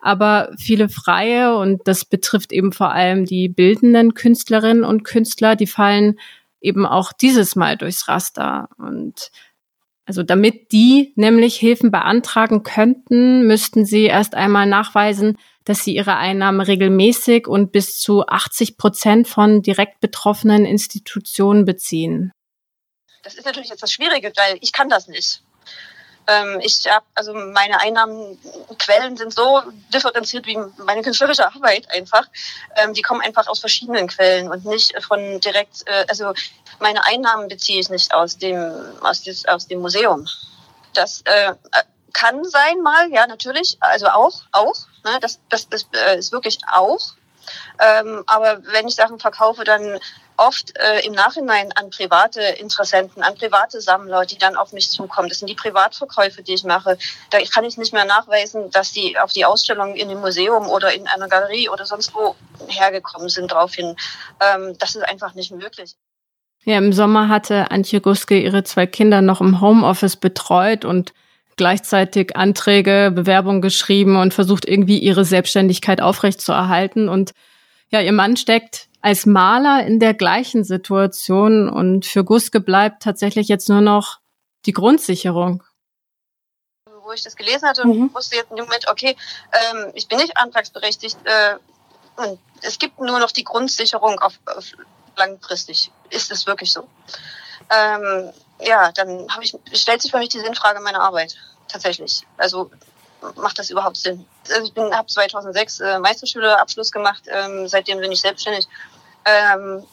Aber 0.00 0.50
viele 0.58 0.90
Freie, 0.90 1.56
und 1.56 1.80
das 1.88 2.04
betrifft 2.04 2.52
eben 2.52 2.72
vor 2.72 2.92
allem 2.92 3.24
die 3.24 3.48
bildenden 3.48 4.12
Künstlerinnen 4.12 4.84
und 4.84 5.02
Künstler, 5.02 5.56
die 5.56 5.66
fallen 5.66 6.18
eben 6.60 6.84
auch 6.84 7.12
dieses 7.12 7.56
Mal 7.56 7.78
durchs 7.78 8.06
Raster. 8.06 8.68
Und 8.76 9.30
also 10.06 10.22
damit 10.22 10.72
die 10.72 11.12
nämlich 11.16 11.56
Hilfen 11.56 11.90
beantragen 11.90 12.62
könnten, 12.62 13.46
müssten 13.46 13.86
sie 13.86 14.04
erst 14.04 14.34
einmal 14.34 14.66
nachweisen, 14.66 15.38
dass 15.64 15.82
sie 15.82 15.94
ihre 15.94 16.16
Einnahmen 16.16 16.60
regelmäßig 16.60 17.46
und 17.48 17.72
bis 17.72 17.98
zu 17.98 18.26
80 18.26 18.76
Prozent 18.76 19.28
von 19.28 19.62
direkt 19.62 20.00
betroffenen 20.00 20.66
Institutionen 20.66 21.64
beziehen. 21.64 22.32
Das 23.22 23.34
ist 23.34 23.46
natürlich 23.46 23.70
jetzt 23.70 23.82
das 23.82 23.92
Schwierige, 23.92 24.30
weil 24.36 24.58
ich 24.60 24.72
kann 24.72 24.90
das 24.90 25.08
nicht. 25.08 25.42
Ähm, 26.26 26.60
ich 26.62 26.86
habe 26.90 27.04
also 27.14 27.34
meine 27.34 27.80
Einnahmenquellen 27.80 29.16
sind 29.16 29.34
so 29.34 29.62
differenziert 29.92 30.46
wie 30.46 30.58
meine 30.78 31.02
künstlerische 31.02 31.46
Arbeit 31.46 31.90
einfach. 31.90 32.26
Ähm, 32.76 32.94
die 32.94 33.02
kommen 33.02 33.20
einfach 33.20 33.46
aus 33.46 33.60
verschiedenen 33.60 34.08
Quellen 34.08 34.50
und 34.50 34.64
nicht 34.64 34.94
von 35.02 35.40
direkt. 35.40 35.86
Äh, 35.86 36.06
also 36.08 36.32
meine 36.80 37.04
Einnahmen 37.04 37.48
beziehe 37.48 37.80
ich 37.80 37.90
nicht 37.90 38.14
aus 38.14 38.38
dem 38.38 38.72
aus, 39.02 39.22
des, 39.22 39.46
aus 39.46 39.66
dem 39.66 39.80
Museum. 39.80 40.26
Das 40.94 41.22
äh, 41.24 41.54
kann 42.12 42.44
sein 42.44 42.80
mal, 42.82 43.10
ja 43.12 43.26
natürlich, 43.26 43.76
also 43.80 44.06
auch 44.06 44.42
auch. 44.52 44.76
Ne, 45.04 45.18
das 45.20 45.40
das, 45.50 45.68
das 45.68 45.86
äh, 45.92 46.18
ist 46.18 46.32
wirklich 46.32 46.58
auch. 46.70 47.14
Ähm, 47.78 48.24
aber 48.26 48.62
wenn 48.72 48.88
ich 48.88 48.94
Sachen 48.94 49.18
verkaufe, 49.18 49.64
dann 49.64 49.98
oft 50.36 50.76
äh, 50.78 51.06
im 51.06 51.12
Nachhinein 51.12 51.72
an 51.72 51.90
private 51.90 52.40
Interessenten, 52.40 53.22
an 53.22 53.34
private 53.34 53.80
Sammler, 53.80 54.24
die 54.26 54.38
dann 54.38 54.56
auf 54.56 54.72
mich 54.72 54.90
zukommen. 54.90 55.28
Das 55.28 55.38
sind 55.38 55.48
die 55.48 55.54
Privatverkäufe, 55.54 56.42
die 56.42 56.54
ich 56.54 56.64
mache. 56.64 56.98
Da 57.30 57.38
kann 57.52 57.64
ich 57.64 57.76
nicht 57.76 57.92
mehr 57.92 58.04
nachweisen, 58.04 58.70
dass 58.70 58.92
die 58.92 59.18
auf 59.18 59.32
die 59.32 59.44
Ausstellung 59.44 59.94
in 59.94 60.08
dem 60.08 60.20
Museum 60.20 60.68
oder 60.68 60.92
in 60.92 61.06
einer 61.06 61.28
Galerie 61.28 61.68
oder 61.68 61.86
sonst 61.86 62.14
wo 62.14 62.34
hergekommen 62.68 63.28
sind 63.28 63.52
daraufhin. 63.52 63.96
Ähm, 64.40 64.76
das 64.78 64.94
ist 64.96 65.02
einfach 65.02 65.34
nicht 65.34 65.52
möglich. 65.52 65.94
Ja, 66.64 66.78
im 66.78 66.92
Sommer 66.92 67.28
hatte 67.28 67.70
Antje 67.70 68.00
Guske 68.00 68.40
ihre 68.40 68.64
zwei 68.64 68.86
Kinder 68.86 69.20
noch 69.20 69.40
im 69.40 69.60
Homeoffice 69.60 70.16
betreut 70.16 70.84
und 70.84 71.12
gleichzeitig 71.56 72.36
Anträge, 72.36 73.12
Bewerbungen 73.14 73.62
geschrieben 73.62 74.16
und 74.16 74.34
versucht 74.34 74.66
irgendwie 74.66 74.98
ihre 74.98 75.24
Selbstständigkeit 75.24 76.00
aufrechtzuerhalten. 76.00 77.08
Und 77.08 77.32
ja, 77.94 78.00
ihr 78.00 78.12
Mann 78.12 78.36
steckt 78.36 78.88
als 79.00 79.24
Maler 79.24 79.86
in 79.86 80.00
der 80.00 80.14
gleichen 80.14 80.64
Situation 80.64 81.68
und 81.68 82.06
für 82.06 82.24
Guske 82.24 82.58
bleibt 82.60 83.04
tatsächlich 83.04 83.46
jetzt 83.46 83.68
nur 83.68 83.80
noch 83.80 84.18
die 84.66 84.72
Grundsicherung. 84.72 85.62
Wo 87.04 87.12
ich 87.12 87.22
das 87.22 87.36
gelesen 87.36 87.68
hatte 87.68 87.82
und 87.82 87.96
mhm. 87.96 88.14
wusste 88.14 88.34
jetzt 88.34 88.50
in 88.50 88.56
dem 88.56 88.64
Moment, 88.64 88.88
okay, 88.88 89.16
ähm, 89.52 89.92
ich 89.94 90.08
bin 90.08 90.18
nicht 90.18 90.36
antragsberechtigt 90.36 91.18
äh, 91.24 91.54
und 92.16 92.40
es 92.62 92.80
gibt 92.80 92.98
nur 92.98 93.20
noch 93.20 93.30
die 93.30 93.44
Grundsicherung 93.44 94.18
auf, 94.18 94.40
auf 94.46 94.72
langfristig. 95.16 95.92
Ist 96.10 96.32
es 96.32 96.48
wirklich 96.48 96.72
so? 96.72 96.88
Ähm, 97.70 98.32
ja, 98.60 98.90
dann 98.90 99.28
ich, 99.40 99.54
stellt 99.72 100.02
sich 100.02 100.10
für 100.10 100.18
mich 100.18 100.30
die 100.30 100.40
Sinnfrage 100.40 100.80
meiner 100.80 101.02
Arbeit 101.02 101.36
tatsächlich. 101.68 102.26
Also 102.38 102.72
macht 103.36 103.58
das 103.58 103.70
überhaupt 103.70 103.96
Sinn? 103.96 104.24
Also 104.50 104.70
ich 104.74 104.92
habe 104.92 105.06
2006 105.06 105.80
äh, 105.80 105.98
Meisterschülerabschluss 105.98 106.92
gemacht, 106.92 107.22
ähm, 107.26 107.68
seitdem 107.68 108.00
bin 108.00 108.12
ich 108.12 108.20
selbstständig 108.20 108.68
ähm, 109.24 109.84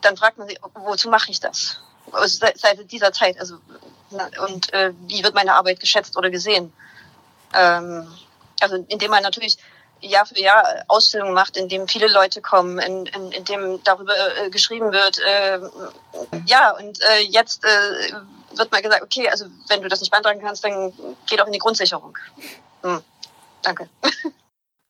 dann 0.00 0.16
fragt 0.16 0.38
man 0.38 0.48
sich, 0.48 0.58
wozu 0.74 1.08
mache 1.08 1.30
ich 1.30 1.40
das? 1.40 1.78
Also 2.12 2.38
seit, 2.38 2.58
seit 2.58 2.90
dieser 2.90 3.12
Zeit, 3.12 3.38
also 3.38 3.58
und 4.46 4.72
äh, 4.72 4.92
wie 5.06 5.24
wird 5.24 5.34
meine 5.34 5.54
Arbeit 5.54 5.80
geschätzt 5.80 6.16
oder 6.16 6.30
gesehen? 6.30 6.72
Ähm, 7.54 8.06
also 8.60 8.84
indem 8.88 9.10
man 9.10 9.22
natürlich 9.22 9.56
Jahr 10.00 10.26
für 10.26 10.38
Jahr 10.38 10.84
Ausstellungen 10.88 11.32
macht, 11.32 11.56
in 11.56 11.68
dem 11.68 11.88
viele 11.88 12.08
Leute 12.08 12.42
kommen, 12.42 12.78
in, 12.78 13.06
in, 13.06 13.32
in 13.32 13.44
dem 13.44 13.82
darüber 13.84 14.14
äh, 14.36 14.50
geschrieben 14.50 14.92
wird. 14.92 15.18
Äh, 15.20 15.60
ja, 16.46 16.72
und 16.72 17.00
äh, 17.02 17.20
jetzt 17.20 17.64
äh, 17.64 18.12
wird 18.56 18.72
mal 18.72 18.82
gesagt, 18.82 19.02
okay, 19.02 19.28
also 19.28 19.46
wenn 19.68 19.82
du 19.82 19.88
das 19.88 20.00
nicht 20.00 20.10
beantragen 20.10 20.40
kannst, 20.40 20.64
dann 20.64 20.92
geh 21.28 21.36
doch 21.36 21.46
in 21.46 21.52
die 21.52 21.58
Grundsicherung. 21.58 22.16
Hm, 22.82 23.00
danke. 23.62 23.88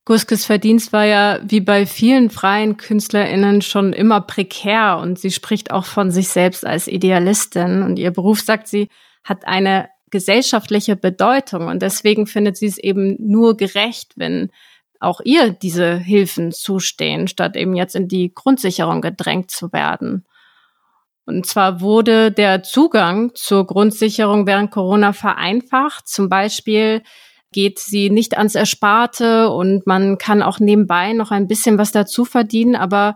Guskes 0.04 0.44
Verdienst 0.44 0.92
war 0.92 1.04
ja 1.04 1.38
wie 1.44 1.60
bei 1.60 1.86
vielen 1.86 2.28
freien 2.28 2.76
KünstlerInnen 2.76 3.62
schon 3.62 3.92
immer 3.92 4.20
prekär 4.20 4.98
und 5.00 5.18
sie 5.18 5.30
spricht 5.30 5.70
auch 5.70 5.84
von 5.84 6.10
sich 6.10 6.28
selbst 6.28 6.66
als 6.66 6.88
Idealistin 6.88 7.84
und 7.84 8.00
ihr 8.00 8.10
Beruf, 8.10 8.40
sagt 8.40 8.66
sie, 8.66 8.88
hat 9.22 9.46
eine 9.46 9.88
gesellschaftliche 10.10 10.96
Bedeutung 10.96 11.68
und 11.68 11.82
deswegen 11.82 12.26
findet 12.26 12.56
sie 12.56 12.66
es 12.66 12.78
eben 12.78 13.16
nur 13.20 13.56
gerecht, 13.56 14.14
wenn 14.16 14.50
auch 14.98 15.20
ihr 15.24 15.50
diese 15.50 15.96
Hilfen 15.96 16.50
zustehen, 16.50 17.28
statt 17.28 17.56
eben 17.56 17.74
jetzt 17.74 17.94
in 17.94 18.08
die 18.08 18.32
Grundsicherung 18.34 19.02
gedrängt 19.02 19.50
zu 19.52 19.72
werden. 19.72 20.26
Und 21.24 21.46
zwar 21.46 21.80
wurde 21.80 22.32
der 22.32 22.62
Zugang 22.62 23.30
zur 23.34 23.66
Grundsicherung 23.66 24.46
während 24.46 24.70
Corona 24.70 25.12
vereinfacht, 25.12 26.08
zum 26.08 26.28
Beispiel 26.28 27.02
geht 27.52 27.78
sie 27.78 28.10
nicht 28.10 28.36
ans 28.36 28.54
Ersparte 28.54 29.50
und 29.50 29.86
man 29.86 30.18
kann 30.18 30.42
auch 30.42 30.58
nebenbei 30.58 31.12
noch 31.12 31.30
ein 31.30 31.46
bisschen 31.46 31.78
was 31.78 31.92
dazu 31.92 32.24
verdienen, 32.24 32.74
aber 32.74 33.14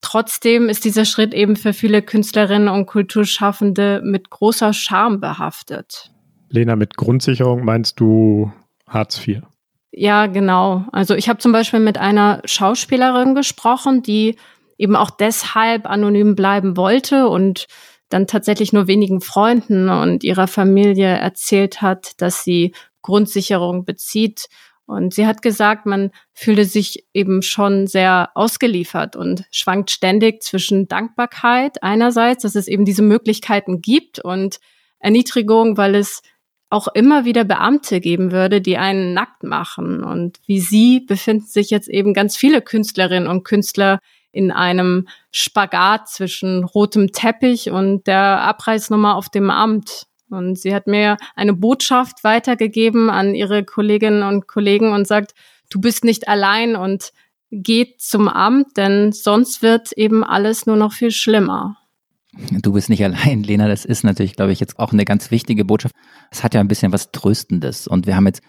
trotzdem 0.00 0.68
ist 0.68 0.84
dieser 0.84 1.04
Schritt 1.04 1.34
eben 1.34 1.56
für 1.56 1.72
viele 1.72 2.00
Künstlerinnen 2.00 2.68
und 2.68 2.86
Kulturschaffende 2.86 4.00
mit 4.04 4.30
großer 4.30 4.72
Scham 4.72 5.20
behaftet. 5.20 6.10
Lena, 6.48 6.76
mit 6.76 6.96
Grundsicherung 6.96 7.64
meinst 7.64 8.00
du 8.00 8.52
Hartz 8.86 9.26
IV? 9.26 9.42
Ja, 9.92 10.26
genau. 10.26 10.84
Also 10.92 11.14
ich 11.14 11.28
habe 11.28 11.40
zum 11.40 11.52
Beispiel 11.52 11.80
mit 11.80 11.98
einer 11.98 12.40
Schauspielerin 12.44 13.34
gesprochen, 13.34 14.02
die 14.02 14.36
eben 14.80 14.96
auch 14.96 15.10
deshalb 15.10 15.86
anonym 15.86 16.34
bleiben 16.34 16.76
wollte 16.76 17.28
und 17.28 17.66
dann 18.08 18.26
tatsächlich 18.26 18.72
nur 18.72 18.88
wenigen 18.88 19.20
Freunden 19.20 19.88
und 19.88 20.24
ihrer 20.24 20.48
Familie 20.48 21.06
erzählt 21.06 21.82
hat, 21.82 22.20
dass 22.20 22.42
sie 22.42 22.72
Grundsicherung 23.02 23.84
bezieht. 23.84 24.48
Und 24.86 25.14
sie 25.14 25.26
hat 25.26 25.42
gesagt, 25.42 25.86
man 25.86 26.10
fühle 26.32 26.64
sich 26.64 27.04
eben 27.14 27.42
schon 27.42 27.86
sehr 27.86 28.30
ausgeliefert 28.34 29.14
und 29.14 29.44
schwankt 29.52 29.90
ständig 29.90 30.42
zwischen 30.42 30.88
Dankbarkeit 30.88 31.82
einerseits, 31.82 32.42
dass 32.42 32.56
es 32.56 32.66
eben 32.66 32.84
diese 32.84 33.02
Möglichkeiten 33.02 33.82
gibt 33.82 34.18
und 34.18 34.58
Erniedrigung, 34.98 35.76
weil 35.76 35.94
es 35.94 36.22
auch 36.70 36.88
immer 36.88 37.24
wieder 37.24 37.44
Beamte 37.44 38.00
geben 38.00 38.32
würde, 38.32 38.60
die 38.60 38.78
einen 38.78 39.12
nackt 39.12 39.44
machen. 39.44 40.02
Und 40.02 40.38
wie 40.46 40.60
sie 40.60 41.00
befinden 41.00 41.46
sich 41.46 41.70
jetzt 41.70 41.88
eben 41.88 42.14
ganz 42.14 42.36
viele 42.36 42.62
Künstlerinnen 42.62 43.28
und 43.28 43.44
Künstler 43.44 44.00
in 44.32 44.50
einem 44.50 45.08
Spagat 45.32 46.08
zwischen 46.08 46.64
rotem 46.64 47.12
Teppich 47.12 47.70
und 47.70 48.06
der 48.06 48.42
Abreißnummer 48.42 49.16
auf 49.16 49.28
dem 49.28 49.50
Amt. 49.50 50.06
Und 50.30 50.58
sie 50.58 50.74
hat 50.74 50.86
mir 50.86 51.16
eine 51.34 51.54
Botschaft 51.54 52.22
weitergegeben 52.22 53.10
an 53.10 53.34
ihre 53.34 53.64
Kolleginnen 53.64 54.22
und 54.22 54.46
Kollegen 54.46 54.92
und 54.92 55.06
sagt, 55.06 55.34
du 55.70 55.80
bist 55.80 56.04
nicht 56.04 56.28
allein 56.28 56.76
und 56.76 57.12
geht 57.50 58.00
zum 58.00 58.28
Amt, 58.28 58.76
denn 58.76 59.12
sonst 59.12 59.62
wird 59.62 59.92
eben 59.92 60.22
alles 60.22 60.66
nur 60.66 60.76
noch 60.76 60.92
viel 60.92 61.10
schlimmer. 61.10 61.76
Du 62.62 62.72
bist 62.72 62.88
nicht 62.88 63.02
allein, 63.02 63.42
Lena. 63.42 63.66
Das 63.66 63.84
ist 63.84 64.04
natürlich, 64.04 64.36
glaube 64.36 64.52
ich, 64.52 64.60
jetzt 64.60 64.78
auch 64.78 64.92
eine 64.92 65.04
ganz 65.04 65.32
wichtige 65.32 65.64
Botschaft. 65.64 65.94
Es 66.30 66.44
hat 66.44 66.54
ja 66.54 66.60
ein 66.60 66.68
bisschen 66.68 66.92
was 66.92 67.10
Tröstendes. 67.10 67.88
Und 67.88 68.06
wir 68.06 68.14
haben 68.14 68.26
jetzt, 68.26 68.40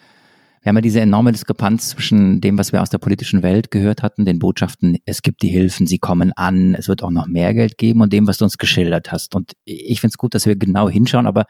wir 0.61 0.69
haben 0.69 0.77
ja 0.77 0.81
diese 0.81 1.01
enorme 1.01 1.31
Diskrepanz 1.31 1.89
zwischen 1.89 2.39
dem, 2.39 2.57
was 2.57 2.71
wir 2.71 2.83
aus 2.83 2.91
der 2.91 2.99
politischen 2.99 3.41
Welt 3.41 3.71
gehört 3.71 4.03
hatten, 4.03 4.25
den 4.25 4.37
Botschaften, 4.37 4.97
es 5.05 5.23
gibt 5.23 5.41
die 5.41 5.49
Hilfen, 5.49 5.87
sie 5.87 5.97
kommen 5.97 6.33
an, 6.33 6.75
es 6.75 6.87
wird 6.87 7.01
auch 7.01 7.09
noch 7.09 7.25
mehr 7.25 7.55
Geld 7.55 7.79
geben 7.79 8.01
und 8.01 8.13
dem, 8.13 8.27
was 8.27 8.37
du 8.37 8.45
uns 8.45 8.59
geschildert 8.59 9.11
hast. 9.11 9.33
Und 9.33 9.53
ich 9.65 10.01
finde 10.01 10.11
es 10.13 10.17
gut, 10.17 10.35
dass 10.35 10.45
wir 10.45 10.55
genau 10.55 10.87
hinschauen, 10.87 11.25
aber 11.25 11.45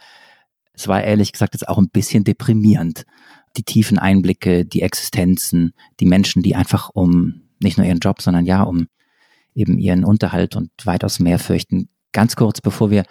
es 0.71 0.87
war 0.87 1.03
ehrlich 1.03 1.33
gesagt 1.33 1.53
jetzt 1.53 1.67
auch 1.67 1.77
ein 1.77 1.89
bisschen 1.89 2.23
deprimierend. 2.23 3.03
Die 3.57 3.63
tiefen 3.63 3.99
Einblicke, 3.99 4.65
die 4.65 4.81
Existenzen, 4.81 5.73
die 5.99 6.05
Menschen, 6.05 6.41
die 6.41 6.55
einfach 6.55 6.89
um 6.93 7.49
nicht 7.59 7.77
nur 7.77 7.85
ihren 7.85 7.99
Job, 7.99 8.21
sondern 8.21 8.45
ja, 8.45 8.63
um 8.63 8.87
eben 9.53 9.77
ihren 9.77 10.05
Unterhalt 10.05 10.55
und 10.55 10.71
weitaus 10.85 11.19
mehr 11.19 11.37
fürchten. 11.37 11.89
Ganz 12.13 12.37
kurz, 12.37 12.61
bevor 12.61 12.91
wir 12.91 13.03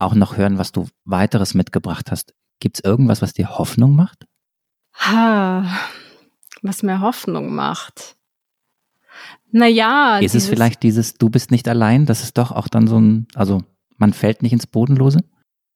auch 0.00 0.14
noch 0.14 0.36
hören, 0.36 0.58
was 0.58 0.72
du 0.72 0.88
weiteres 1.04 1.54
mitgebracht 1.54 2.10
hast, 2.10 2.34
gibt 2.58 2.78
es 2.78 2.84
irgendwas, 2.84 3.22
was 3.22 3.34
dir 3.34 3.56
Hoffnung 3.56 3.94
macht? 3.94 4.26
Ha, 4.98 5.64
was 6.62 6.82
mir 6.82 7.00
Hoffnung 7.00 7.54
macht. 7.54 8.16
Naja. 9.50 10.18
Ist 10.18 10.34
es 10.34 10.48
vielleicht 10.48 10.82
dieses, 10.82 11.14
du 11.14 11.30
bist 11.30 11.50
nicht 11.50 11.68
allein? 11.68 12.04
Das 12.04 12.22
ist 12.22 12.36
doch 12.36 12.52
auch 12.52 12.68
dann 12.68 12.86
so 12.86 13.00
ein, 13.00 13.26
also 13.34 13.62
man 13.96 14.12
fällt 14.12 14.42
nicht 14.42 14.52
ins 14.52 14.66
Bodenlose? 14.66 15.20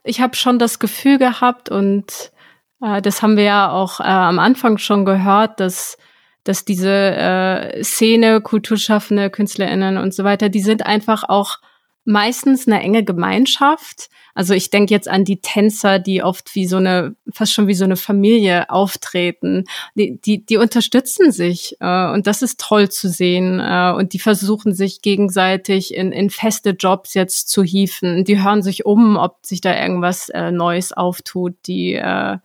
ich 0.04 0.20
habe 0.20 0.36
schon 0.36 0.58
das 0.58 0.78
Gefühl 0.78 1.18
gehabt 1.18 1.68
und 1.68 2.32
äh, 2.80 3.00
das 3.02 3.22
haben 3.22 3.36
wir 3.36 3.44
ja 3.44 3.70
auch 3.70 4.00
äh, 4.00 4.04
am 4.04 4.38
Anfang 4.38 4.78
schon 4.78 5.04
gehört, 5.04 5.60
dass 5.60 5.96
dass 6.44 6.64
diese 6.64 6.90
äh, 6.90 7.84
Szene, 7.84 8.40
Kulturschaffende, 8.40 9.30
KünstlerInnen 9.30 9.96
und 9.96 10.12
so 10.12 10.24
weiter, 10.24 10.48
die 10.48 10.60
sind 10.60 10.84
einfach 10.84 11.22
auch 11.22 11.58
meistens 12.04 12.66
eine 12.66 12.80
enge 12.80 13.04
Gemeinschaft. 13.04 14.10
Also 14.34 14.54
ich 14.54 14.70
denke 14.70 14.94
jetzt 14.94 15.08
an 15.08 15.24
die 15.24 15.40
Tänzer, 15.40 15.98
die 15.98 16.22
oft 16.22 16.54
wie 16.54 16.66
so 16.66 16.76
eine, 16.76 17.14
fast 17.32 17.52
schon 17.52 17.66
wie 17.66 17.74
so 17.74 17.84
eine 17.84 17.96
Familie 17.96 18.70
auftreten. 18.70 19.64
Die, 19.94 20.20
die, 20.20 20.44
die 20.44 20.56
unterstützen 20.56 21.32
sich 21.32 21.76
äh, 21.80 22.10
und 22.10 22.26
das 22.26 22.42
ist 22.42 22.60
toll 22.60 22.88
zu 22.90 23.08
sehen. 23.08 23.60
Äh, 23.60 23.92
und 23.96 24.12
die 24.12 24.18
versuchen 24.18 24.74
sich 24.74 25.02
gegenseitig 25.02 25.94
in, 25.94 26.12
in 26.12 26.30
feste 26.30 26.70
Jobs 26.70 27.14
jetzt 27.14 27.48
zu 27.48 27.62
hieven. 27.62 28.24
Die 28.24 28.42
hören 28.42 28.62
sich 28.62 28.86
um, 28.86 29.16
ob 29.16 29.44
sich 29.44 29.60
da 29.60 29.78
irgendwas 29.78 30.28
äh, 30.30 30.50
Neues 30.50 30.92
auftut. 30.92 31.54
Die 31.66 31.94
äh, 31.94 32.38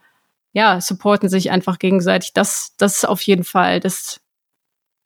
ja, 0.54 0.82
supporten 0.82 1.30
sich 1.30 1.52
einfach 1.52 1.80
gegenseitig. 1.80 2.34
Das, 2.34 2.74
das 2.78 3.06
auf 3.06 3.22
jeden 3.22 3.44
Fall, 3.44 3.80
das 3.80 4.22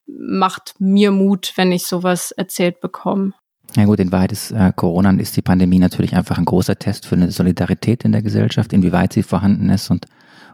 macht 0.07 0.75
mir 0.79 1.11
Mut, 1.11 1.53
wenn 1.55 1.71
ich 1.71 1.86
sowas 1.86 2.32
erzählt 2.32 2.82
bekomme. 2.82 3.34
Ja 3.76 3.86
gut, 3.86 3.99
in 3.99 4.12
Wahrheit 4.12 4.32
ist 4.32 4.51
äh, 4.51 4.74
Corona 4.76 5.12
ist 5.12 5.38
die 5.38 5.41
Pandemie 5.41 5.80
natürlich 5.80 6.16
einfach 6.16 6.38
ein 6.38 6.45
großer 6.45 6.78
Test 6.78 7.05
für 7.05 7.16
eine 7.16 7.32
Solidarität 7.32 8.03
in 8.03 8.12
der 8.12 8.22
Gesellschaft, 8.22 8.74
inwieweit 8.74 9.14
sie 9.14 9.24
vorhanden 9.24 9.70
ist 9.70 9.89
und 9.89 10.07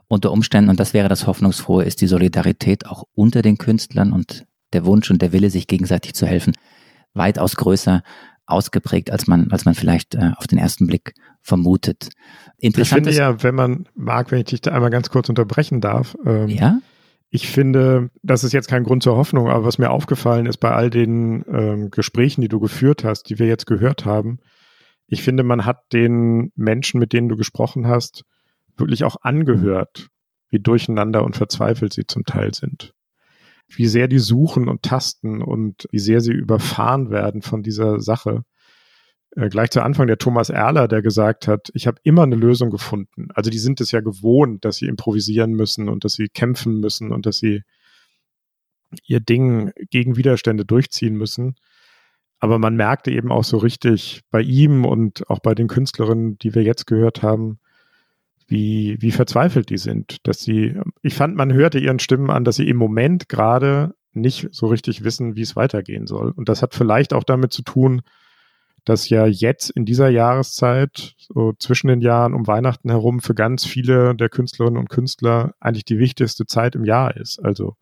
unter 0.07 0.31
Umständen, 0.31 0.69
und 0.69 0.79
das 0.79 0.93
wäre 0.93 1.09
das 1.09 1.27
Hoffnungsfrohe, 1.27 1.83
ist 1.83 2.01
die 2.01 2.07
Solidarität 2.07 2.85
auch 2.85 3.03
unter 3.13 3.41
den 3.41 3.57
Künstlern 3.57 4.13
und 4.13 4.45
der 4.73 4.85
Wunsch 4.85 5.09
und 5.11 5.21
der 5.21 5.33
Wille, 5.33 5.49
sich 5.49 5.67
gegenseitig 5.67 6.13
zu 6.13 6.25
helfen, 6.25 6.53
weitaus 7.13 7.55
größer 7.55 8.03
ausgeprägt, 8.45 9.11
als 9.11 9.27
man, 9.27 9.51
als 9.51 9.65
man 9.65 9.73
vielleicht 9.73 10.15
äh, 10.15 10.31
auf 10.37 10.47
den 10.47 10.57
ersten 10.57 10.87
Blick 10.87 11.13
vermutet. 11.41 12.09
Interessant 12.59 13.07
ich 13.07 13.15
finde 13.15 13.19
ja, 13.19 13.43
wenn 13.43 13.55
man 13.55 13.89
mag, 13.95 14.31
wenn 14.31 14.39
ich 14.39 14.45
dich 14.45 14.61
da 14.61 14.71
einmal 14.71 14.89
ganz 14.89 15.09
kurz 15.09 15.27
unterbrechen 15.27 15.81
darf. 15.81 16.15
Ähm, 16.25 16.47
ja? 16.47 16.79
Ich 17.29 17.49
finde, 17.49 18.09
das 18.23 18.43
ist 18.43 18.53
jetzt 18.53 18.69
kein 18.69 18.83
Grund 18.83 19.03
zur 19.03 19.17
Hoffnung, 19.17 19.49
aber 19.49 19.65
was 19.65 19.77
mir 19.77 19.89
aufgefallen 19.89 20.45
ist 20.45 20.57
bei 20.57 20.71
all 20.71 20.89
den 20.89 21.43
ähm, 21.51 21.91
Gesprächen, 21.91 22.41
die 22.41 22.47
du 22.47 22.59
geführt 22.59 23.03
hast, 23.03 23.23
die 23.29 23.37
wir 23.37 23.47
jetzt 23.47 23.65
gehört 23.65 24.05
haben, 24.05 24.39
ich 25.07 25.23
finde, 25.23 25.43
man 25.43 25.65
hat 25.65 25.93
den 25.93 26.51
Menschen, 26.55 26.99
mit 26.99 27.13
denen 27.13 27.29
du 27.29 27.37
gesprochen 27.37 27.87
hast, 27.87 28.23
wirklich 28.75 29.03
auch 29.03 29.17
angehört, 29.21 30.09
wie 30.49 30.59
durcheinander 30.59 31.23
und 31.23 31.35
verzweifelt 31.35 31.93
sie 31.93 32.05
zum 32.05 32.25
Teil 32.25 32.53
sind. 32.53 32.93
Wie 33.67 33.87
sehr 33.87 34.07
die 34.07 34.19
suchen 34.19 34.69
und 34.69 34.83
tasten 34.83 35.41
und 35.41 35.87
wie 35.91 35.99
sehr 35.99 36.21
sie 36.21 36.31
überfahren 36.31 37.09
werden 37.09 37.41
von 37.41 37.63
dieser 37.63 37.99
Sache. 37.99 38.43
Äh, 39.37 39.49
gleich 39.49 39.69
zu 39.69 39.81
Anfang 39.83 40.07
der 40.07 40.17
Thomas 40.17 40.49
Erler, 40.49 40.87
der 40.87 41.01
gesagt 41.01 41.47
hat, 41.47 41.69
ich 41.73 41.85
habe 41.85 41.99
immer 42.03 42.23
eine 42.23 42.35
Lösung 42.35 42.71
gefunden. 42.71 43.27
Also 43.35 43.51
die 43.51 43.59
sind 43.59 43.79
es 43.79 43.91
ja 43.91 44.01
gewohnt, 44.01 44.65
dass 44.65 44.77
sie 44.77 44.87
improvisieren 44.87 45.51
müssen 45.51 45.89
und 45.89 46.03
dass 46.03 46.13
sie 46.13 46.27
kämpfen 46.27 46.79
müssen 46.79 47.11
und 47.11 47.25
dass 47.25 47.37
sie 47.37 47.61
ihr 49.05 49.19
Ding 49.19 49.71
gegen 49.91 50.17
Widerstände 50.17 50.65
durchziehen 50.65 51.15
müssen. 51.15 51.55
Aber 52.39 52.57
man 52.57 52.75
merkte 52.75 53.11
eben 53.11 53.31
auch 53.31 53.43
so 53.43 53.57
richtig 53.57 54.21
bei 54.31 54.41
ihm 54.41 54.85
und 54.85 55.29
auch 55.29 55.39
bei 55.39 55.53
den 55.53 55.67
Künstlerinnen, 55.67 56.37
die 56.39 56.55
wir 56.55 56.63
jetzt 56.63 56.87
gehört 56.87 57.21
haben, 57.21 57.59
wie, 58.47 58.97
wie 59.01 59.11
verzweifelt 59.11 59.69
die 59.69 59.77
sind, 59.77 60.17
dass 60.25 60.39
sie, 60.39 60.79
ich 61.01 61.15
fand, 61.15 61.35
man 61.35 61.53
hörte 61.53 61.79
ihren 61.79 61.99
Stimmen 61.99 62.29
an, 62.31 62.43
dass 62.43 62.55
sie 62.55 62.69
im 62.69 62.77
Moment 62.77 63.27
gerade 63.27 63.93
nicht 64.13 64.47
so 64.51 64.67
richtig 64.67 65.03
wissen, 65.03 65.35
wie 65.35 65.41
es 65.41 65.55
weitergehen 65.55 66.07
soll. 66.07 66.31
Und 66.31 66.47
das 66.47 66.61
hat 66.61 66.73
vielleicht 66.73 67.13
auch 67.13 67.23
damit 67.23 67.51
zu 67.51 67.61
tun, 67.61 68.01
dass 68.87 69.09
ja 69.09 69.27
jetzt 69.27 69.69
in 69.69 69.83
dieser 69.83 70.07
Jahreszeit, 70.07 71.15
so 71.17 71.51
zwischen 71.59 71.89
den 71.89 71.99
Jahren 71.99 72.33
um 72.33 72.47
Weihnachten 72.47 72.89
herum, 72.89 73.19
für 73.19 73.35
ganz 73.35 73.65
viele 73.65 74.15
der 74.15 74.29
Künstlerinnen 74.29 74.79
und 74.79 74.89
Künstler 74.89 75.55
eigentlich 75.59 75.83
die 75.83 75.99
wichtigste 75.99 76.45
Zeit 76.45 76.73
im 76.73 76.85
Jahr 76.85 77.17
ist. 77.17 77.43
Also 77.43 77.75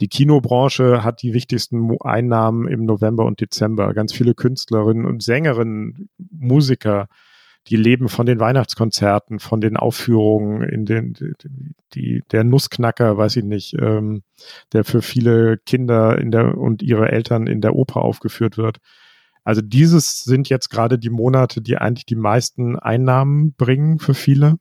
die 0.00 0.08
Kinobranche 0.08 1.04
hat 1.04 1.20
die 1.20 1.34
wichtigsten 1.34 1.94
Einnahmen 2.00 2.66
im 2.66 2.86
November 2.86 3.26
und 3.26 3.42
Dezember. 3.42 3.92
Ganz 3.92 4.14
viele 4.14 4.32
Künstlerinnen 4.32 5.04
und 5.04 5.22
Sängerinnen, 5.22 6.08
Musiker, 6.16 7.08
die 7.66 7.76
leben 7.76 8.08
von 8.08 8.24
den 8.24 8.40
Weihnachtskonzerten, 8.40 9.40
von 9.40 9.60
den 9.60 9.76
Aufführungen 9.76 10.62
in 10.62 10.86
den, 10.86 11.12
die, 11.92 12.22
der 12.32 12.44
Nussknacker, 12.44 13.18
weiß 13.18 13.36
ich 13.36 13.44
nicht, 13.44 13.76
ähm, 13.78 14.22
der 14.72 14.84
für 14.84 15.02
viele 15.02 15.58
Kinder 15.58 16.16
in 16.16 16.30
der 16.30 16.56
und 16.56 16.80
ihre 16.80 17.12
Eltern 17.12 17.46
in 17.46 17.60
der 17.60 17.74
Oper 17.74 18.00
aufgeführt 18.00 18.56
wird. 18.56 18.78
Also 19.48 19.62
dieses 19.62 20.24
sind 20.24 20.50
jetzt 20.50 20.68
gerade 20.68 20.98
die 20.98 21.08
Monate, 21.08 21.62
die 21.62 21.78
eigentlich 21.78 22.04
die 22.04 22.16
meisten 22.16 22.78
Einnahmen 22.78 23.54
bringen 23.54 23.98
für 23.98 24.12
viele. 24.12 24.58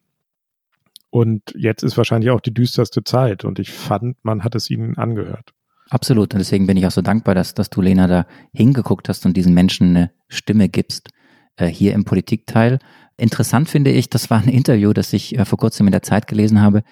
Und 1.09 1.53
jetzt 1.57 1.83
ist 1.83 1.97
wahrscheinlich 1.97 2.31
auch 2.31 2.39
die 2.39 2.53
düsterste 2.53 3.03
Zeit. 3.03 3.43
Und 3.43 3.59
ich 3.59 3.69
fand, 3.69 4.15
man 4.23 4.45
hat 4.45 4.55
es 4.55 4.69
ihnen 4.69 4.95
angehört. 4.97 5.53
Absolut. 5.89 6.33
Und 6.33 6.39
deswegen 6.39 6.67
bin 6.67 6.77
ich 6.77 6.87
auch 6.87 6.91
so 6.91 7.01
dankbar, 7.01 7.35
dass, 7.35 7.53
dass 7.53 7.69
du, 7.69 7.81
Lena, 7.81 8.07
da 8.07 8.27
hingeguckt 8.53 9.09
hast 9.09 9.25
und 9.25 9.35
diesen 9.35 9.53
Menschen 9.53 9.89
eine 9.89 10.11
Stimme 10.29 10.69
gibst, 10.69 11.09
äh, 11.57 11.67
hier 11.67 11.91
im 11.91 12.05
Politikteil. 12.05 12.79
Interessant 13.17 13.67
finde 13.67 13.91
ich, 13.91 14.09
das 14.09 14.29
war 14.29 14.39
ein 14.39 14.47
Interview, 14.47 14.93
das 14.93 15.11
ich 15.11 15.37
äh, 15.37 15.43
vor 15.43 15.59
kurzem 15.59 15.87
in 15.87 15.91
der 15.91 16.03
Zeit 16.03 16.27
gelesen 16.27 16.61
habe. 16.61 16.83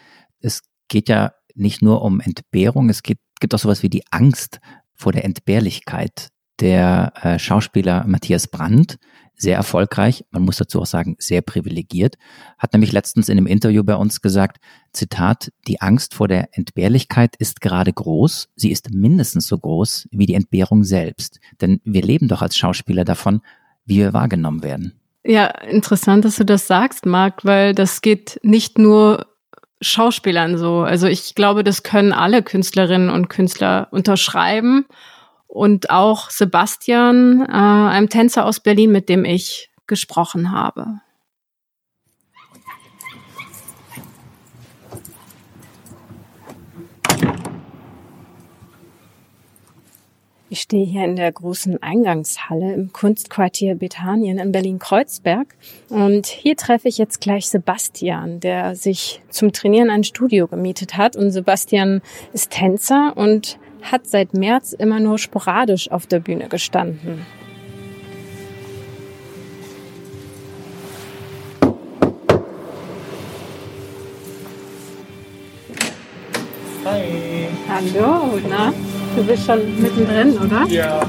Es 0.42 0.64
geht 0.90 1.08
ja 1.08 1.32
nicht 1.54 1.82
nur 1.82 2.02
um 2.02 2.20
Entbehrung, 2.20 2.90
es 2.90 3.04
geht, 3.04 3.20
gibt 3.40 3.56
auch 3.56 3.60
sowas 3.60 3.84
wie 3.84 3.90
die 3.90 4.04
Angst 4.12 4.60
vor 4.96 5.14
der 5.14 5.24
Entbehrlichkeit 5.24 6.35
der 6.60 7.14
äh, 7.22 7.40
Schauspieler 7.40 8.06
Matthias 8.08 8.48
Brandt, 8.48 8.98
sehr 9.38 9.58
erfolgreich, 9.58 10.24
man 10.32 10.44
muss 10.44 10.58
dazu 10.58 10.82
auch 10.82 10.86
sagen, 10.86 11.16
sehr 11.20 11.42
privilegiert, 11.42 12.16
hat 12.58 12.74
nämlich 12.74 12.92
letztens 12.92 13.28
in 13.28 13.38
einem 13.38 13.48
Interview 13.48 13.84
bei 13.84 13.96
uns 13.96 14.22
gesagt, 14.22 14.58
Zitat, 14.94 15.52
die 15.68 15.82
Angst 15.82 16.14
vor 16.14 16.28
der 16.28 16.50
Entbehrlichkeit 16.54 17.36
ist 17.38 17.60
gerade 17.60 17.92
groß, 17.92 18.48
sie 18.56 18.72
ist 18.72 18.92
mindestens 18.94 19.48
so 19.48 19.58
groß 19.58 20.08
wie 20.12 20.26
die 20.26 20.36
Entbehrung 20.36 20.84
selbst. 20.84 21.40
Denn 21.60 21.82
wir 21.84 22.02
leben 22.02 22.28
doch 22.30 22.42
als 22.42 22.56
Schauspieler 22.56 23.04
davon, 23.04 23.42
wie 23.86 23.98
wir 23.98 24.14
wahrgenommen 24.14 24.64
werden. 24.64 24.94
Ja, 25.26 25.48
interessant, 25.48 26.24
dass 26.24 26.38
du 26.38 26.46
das 26.46 26.68
sagst, 26.68 27.06
Marc, 27.06 27.44
weil 27.44 27.74
das 27.74 28.02
geht 28.02 28.40
nicht 28.44 28.78
nur 28.78 29.26
Schauspielern 29.82 30.58
so. 30.58 30.80
Also 30.80 31.08
ich 31.08 31.36
glaube, 31.36 31.64
das 31.64 31.84
können 31.84 32.14
alle 32.14 32.42
Künstlerinnen 32.42 33.10
und 33.10 33.28
Künstler 33.28 33.90
unterschreiben 33.92 34.86
und 35.56 35.90
auch 35.90 36.30
Sebastian, 36.32 37.42
äh, 37.48 37.52
einem 37.54 38.10
Tänzer 38.10 38.46
aus 38.46 38.60
Berlin, 38.60 38.92
mit 38.92 39.08
dem 39.08 39.24
ich 39.24 39.70
gesprochen 39.88 40.52
habe. 40.52 41.00
Ich 50.50 50.62
stehe 50.62 50.86
hier 50.86 51.06
in 51.06 51.16
der 51.16 51.32
großen 51.32 51.82
Eingangshalle 51.82 52.74
im 52.74 52.92
Kunstquartier 52.92 53.76
Bethanien 53.76 54.38
in 54.38 54.52
Berlin-Kreuzberg. 54.52 55.56
Und 55.90 56.28
hier 56.28 56.58
treffe 56.58 56.90
ich 56.90 56.98
jetzt 56.98 57.22
gleich 57.22 57.48
Sebastian, 57.48 58.42
der 58.42 58.76
sich 58.76 59.22
zum 59.30 59.54
Trainieren 59.54 59.90
ein 59.90 60.04
Studio 60.04 60.48
gemietet 60.48 60.98
hat. 60.98 61.16
Und 61.16 61.32
Sebastian 61.32 62.02
ist 62.34 62.52
Tänzer 62.52 63.14
und 63.16 63.58
hat 63.92 64.08
seit 64.08 64.34
März 64.34 64.74
immer 64.74 65.00
nur 65.00 65.18
sporadisch 65.18 65.92
auf 65.92 66.08
der 66.08 66.20
Bühne 66.20 66.48
gestanden. 66.50 67.26
Hi. 76.86 77.48
Hallo, 77.70 78.40
na? 78.48 78.74
Du 79.16 79.24
bist 79.24 79.46
schon 79.46 79.82
mittendrin, 79.82 80.38
oder? 80.38 80.66
Ja, 80.68 81.00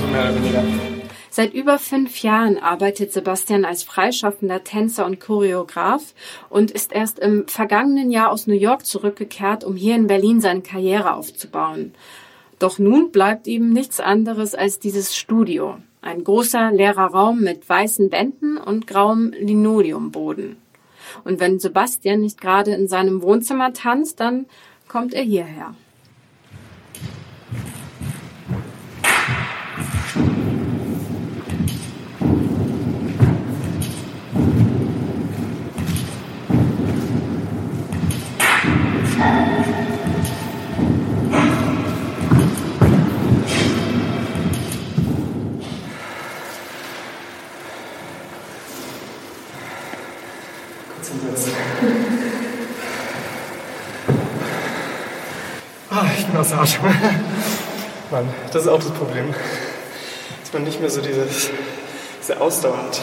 so 0.00 0.06
mehr 0.12 0.22
oder 0.22 0.34
weniger. 0.36 0.91
Seit 1.34 1.54
über 1.54 1.78
fünf 1.78 2.22
Jahren 2.22 2.58
arbeitet 2.58 3.14
Sebastian 3.14 3.64
als 3.64 3.84
freischaffender 3.84 4.64
Tänzer 4.64 5.06
und 5.06 5.18
Choreograf 5.18 6.12
und 6.50 6.70
ist 6.70 6.92
erst 6.92 7.18
im 7.18 7.48
vergangenen 7.48 8.10
Jahr 8.10 8.30
aus 8.30 8.46
New 8.46 8.52
York 8.52 8.84
zurückgekehrt, 8.84 9.64
um 9.64 9.74
hier 9.74 9.96
in 9.96 10.08
Berlin 10.08 10.42
seine 10.42 10.60
Karriere 10.60 11.14
aufzubauen. 11.14 11.94
Doch 12.58 12.78
nun 12.78 13.12
bleibt 13.12 13.46
ihm 13.46 13.70
nichts 13.72 13.98
anderes 13.98 14.54
als 14.54 14.78
dieses 14.78 15.16
Studio. 15.16 15.78
Ein 16.02 16.22
großer 16.22 16.70
leerer 16.70 17.06
Raum 17.06 17.40
mit 17.40 17.66
weißen 17.66 18.12
Wänden 18.12 18.58
und 18.58 18.86
grauem 18.86 19.32
Linoleumboden. 19.32 20.58
Und 21.24 21.40
wenn 21.40 21.58
Sebastian 21.58 22.20
nicht 22.20 22.42
gerade 22.42 22.74
in 22.74 22.88
seinem 22.88 23.22
Wohnzimmer 23.22 23.72
tanzt, 23.72 24.20
dann 24.20 24.44
kommt 24.86 25.14
er 25.14 25.22
hierher. 25.22 25.74
Ah, 55.94 56.06
ich 56.16 56.26
bin 56.26 56.36
außer 56.36 56.58
Atem. 56.58 56.84
Mann, 58.10 58.28
das 58.52 58.62
ist 58.62 58.68
auch 58.68 58.78
das 58.78 58.90
Problem. 58.92 59.34
Dass 60.40 60.52
man 60.52 60.64
nicht 60.64 60.80
mehr 60.80 60.90
so 60.90 61.00
dieses, 61.00 61.50
diese 62.20 62.40
Ausdauer 62.40 62.78
hat. 62.78 63.00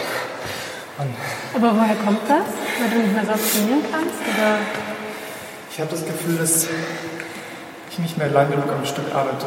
Mann. 0.97 1.13
Aber 1.55 1.75
woher 1.79 1.95
kommt 1.95 2.21
das? 2.27 2.45
Weil 2.79 2.89
du 2.89 2.97
nicht 2.97 3.13
mehr 3.13 3.25
so 3.25 3.31
trainieren 3.31 3.83
kannst? 3.91 4.15
Oder? 4.21 4.88
Ich 5.79 5.81
habe 5.81 5.95
das 5.95 6.05
Gefühl, 6.05 6.37
dass 6.37 6.67
ich 7.89 7.99
nicht 7.99 8.17
mehr 8.17 8.27
lange 8.27 8.49
genug 8.49 8.69
am 8.69 8.85
Stück 8.85 9.15
arbeite. 9.15 9.45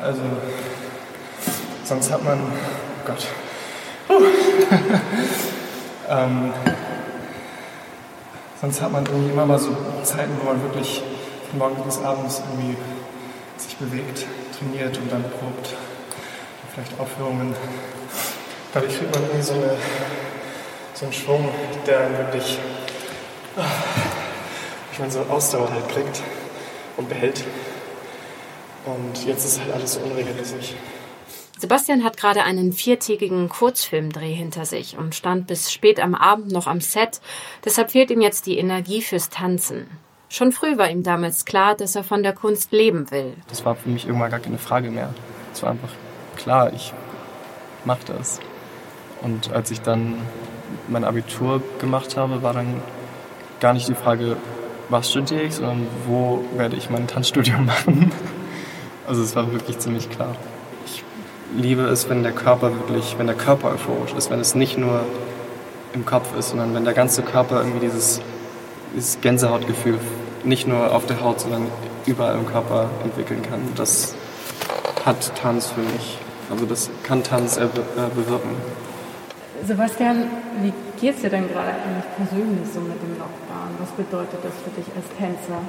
Also, 0.00 0.22
sonst 1.84 2.10
hat 2.10 2.24
man. 2.24 2.40
Oh 2.40 3.06
Gott. 3.06 3.26
Uh. 4.08 4.24
ähm, 6.08 6.54
sonst 8.62 8.80
hat 8.80 8.92
man 8.92 9.04
irgendwie 9.04 9.32
immer 9.32 9.44
mal 9.44 9.58
so 9.58 9.76
Zeiten, 10.04 10.38
wo 10.40 10.46
man 10.46 10.62
wirklich 10.62 11.02
von 11.50 11.58
morgens 11.58 11.82
bis 11.84 12.02
abends 12.02 12.40
irgendwie 12.50 12.78
sich 13.58 13.76
bewegt, 13.76 14.24
trainiert 14.58 14.96
und 14.96 15.12
dann 15.12 15.22
probt. 15.22 15.74
vielleicht 16.72 16.98
Aufführungen. 16.98 17.54
Dadurch 18.72 18.96
kriegt 18.96 19.14
man 19.14 19.24
irgendwie 19.24 19.42
so, 19.42 19.52
eine, 19.52 19.76
so 20.94 21.04
einen 21.04 21.12
Schwung, 21.12 21.50
der 21.86 22.06
einen 22.06 22.16
wirklich, 22.16 22.58
ich 24.94 25.00
meine, 25.00 25.10
so 25.10 25.20
Ausdauer 25.22 25.68
halt 25.72 25.88
kriegt 25.88 26.22
und 26.96 27.08
behält. 27.08 27.42
Und 28.86 29.26
jetzt 29.26 29.44
ist 29.44 29.60
halt 29.60 29.72
alles 29.72 29.94
so 29.94 30.00
unregelmäßig. 30.00 30.76
Sebastian 31.58 32.04
hat 32.04 32.16
gerade 32.16 32.44
einen 32.44 32.72
viertägigen 32.72 33.48
Kurzfilmdreh 33.48 34.32
hinter 34.32 34.66
sich 34.66 34.96
und 34.96 35.16
stand 35.16 35.48
bis 35.48 35.72
spät 35.72 35.98
am 35.98 36.14
Abend 36.14 36.52
noch 36.52 36.68
am 36.68 36.80
Set. 36.80 37.20
Deshalb 37.64 37.90
fehlt 37.90 38.12
ihm 38.12 38.20
jetzt 38.20 38.46
die 38.46 38.56
Energie 38.56 39.02
fürs 39.02 39.30
Tanzen. 39.30 39.88
Schon 40.28 40.52
früh 40.52 40.78
war 40.78 40.88
ihm 40.88 41.02
damals 41.02 41.44
klar, 41.44 41.74
dass 41.74 41.96
er 41.96 42.04
von 42.04 42.22
der 42.22 42.32
Kunst 42.32 42.70
leben 42.70 43.10
will. 43.10 43.34
Das 43.48 43.64
war 43.64 43.74
für 43.74 43.88
mich 43.88 44.06
irgendwann 44.06 44.30
gar 44.30 44.40
keine 44.40 44.58
Frage 44.58 44.92
mehr. 44.92 45.12
Es 45.52 45.62
war 45.64 45.70
einfach 45.70 45.92
klar, 46.36 46.72
ich 46.72 46.92
mache 47.84 48.04
das. 48.06 48.38
Und 49.22 49.52
als 49.52 49.72
ich 49.72 49.80
dann 49.80 50.18
mein 50.86 51.02
Abitur 51.02 51.62
gemacht 51.80 52.16
habe, 52.16 52.44
war 52.44 52.52
dann 52.52 52.80
gar 53.58 53.72
nicht 53.72 53.88
die 53.88 53.94
Frage, 53.94 54.36
was 54.88 55.10
studiere 55.10 55.42
ich, 55.42 55.54
sondern 55.54 55.86
wo 56.06 56.44
werde 56.56 56.76
ich 56.76 56.90
mein 56.90 57.06
Tanzstudium 57.06 57.66
machen. 57.66 58.12
Also 59.06 59.22
es 59.22 59.36
war 59.36 59.52
wirklich 59.52 59.78
ziemlich 59.78 60.10
klar. 60.10 60.34
Ich 60.86 61.04
liebe 61.56 61.82
es, 61.82 62.08
wenn 62.08 62.22
der 62.22 62.32
Körper 62.32 62.72
wirklich, 62.72 63.16
wenn 63.18 63.26
der 63.26 63.36
Körper 63.36 63.68
euphorisch 63.68 64.12
ist, 64.14 64.30
wenn 64.30 64.40
es 64.40 64.54
nicht 64.54 64.78
nur 64.78 65.00
im 65.92 66.04
Kopf 66.04 66.36
ist, 66.36 66.50
sondern 66.50 66.74
wenn 66.74 66.84
der 66.84 66.94
ganze 66.94 67.22
Körper 67.22 67.58
irgendwie 67.58 67.86
dieses, 67.86 68.20
dieses 68.96 69.20
Gänsehautgefühl 69.20 69.98
nicht 70.42 70.66
nur 70.66 70.92
auf 70.94 71.06
der 71.06 71.20
Haut, 71.22 71.40
sondern 71.40 71.68
überall 72.06 72.34
im 72.34 72.46
Körper 72.46 72.90
entwickeln 73.02 73.42
kann. 73.42 73.60
Das 73.76 74.14
hat 75.04 75.34
Tanz 75.36 75.68
für 75.68 75.80
mich. 75.80 76.18
Also 76.50 76.66
das 76.66 76.90
kann 77.02 77.22
Tanz 77.22 77.56
äh, 77.56 77.68
bewirken. 78.14 78.50
Sebastian, 79.66 80.24
wie 80.60 80.72
geht 81.00 81.16
es 81.16 81.22
dir 81.22 81.30
denn 81.30 81.48
gerade 81.48 81.68
eigentlich 81.68 82.04
persönlich 82.16 82.68
so 82.72 82.80
mit 82.80 83.00
dem 83.02 83.18
Lockdown? 83.18 83.70
Was 83.78 83.90
bedeutet 83.92 84.40
das 84.42 84.52
für 84.62 84.70
dich 84.70 84.86
als 84.94 85.06
Tänzer? 85.16 85.62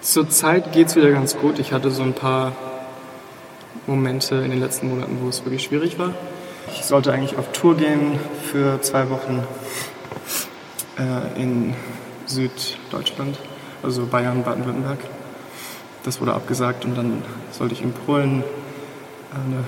Zurzeit 0.00 0.72
geht 0.72 0.88
es 0.88 0.96
wieder 0.96 1.10
ganz 1.10 1.36
gut. 1.36 1.58
Ich 1.58 1.72
hatte 1.72 1.90
so 1.90 2.02
ein 2.02 2.12
paar 2.12 2.52
Momente 3.86 4.36
in 4.36 4.50
den 4.50 4.60
letzten 4.60 4.88
Monaten, 4.88 5.18
wo 5.22 5.28
es 5.28 5.44
wirklich 5.44 5.64
schwierig 5.64 5.98
war. 5.98 6.14
Ich 6.72 6.84
sollte 6.84 7.12
eigentlich 7.12 7.36
auf 7.36 7.50
Tour 7.52 7.76
gehen 7.76 8.18
für 8.44 8.80
zwei 8.82 9.10
Wochen 9.10 9.44
äh, 10.98 11.42
in 11.42 11.74
Süddeutschland, 12.26 13.38
also 13.82 14.06
Bayern, 14.06 14.44
Baden-Württemberg. 14.44 14.98
Das 16.04 16.20
wurde 16.20 16.34
abgesagt 16.34 16.84
und 16.84 16.96
dann 16.96 17.22
sollte 17.50 17.74
ich 17.74 17.82
in 17.82 17.92
Polen 17.92 18.44
eine, 19.34 19.64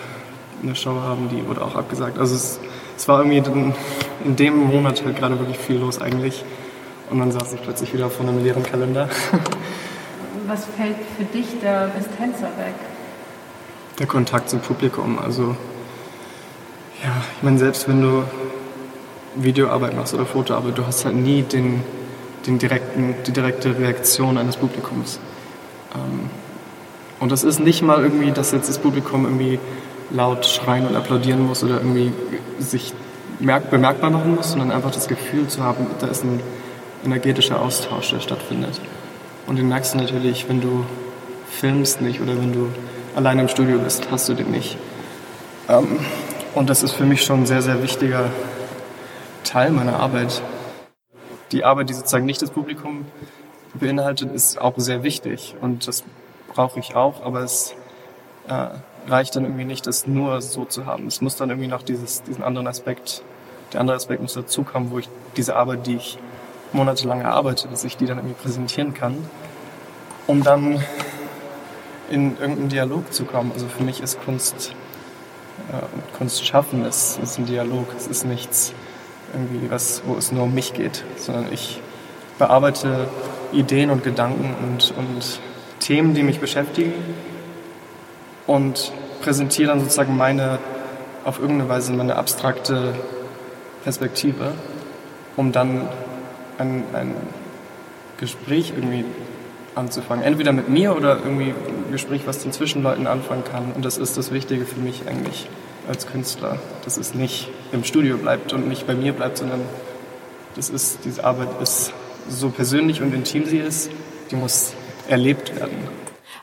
eine 0.62 0.76
Show 0.76 1.00
haben, 1.00 1.28
die 1.28 1.46
wurde 1.46 1.62
auch 1.62 1.74
abgesagt. 1.74 2.18
Also 2.18 2.36
es, 2.36 2.60
es 2.98 3.06
war 3.06 3.20
irgendwie 3.20 3.38
in, 3.38 3.74
in 4.24 4.36
dem 4.36 4.58
Monat 4.58 5.04
halt 5.04 5.16
gerade 5.16 5.38
wirklich 5.38 5.56
viel 5.56 5.78
los 5.78 6.00
eigentlich. 6.00 6.44
Und 7.10 7.20
dann 7.20 7.30
saß 7.30 7.54
ich 7.54 7.62
plötzlich 7.62 7.94
wieder 7.94 8.10
vor 8.10 8.28
einem 8.28 8.42
leeren 8.42 8.64
Kalender. 8.64 9.08
Was 10.46 10.64
fällt 10.76 10.96
für 11.16 11.24
dich 11.24 11.46
da 11.62 11.82
als 11.82 12.06
Tänzer 12.16 12.48
weg? 12.58 12.74
Der 13.98 14.06
Kontakt 14.06 14.50
zum 14.50 14.60
Publikum. 14.60 15.18
Also, 15.18 15.56
ja, 17.02 17.10
ich 17.36 17.42
meine, 17.42 17.58
selbst 17.58 17.88
wenn 17.88 18.02
du 18.02 18.24
Videoarbeit 19.36 19.94
machst 19.94 20.14
oder 20.14 20.26
Fotoarbeit, 20.26 20.76
du 20.76 20.86
hast 20.86 21.04
halt 21.04 21.14
nie 21.14 21.42
den, 21.42 21.82
den 22.46 22.58
direkten, 22.58 23.14
die 23.26 23.32
direkte 23.32 23.78
Reaktion 23.78 24.38
eines 24.38 24.56
Publikums. 24.56 25.20
Ähm, 25.94 26.30
und 27.20 27.30
das 27.30 27.44
ist 27.44 27.60
nicht 27.60 27.82
mal 27.82 28.02
irgendwie, 28.02 28.32
dass 28.32 28.50
jetzt 28.52 28.68
das 28.68 28.78
Publikum 28.78 29.24
irgendwie 29.24 29.60
laut 30.10 30.46
schreien 30.46 30.86
und 30.86 30.96
applaudieren 30.96 31.46
muss 31.46 31.62
oder 31.62 31.76
irgendwie 31.76 32.12
sich 32.58 32.92
bemerkbar 33.38 34.10
machen 34.10 34.34
muss, 34.34 34.50
sondern 34.50 34.72
einfach 34.72 34.90
das 34.90 35.08
Gefühl 35.08 35.46
zu 35.48 35.62
haben, 35.62 35.86
da 36.00 36.08
ist 36.08 36.24
ein 36.24 36.40
energetischer 37.04 37.60
Austausch, 37.60 38.10
der 38.10 38.20
stattfindet. 38.20 38.80
Und 39.46 39.56
den 39.56 39.68
merkst 39.68 39.94
du 39.94 39.98
natürlich, 39.98 40.48
wenn 40.48 40.60
du 40.60 40.84
filmst 41.50 42.00
nicht 42.00 42.20
oder 42.20 42.32
wenn 42.32 42.52
du 42.52 42.68
allein 43.16 43.38
im 43.38 43.48
Studio 43.48 43.78
bist, 43.78 44.10
hast 44.10 44.28
du 44.28 44.34
den 44.34 44.50
nicht. 44.50 44.76
Ähm, 45.68 46.00
und 46.54 46.68
das 46.68 46.82
ist 46.82 46.92
für 46.92 47.04
mich 47.04 47.22
schon 47.22 47.42
ein 47.42 47.46
sehr, 47.46 47.62
sehr 47.62 47.82
wichtiger 47.82 48.30
Teil 49.44 49.70
meiner 49.70 50.00
Arbeit. 50.00 50.42
Die 51.52 51.64
Arbeit, 51.64 51.88
die 51.88 51.94
sozusagen 51.94 52.26
nicht 52.26 52.42
das 52.42 52.50
Publikum 52.50 53.06
beinhaltet, 53.74 54.32
ist 54.32 54.60
auch 54.60 54.74
sehr 54.76 55.02
wichtig 55.02 55.54
und 55.60 55.86
das 55.86 56.04
brauche 56.52 56.80
ich 56.80 56.96
auch, 56.96 57.24
aber 57.24 57.40
es 57.40 57.74
äh, 58.48 58.68
reicht 59.08 59.36
dann 59.36 59.44
irgendwie 59.44 59.64
nicht, 59.64 59.86
das 59.86 60.06
nur 60.06 60.40
so 60.40 60.64
zu 60.64 60.86
haben. 60.86 61.06
Es 61.06 61.20
muss 61.20 61.36
dann 61.36 61.50
irgendwie 61.50 61.68
noch 61.68 61.82
dieses, 61.82 62.22
diesen 62.22 62.42
anderen 62.42 62.66
Aspekt, 62.66 63.22
der 63.72 63.80
andere 63.80 63.96
Aspekt 63.96 64.22
muss 64.22 64.34
dazukommen, 64.34 64.90
wo 64.90 64.98
ich 64.98 65.08
diese 65.36 65.56
Arbeit, 65.56 65.86
die 65.86 65.96
ich 65.96 66.18
monatelang 66.72 67.20
erarbeite, 67.20 67.68
dass 67.68 67.84
ich 67.84 67.96
die 67.96 68.06
dann 68.06 68.18
irgendwie 68.18 68.40
präsentieren 68.40 68.94
kann, 68.94 69.16
um 70.26 70.42
dann 70.42 70.82
in 72.10 72.38
irgendeinen 72.38 72.68
Dialog 72.68 73.12
zu 73.12 73.24
kommen. 73.24 73.52
Also 73.52 73.66
für 73.66 73.82
mich 73.82 74.00
ist 74.00 74.22
Kunst, 74.24 74.74
äh, 75.70 76.16
Kunst 76.16 76.46
schaffen, 76.46 76.84
ist, 76.84 77.18
ist 77.22 77.38
ein 77.38 77.46
Dialog. 77.46 77.86
Es 77.96 78.06
ist 78.06 78.24
nichts 78.24 78.72
irgendwie 79.32 79.70
was, 79.70 80.02
wo 80.06 80.14
es 80.16 80.32
nur 80.32 80.44
um 80.44 80.54
mich 80.54 80.72
geht, 80.72 81.04
sondern 81.16 81.52
ich 81.52 81.80
bearbeite 82.38 83.08
Ideen 83.52 83.90
und 83.90 84.04
Gedanken 84.04 84.54
und, 84.62 84.94
und 84.96 85.40
Themen, 85.80 86.14
die 86.14 86.22
mich 86.22 86.40
beschäftigen 86.40 86.92
und 88.46 88.92
präsentiere 89.20 89.68
dann 89.68 89.80
sozusagen 89.80 90.16
meine, 90.16 90.58
auf 91.24 91.38
irgendeine 91.38 91.68
Weise 91.68 91.92
meine 91.92 92.16
abstrakte 92.16 92.94
Perspektive, 93.84 94.52
um 95.36 95.52
dann 95.52 95.88
ein, 96.58 96.84
ein 96.92 97.14
Gespräch 98.18 98.72
irgendwie 98.76 99.04
anzufangen. 99.74 100.24
Entweder 100.24 100.52
mit 100.52 100.68
mir 100.68 100.96
oder 100.96 101.18
irgendwie 101.18 101.50
ein 101.50 101.92
Gespräch, 101.92 102.22
was 102.26 102.40
den 102.40 102.52
Zwischenleuten 102.52 103.06
anfangen 103.06 103.44
kann. 103.44 103.72
Und 103.74 103.84
das 103.84 103.96
ist 103.96 104.16
das 104.16 104.32
Wichtige 104.32 104.66
für 104.66 104.80
mich 104.80 105.02
eigentlich 105.08 105.48
als 105.88 106.06
Künstler, 106.06 106.58
dass 106.84 106.96
es 106.96 107.14
nicht 107.14 107.48
im 107.72 107.84
Studio 107.84 108.18
bleibt 108.18 108.52
und 108.52 108.68
nicht 108.68 108.86
bei 108.86 108.94
mir 108.94 109.12
bleibt, 109.12 109.38
sondern 109.38 109.60
das 110.56 110.68
ist, 110.68 110.98
diese 111.04 111.24
Arbeit 111.24 111.48
ist 111.62 111.92
so 112.28 112.50
persönlich 112.50 113.00
und 113.00 113.14
intim 113.14 113.46
sie 113.46 113.58
ist, 113.58 113.90
die 114.30 114.36
muss 114.36 114.74
erlebt 115.08 115.54
werden. 115.56 115.78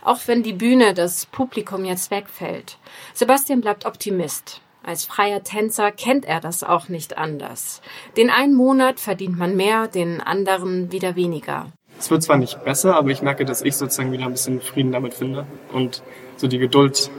Auch 0.06 0.20
wenn 0.28 0.44
die 0.44 0.54
Bühne, 0.54 0.94
das 0.94 1.26
Publikum 1.26 1.84
jetzt 1.84 2.12
wegfällt. 2.12 2.78
Sebastian 3.16 3.62
bleibt 3.62 3.88
Optimist. 3.88 4.62
Als 4.84 5.04
freier 5.04 5.44
Tänzer 5.44 5.92
kennt 5.92 6.26
er 6.26 6.40
das 6.40 6.64
auch 6.64 6.90
nicht 6.90 7.18
anders. 7.18 7.82
Den 8.16 8.30
einen 8.30 8.54
Monat 8.54 9.00
verdient 9.00 9.36
man 9.36 9.56
mehr, 9.56 9.88
den 9.88 10.22
anderen 10.22 10.92
wieder 10.92 11.16
weniger. 11.16 11.72
Es 11.98 12.12
wird 12.12 12.22
zwar 12.22 12.38
nicht 12.38 12.64
besser, 12.64 12.96
aber 12.96 13.10
ich 13.10 13.24
merke, 13.24 13.46
dass 13.46 13.64
ich 13.64 13.76
sozusagen 13.78 14.12
wieder 14.12 14.26
ein 14.26 14.32
bisschen 14.32 14.62
Frieden 14.62 14.92
damit 14.92 15.16
finde 15.16 15.48
und 15.74 16.04
so 16.38 16.48
die 16.48 16.60
Geduld 16.60 17.10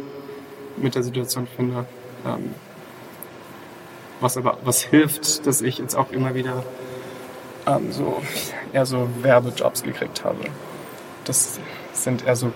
mit 0.76 0.94
der 0.94 1.02
Situation 1.02 1.48
finde. 1.56 1.86
Ähm, 2.24 2.54
was 4.20 4.36
aber 4.36 4.58
was 4.62 4.82
hilft, 4.82 5.44
dass 5.44 5.60
ich 5.60 5.78
jetzt 5.78 5.96
auch 5.96 6.12
immer 6.12 6.36
wieder 6.36 6.62
ähm, 7.66 7.90
so 7.90 8.22
eher 8.72 8.86
so 8.86 9.08
Werbejobs 9.22 9.82
gekriegt 9.82 10.24
habe. 10.24 10.44
Das 11.24 11.58
sind 11.92 12.24
eher 12.24 12.36
so 12.36 12.52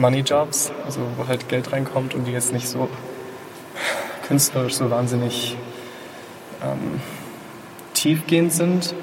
Money-Jobs, 0.00 0.72
also 0.84 1.00
wo 1.16 1.28
halt 1.28 1.48
Geld 1.48 1.72
reinkommt 1.72 2.14
und 2.14 2.24
die 2.24 2.32
jetzt 2.32 2.52
nicht 2.52 2.68
so 2.68 2.88
künstlerisch 4.26 4.74
so 4.74 4.90
wahnsinnig 4.90 5.56
ähm, 6.62 7.00
tiefgehend 7.94 8.52
sind, 8.52 8.94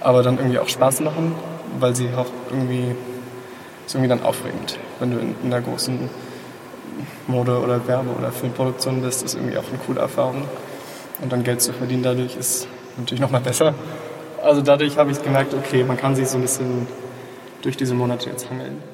aber 0.00 0.22
dann 0.22 0.38
irgendwie 0.38 0.58
auch 0.58 0.68
Spaß 0.68 1.00
machen, 1.00 1.34
weil 1.80 1.96
sie 1.96 2.08
auch 2.16 2.26
irgendwie, 2.50 2.94
ist 3.84 3.94
irgendwie 3.94 4.08
dann 4.08 4.22
aufregend. 4.22 4.78
Wenn 5.00 5.10
du 5.10 5.18
in, 5.18 5.34
in 5.42 5.52
einer 5.52 5.60
großen 5.60 6.08
Mode- 7.26 7.60
oder 7.60 7.86
Werbe- 7.88 8.14
oder 8.16 8.30
Filmproduktion 8.30 9.02
bist, 9.02 9.24
ist 9.24 9.34
irgendwie 9.34 9.56
auch 9.58 9.68
eine 9.68 9.78
coole 9.78 10.00
Erfahrung. 10.00 10.44
Und 11.20 11.32
dann 11.32 11.42
Geld 11.42 11.62
zu 11.62 11.72
verdienen 11.72 12.02
dadurch 12.02 12.36
ist 12.36 12.68
natürlich 12.96 13.20
nochmal 13.20 13.40
besser. 13.40 13.74
Also 14.42 14.60
dadurch 14.60 14.98
habe 14.98 15.10
ich 15.10 15.22
gemerkt, 15.22 15.54
okay, 15.54 15.82
man 15.82 15.96
kann 15.96 16.14
sich 16.14 16.28
so 16.28 16.36
ein 16.36 16.42
bisschen 16.42 16.86
durch 17.62 17.76
diese 17.76 17.94
Monate 17.94 18.28
jetzt 18.30 18.50
hangeln. 18.50 18.93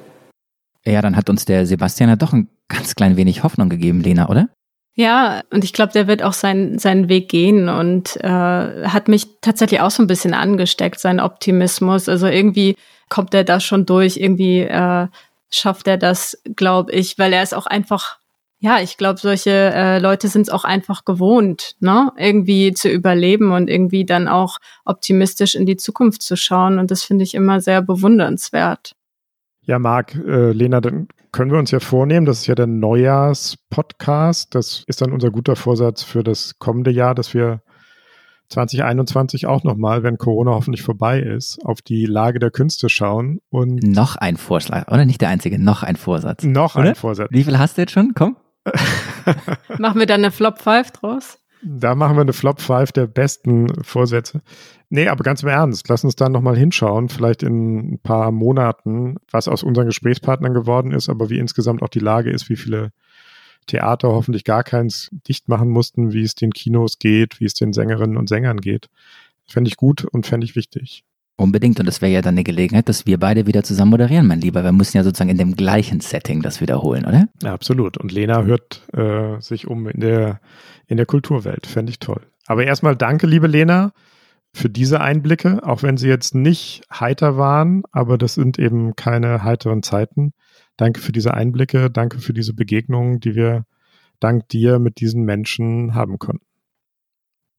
Ja, 0.85 1.03
dann 1.03 1.17
hat 1.17 1.29
uns 1.29 1.45
der 1.45 1.67
Sebastian 1.67 2.09
ja 2.09 2.17
doch 2.17 2.33
ein 2.33 2.49
ganz 2.69 2.95
klein 2.95 3.17
wenig 3.17 3.43
Hoffnung 3.43 3.69
gegeben, 3.69 4.01
Lena, 4.01 4.29
oder? 4.29 4.49
Ja, 4.95 5.43
und 5.51 5.65
ich 5.65 5.73
glaube, 5.73 5.93
der 5.93 6.09
wird 6.09 6.23
auch 6.23 6.33
sein, 6.33 6.79
seinen 6.79 7.09
Weg 7.09 7.29
gehen 7.29 7.69
und 7.69 8.17
äh, 8.17 8.29
hat 8.29 9.09
mich 9.09 9.27
tatsächlich 9.41 9.81
auch 9.81 9.91
so 9.91 10.03
ein 10.03 10.09
bisschen 10.09 10.35
angesteckt, 10.35 10.99
sein 11.01 11.21
Optimismus. 11.21 12.09
Also 12.09 12.27
irgendwie 12.27 12.77
kommt 13.09 13.33
er 13.35 13.45
da 13.45 13.61
schon 13.61 13.87
durch, 13.87 14.17
irgendwie 14.17 14.61
äh, 14.61 15.07
schafft 15.51 15.87
er 15.87 15.97
das, 15.97 16.41
glaube 16.57 16.93
ich, 16.93 17.19
weil 17.19 17.33
er 17.33 17.43
ist 17.43 17.55
auch 17.55 17.67
einfach, 17.67 18.19
ja, 18.59 18.81
ich 18.81 18.97
glaube, 18.97 19.19
solche 19.21 19.51
äh, 19.51 19.99
Leute 20.01 20.29
sind 20.29 20.43
es 20.43 20.51
auch 20.51 20.65
einfach 20.65 21.05
gewohnt, 21.05 21.77
ne, 21.81 22.13
irgendwie 22.17 22.73
zu 22.73 22.89
überleben 22.89 23.53
und 23.53 23.71
irgendwie 23.71 24.05
dann 24.05 24.29
auch 24.29 24.59
optimistisch 24.85 25.55
in 25.55 25.67
die 25.67 25.77
Zukunft 25.77 26.23
zu 26.23 26.37
schauen. 26.37 26.79
Und 26.79 26.91
das 26.91 27.05
finde 27.05 27.25
ich 27.25 27.35
immer 27.35 27.61
sehr 27.61 27.81
bewundernswert. 27.81 28.93
Ja, 29.63 29.79
Marc, 29.79 30.15
äh, 30.15 30.53
Lena, 30.53 30.81
dann 30.81 31.09
können 31.33 31.53
wir 31.53 31.59
uns 31.59 31.71
ja 31.71 31.81
vornehmen, 31.81 32.27
das 32.27 32.41
ist 32.41 32.47
ja 32.47 32.55
der 32.55 32.67
Neujahrspodcast. 32.67 34.55
Das 34.55 34.85
ist 34.87 35.01
dann 35.01 35.13
unser 35.13 35.31
guter 35.31 35.57
Vorsatz 35.57 36.03
für 36.03 36.25
das 36.25 36.59
kommende 36.59 36.91
Jahr, 36.91 37.15
dass 37.15 37.35
wir 37.35 37.63
2021 38.49 39.47
auch 39.47 39.63
nochmal, 39.63 40.03
wenn 40.03 40.19
Corona 40.19 40.51
hoffentlich 40.53 40.83
vorbei 40.83 41.21
ist, 41.21 41.65
auf 41.65 41.83
die 41.83 42.05
Lage 42.07 42.41
der 42.41 42.51
Künste 42.51 42.89
schauen 42.89 43.41
und. 43.49 43.83
Noch 43.83 44.17
ein 44.17 44.37
Vorschlag, 44.37 44.89
oder? 44.89 45.05
Nicht 45.05 45.21
der 45.21 45.29
einzige, 45.29 45.63
noch 45.63 45.85
ein 45.85 45.97
Vorsatz. 45.97 46.43
Noch 46.43 46.75
oder? 46.75 46.89
ein 46.89 46.95
Vorsatz. 46.97 47.29
Wie 47.31 47.45
viel 47.45 47.59
hast 47.59 47.77
du 47.77 47.83
jetzt 47.83 47.93
schon? 47.93 48.13
Komm. 48.15 48.37
Machen 49.79 49.99
wir 49.99 50.07
dann 50.07 50.21
eine 50.21 50.33
Flop 50.33 50.59
5 50.59 50.91
draus? 50.93 51.40
Da 51.63 51.95
machen 51.95 52.17
wir 52.17 52.23
eine 52.23 52.33
Flop 52.33 52.61
5 52.61 52.93
der 52.93 53.07
besten 53.07 53.69
Vorsätze. 53.83 54.41
Nee, 54.89 55.09
aber 55.09 55.23
ganz 55.23 55.43
im 55.43 55.49
Ernst, 55.49 55.89
lass 55.89 56.05
uns 56.05 56.17
da 56.17 56.29
nochmal 56.29 56.57
hinschauen, 56.57 57.09
vielleicht 57.09 57.43
in 57.43 57.95
ein 57.95 57.99
paar 57.99 58.33
Monaten, 58.33 59.17
was 59.31 59.47
aus 59.47 59.63
unseren 59.63 59.87
Gesprächspartnern 59.87 60.55
geworden 60.55 60.93
ist, 60.93 61.09
aber 61.09 61.31
wie 61.31 61.39
insgesamt 61.39 61.83
auch 61.83 61.89
die 61.89 62.01
Lage 62.01 62.31
ist, 62.31 62.49
wie 62.49 62.57
viele 62.57 62.93
Theater 63.67 64.09
hoffentlich 64.09 64.45
gar 64.45 64.65
keins 64.65 65.11
dicht 65.29 65.49
machen 65.49 65.69
mussten, 65.69 66.13
wie 66.13 66.23
es 66.23 66.35
den 66.35 66.53
Kinos 66.53 66.99
geht, 66.99 67.41
wie 67.41 67.45
es 67.45 67.55
den 67.55 67.73
Sängerinnen 67.73 68.17
und 68.17 68.29
Sängern 68.29 68.61
geht. 68.61 68.89
Fände 69.47 69.69
ich 69.69 69.77
gut 69.77 70.05
und 70.05 70.27
fände 70.27 70.45
ich 70.45 70.57
wichtig. 70.57 71.05
Unbedingt. 71.41 71.81
Und 71.81 71.87
das 71.87 72.03
wäre 72.03 72.13
ja 72.13 72.21
dann 72.21 72.35
eine 72.35 72.45
Gelegenheit, 72.45 72.91
dass 72.91 73.07
wir 73.07 73.19
beide 73.19 73.47
wieder 73.47 73.63
zusammen 73.63 73.93
moderieren, 73.93 74.27
mein 74.27 74.43
Lieber. 74.43 74.63
Wir 74.63 74.73
müssen 74.73 74.99
ja 74.99 75.03
sozusagen 75.03 75.31
in 75.31 75.39
dem 75.39 75.57
gleichen 75.57 76.01
Setting 76.01 76.43
das 76.43 76.61
wiederholen, 76.61 77.07
oder? 77.07 77.29
Ja, 77.43 77.55
absolut. 77.55 77.97
Und 77.97 78.13
Lena 78.13 78.43
hört 78.43 78.87
äh, 78.93 79.41
sich 79.41 79.67
um 79.67 79.89
in 79.89 80.01
der, 80.01 80.43
in 80.87 80.99
der 80.99 81.07
Kulturwelt. 81.07 81.67
Fände 81.67 81.89
ich 81.93 81.99
toll. 81.99 82.21
Aber 82.47 82.67
erstmal 82.67 82.95
danke, 82.95 83.27
liebe 83.27 83.47
Lena, 83.47 83.93
für 84.53 84.69
diese 84.69 85.01
Einblicke, 85.01 85.61
auch 85.63 85.83
wenn 85.83 85.97
sie 85.97 86.09
jetzt 86.09 86.35
nicht 86.35 86.83
heiter 86.93 87.39
waren, 87.39 87.85
aber 87.91 88.19
das 88.19 88.35
sind 88.35 88.59
eben 88.59 88.95
keine 88.95 89.43
heiteren 89.43 89.83
Zeiten. 89.83 90.35
Danke 90.77 91.01
für 91.01 91.13
diese 91.13 91.33
Einblicke, 91.33 91.91
danke 91.91 92.19
für 92.19 92.35
diese 92.35 92.53
Begegnungen, 92.53 93.19
die 93.19 93.35
wir 93.35 93.65
dank 94.19 94.47
dir 94.51 94.79
mit 94.79 95.01
diesen 95.01 95.25
Menschen 95.25 95.95
haben 95.95 96.19
konnten. 96.19 96.45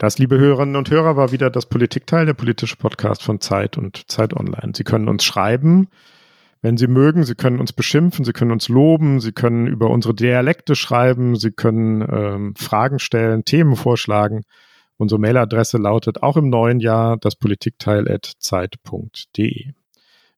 Das, 0.01 0.17
liebe 0.17 0.39
Hörerinnen 0.39 0.77
und 0.77 0.89
Hörer, 0.89 1.15
war 1.15 1.31
wieder 1.31 1.51
das 1.51 1.67
Politikteil, 1.67 2.25
der 2.25 2.33
politische 2.33 2.75
Podcast 2.75 3.21
von 3.21 3.39
Zeit 3.39 3.77
und 3.77 4.09
Zeit 4.09 4.33
Online. 4.33 4.73
Sie 4.75 4.83
können 4.83 5.07
uns 5.07 5.23
schreiben, 5.23 5.89
wenn 6.63 6.75
Sie 6.75 6.87
mögen. 6.87 7.23
Sie 7.23 7.35
können 7.35 7.59
uns 7.59 7.71
beschimpfen, 7.71 8.25
Sie 8.25 8.33
können 8.33 8.49
uns 8.49 8.67
loben, 8.67 9.19
Sie 9.19 9.31
können 9.31 9.67
über 9.67 9.91
unsere 9.91 10.15
Dialekte 10.15 10.73
schreiben, 10.73 11.35
Sie 11.35 11.51
können 11.51 12.01
ähm, 12.11 12.55
Fragen 12.55 12.97
stellen, 12.97 13.45
Themen 13.45 13.75
vorschlagen. 13.75 14.41
Unsere 14.97 15.21
Mailadresse 15.21 15.77
lautet 15.77 16.23
auch 16.23 16.35
im 16.35 16.49
neuen 16.49 16.79
Jahr 16.79 17.17
das 17.17 17.35
Politikteil@zeit.de. 17.35 19.73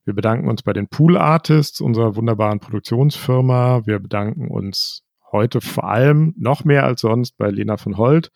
Wir 0.03 0.13
bedanken 0.13 0.49
uns 0.49 0.63
bei 0.63 0.73
den 0.73 0.89
Pool 0.89 1.15
Artists, 1.15 1.79
unserer 1.79 2.17
wunderbaren 2.17 2.59
Produktionsfirma. 2.59 3.83
Wir 3.85 3.99
bedanken 3.99 4.49
uns 4.49 5.05
heute 5.31 5.61
vor 5.61 5.85
allem 5.85 6.33
noch 6.37 6.65
mehr 6.65 6.83
als 6.83 6.99
sonst 6.99 7.37
bei 7.37 7.49
Lena 7.49 7.77
von 7.77 7.95
Holt, 7.95 8.29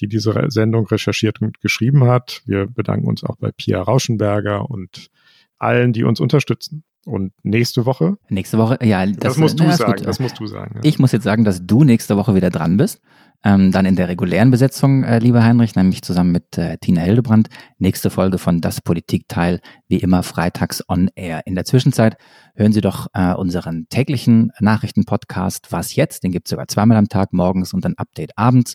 die 0.00 0.08
diese 0.08 0.34
Sendung 0.48 0.86
recherchiert 0.86 1.40
und 1.40 1.60
geschrieben 1.60 2.04
hat. 2.04 2.42
Wir 2.46 2.66
bedanken 2.66 3.06
uns 3.06 3.24
auch 3.24 3.36
bei 3.36 3.50
Pia 3.52 3.80
Rauschenberger 3.82 4.68
und 4.70 5.10
allen, 5.58 5.92
die 5.92 6.04
uns 6.04 6.20
unterstützen. 6.20 6.84
Und 7.06 7.32
nächste 7.42 7.86
Woche? 7.86 8.18
Nächste 8.28 8.58
Woche, 8.58 8.78
ja. 8.82 9.06
Das, 9.06 9.16
das 9.16 9.36
musst 9.38 9.58
du 9.58 9.64
na, 9.64 9.76
sagen. 9.76 10.02
Das 10.04 10.20
musst 10.20 10.38
du 10.38 10.46
sagen. 10.46 10.76
Ja. 10.76 10.80
Ich 10.84 10.98
muss 10.98 11.12
jetzt 11.12 11.24
sagen, 11.24 11.44
dass 11.44 11.66
du 11.66 11.82
nächste 11.82 12.16
Woche 12.16 12.34
wieder 12.34 12.50
dran 12.50 12.76
bist. 12.76 13.00
Ähm, 13.42 13.72
dann 13.72 13.86
in 13.86 13.96
der 13.96 14.08
regulären 14.08 14.50
Besetzung, 14.50 15.02
äh, 15.02 15.18
lieber 15.18 15.42
Heinrich, 15.42 15.74
nämlich 15.74 16.02
zusammen 16.02 16.30
mit 16.30 16.58
äh, 16.58 16.76
Tina 16.76 17.00
Hildebrand. 17.00 17.48
Nächste 17.78 18.10
Folge 18.10 18.36
von 18.36 18.60
Das 18.60 18.82
Politikteil, 18.82 19.60
wie 19.88 19.96
immer 19.96 20.22
freitags 20.22 20.84
on 20.90 21.08
air. 21.14 21.40
In 21.46 21.54
der 21.54 21.64
Zwischenzeit 21.64 22.18
hören 22.54 22.72
Sie 22.72 22.82
doch 22.82 23.06
äh, 23.14 23.32
unseren 23.32 23.86
täglichen 23.88 24.52
Nachrichtenpodcast 24.60 25.72
Was 25.72 25.94
jetzt? 25.94 26.22
Den 26.22 26.32
gibt 26.32 26.48
es 26.48 26.50
sogar 26.50 26.68
zweimal 26.68 26.98
am 26.98 27.08
Tag, 27.08 27.32
morgens 27.32 27.72
und 27.72 27.86
ein 27.86 27.96
Update 27.96 28.36
abends. 28.36 28.74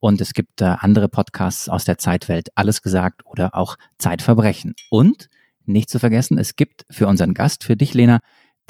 Und 0.00 0.20
es 0.20 0.34
gibt 0.34 0.60
äh, 0.60 0.76
andere 0.78 1.08
Podcasts 1.08 1.68
aus 1.68 1.84
der 1.84 1.98
Zeitwelt, 1.98 2.48
Alles 2.54 2.82
gesagt 2.82 3.22
oder 3.24 3.54
auch 3.54 3.76
Zeitverbrechen. 3.98 4.74
Und 4.90 5.28
nicht 5.64 5.90
zu 5.90 5.98
vergessen, 5.98 6.38
es 6.38 6.56
gibt 6.56 6.84
für 6.90 7.06
unseren 7.06 7.34
Gast, 7.34 7.64
für 7.64 7.76
dich, 7.76 7.94
Lena, 7.94 8.20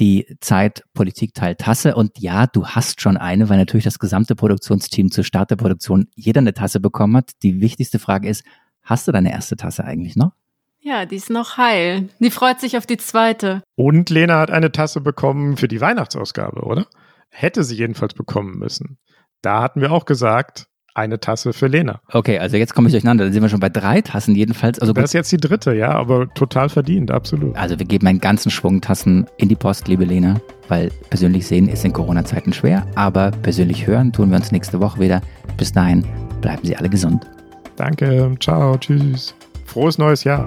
die 0.00 0.36
Zeit 0.40 0.84
Politikteil 0.94 1.54
Tasse. 1.56 1.94
Und 1.94 2.18
ja, 2.18 2.46
du 2.46 2.66
hast 2.66 3.00
schon 3.00 3.16
eine, 3.16 3.48
weil 3.48 3.58
natürlich 3.58 3.84
das 3.84 3.98
gesamte 3.98 4.34
Produktionsteam 4.34 5.10
zur 5.10 5.24
Start 5.24 5.50
der 5.50 5.56
Produktion 5.56 6.08
jeder 6.14 6.40
eine 6.40 6.54
Tasse 6.54 6.80
bekommen 6.80 7.16
hat. 7.16 7.32
Die 7.42 7.60
wichtigste 7.60 7.98
Frage 7.98 8.28
ist, 8.28 8.44
hast 8.82 9.08
du 9.08 9.12
deine 9.12 9.32
erste 9.32 9.56
Tasse 9.56 9.84
eigentlich 9.84 10.16
noch? 10.16 10.32
Ja, 10.80 11.04
die 11.04 11.16
ist 11.16 11.30
noch 11.30 11.56
heil. 11.56 12.08
Die 12.20 12.30
freut 12.30 12.60
sich 12.60 12.76
auf 12.76 12.86
die 12.86 12.98
zweite. 12.98 13.62
Und 13.74 14.08
Lena 14.10 14.38
hat 14.38 14.50
eine 14.50 14.70
Tasse 14.70 15.00
bekommen 15.00 15.56
für 15.56 15.66
die 15.66 15.80
Weihnachtsausgabe, 15.80 16.60
oder? 16.60 16.86
Hätte 17.28 17.64
sie 17.64 17.74
jedenfalls 17.74 18.14
bekommen 18.14 18.58
müssen. 18.58 18.98
Da 19.42 19.62
hatten 19.62 19.80
wir 19.80 19.90
auch 19.90 20.04
gesagt, 20.04 20.68
eine 20.96 21.20
Tasse 21.20 21.52
für 21.52 21.66
Lena. 21.66 22.00
Okay, 22.10 22.38
also 22.38 22.56
jetzt 22.56 22.74
komme 22.74 22.88
ich 22.88 22.92
durcheinander. 22.92 23.24
Dann 23.24 23.32
sind 23.32 23.42
wir 23.42 23.48
schon 23.48 23.60
bei 23.60 23.68
drei 23.68 24.00
Tassen 24.00 24.34
jedenfalls. 24.34 24.78
Also 24.78 24.92
das 24.92 25.06
ist 25.06 25.12
jetzt 25.12 25.32
die 25.32 25.36
dritte, 25.36 25.74
ja, 25.74 25.90
aber 25.90 26.32
total 26.34 26.68
verdient, 26.68 27.10
absolut. 27.10 27.54
Also 27.56 27.78
wir 27.78 27.86
geben 27.86 28.06
einen 28.06 28.20
ganzen 28.20 28.50
Schwung 28.50 28.80
Tassen 28.80 29.26
in 29.36 29.48
die 29.48 29.56
Post, 29.56 29.88
liebe 29.88 30.04
Lena, 30.04 30.40
weil 30.68 30.90
persönlich 31.10 31.46
sehen 31.46 31.68
ist 31.68 31.84
in 31.84 31.92
Corona-Zeiten 31.92 32.52
schwer, 32.52 32.86
aber 32.94 33.30
persönlich 33.30 33.86
hören 33.86 34.12
tun 34.12 34.30
wir 34.30 34.36
uns 34.36 34.52
nächste 34.52 34.80
Woche 34.80 35.00
wieder. 35.00 35.20
Bis 35.58 35.72
dahin, 35.72 36.04
bleiben 36.40 36.64
Sie 36.64 36.76
alle 36.76 36.88
gesund. 36.88 37.26
Danke, 37.76 38.34
ciao, 38.40 38.76
tschüss. 38.78 39.34
Frohes 39.66 39.98
neues 39.98 40.24
Jahr. 40.24 40.46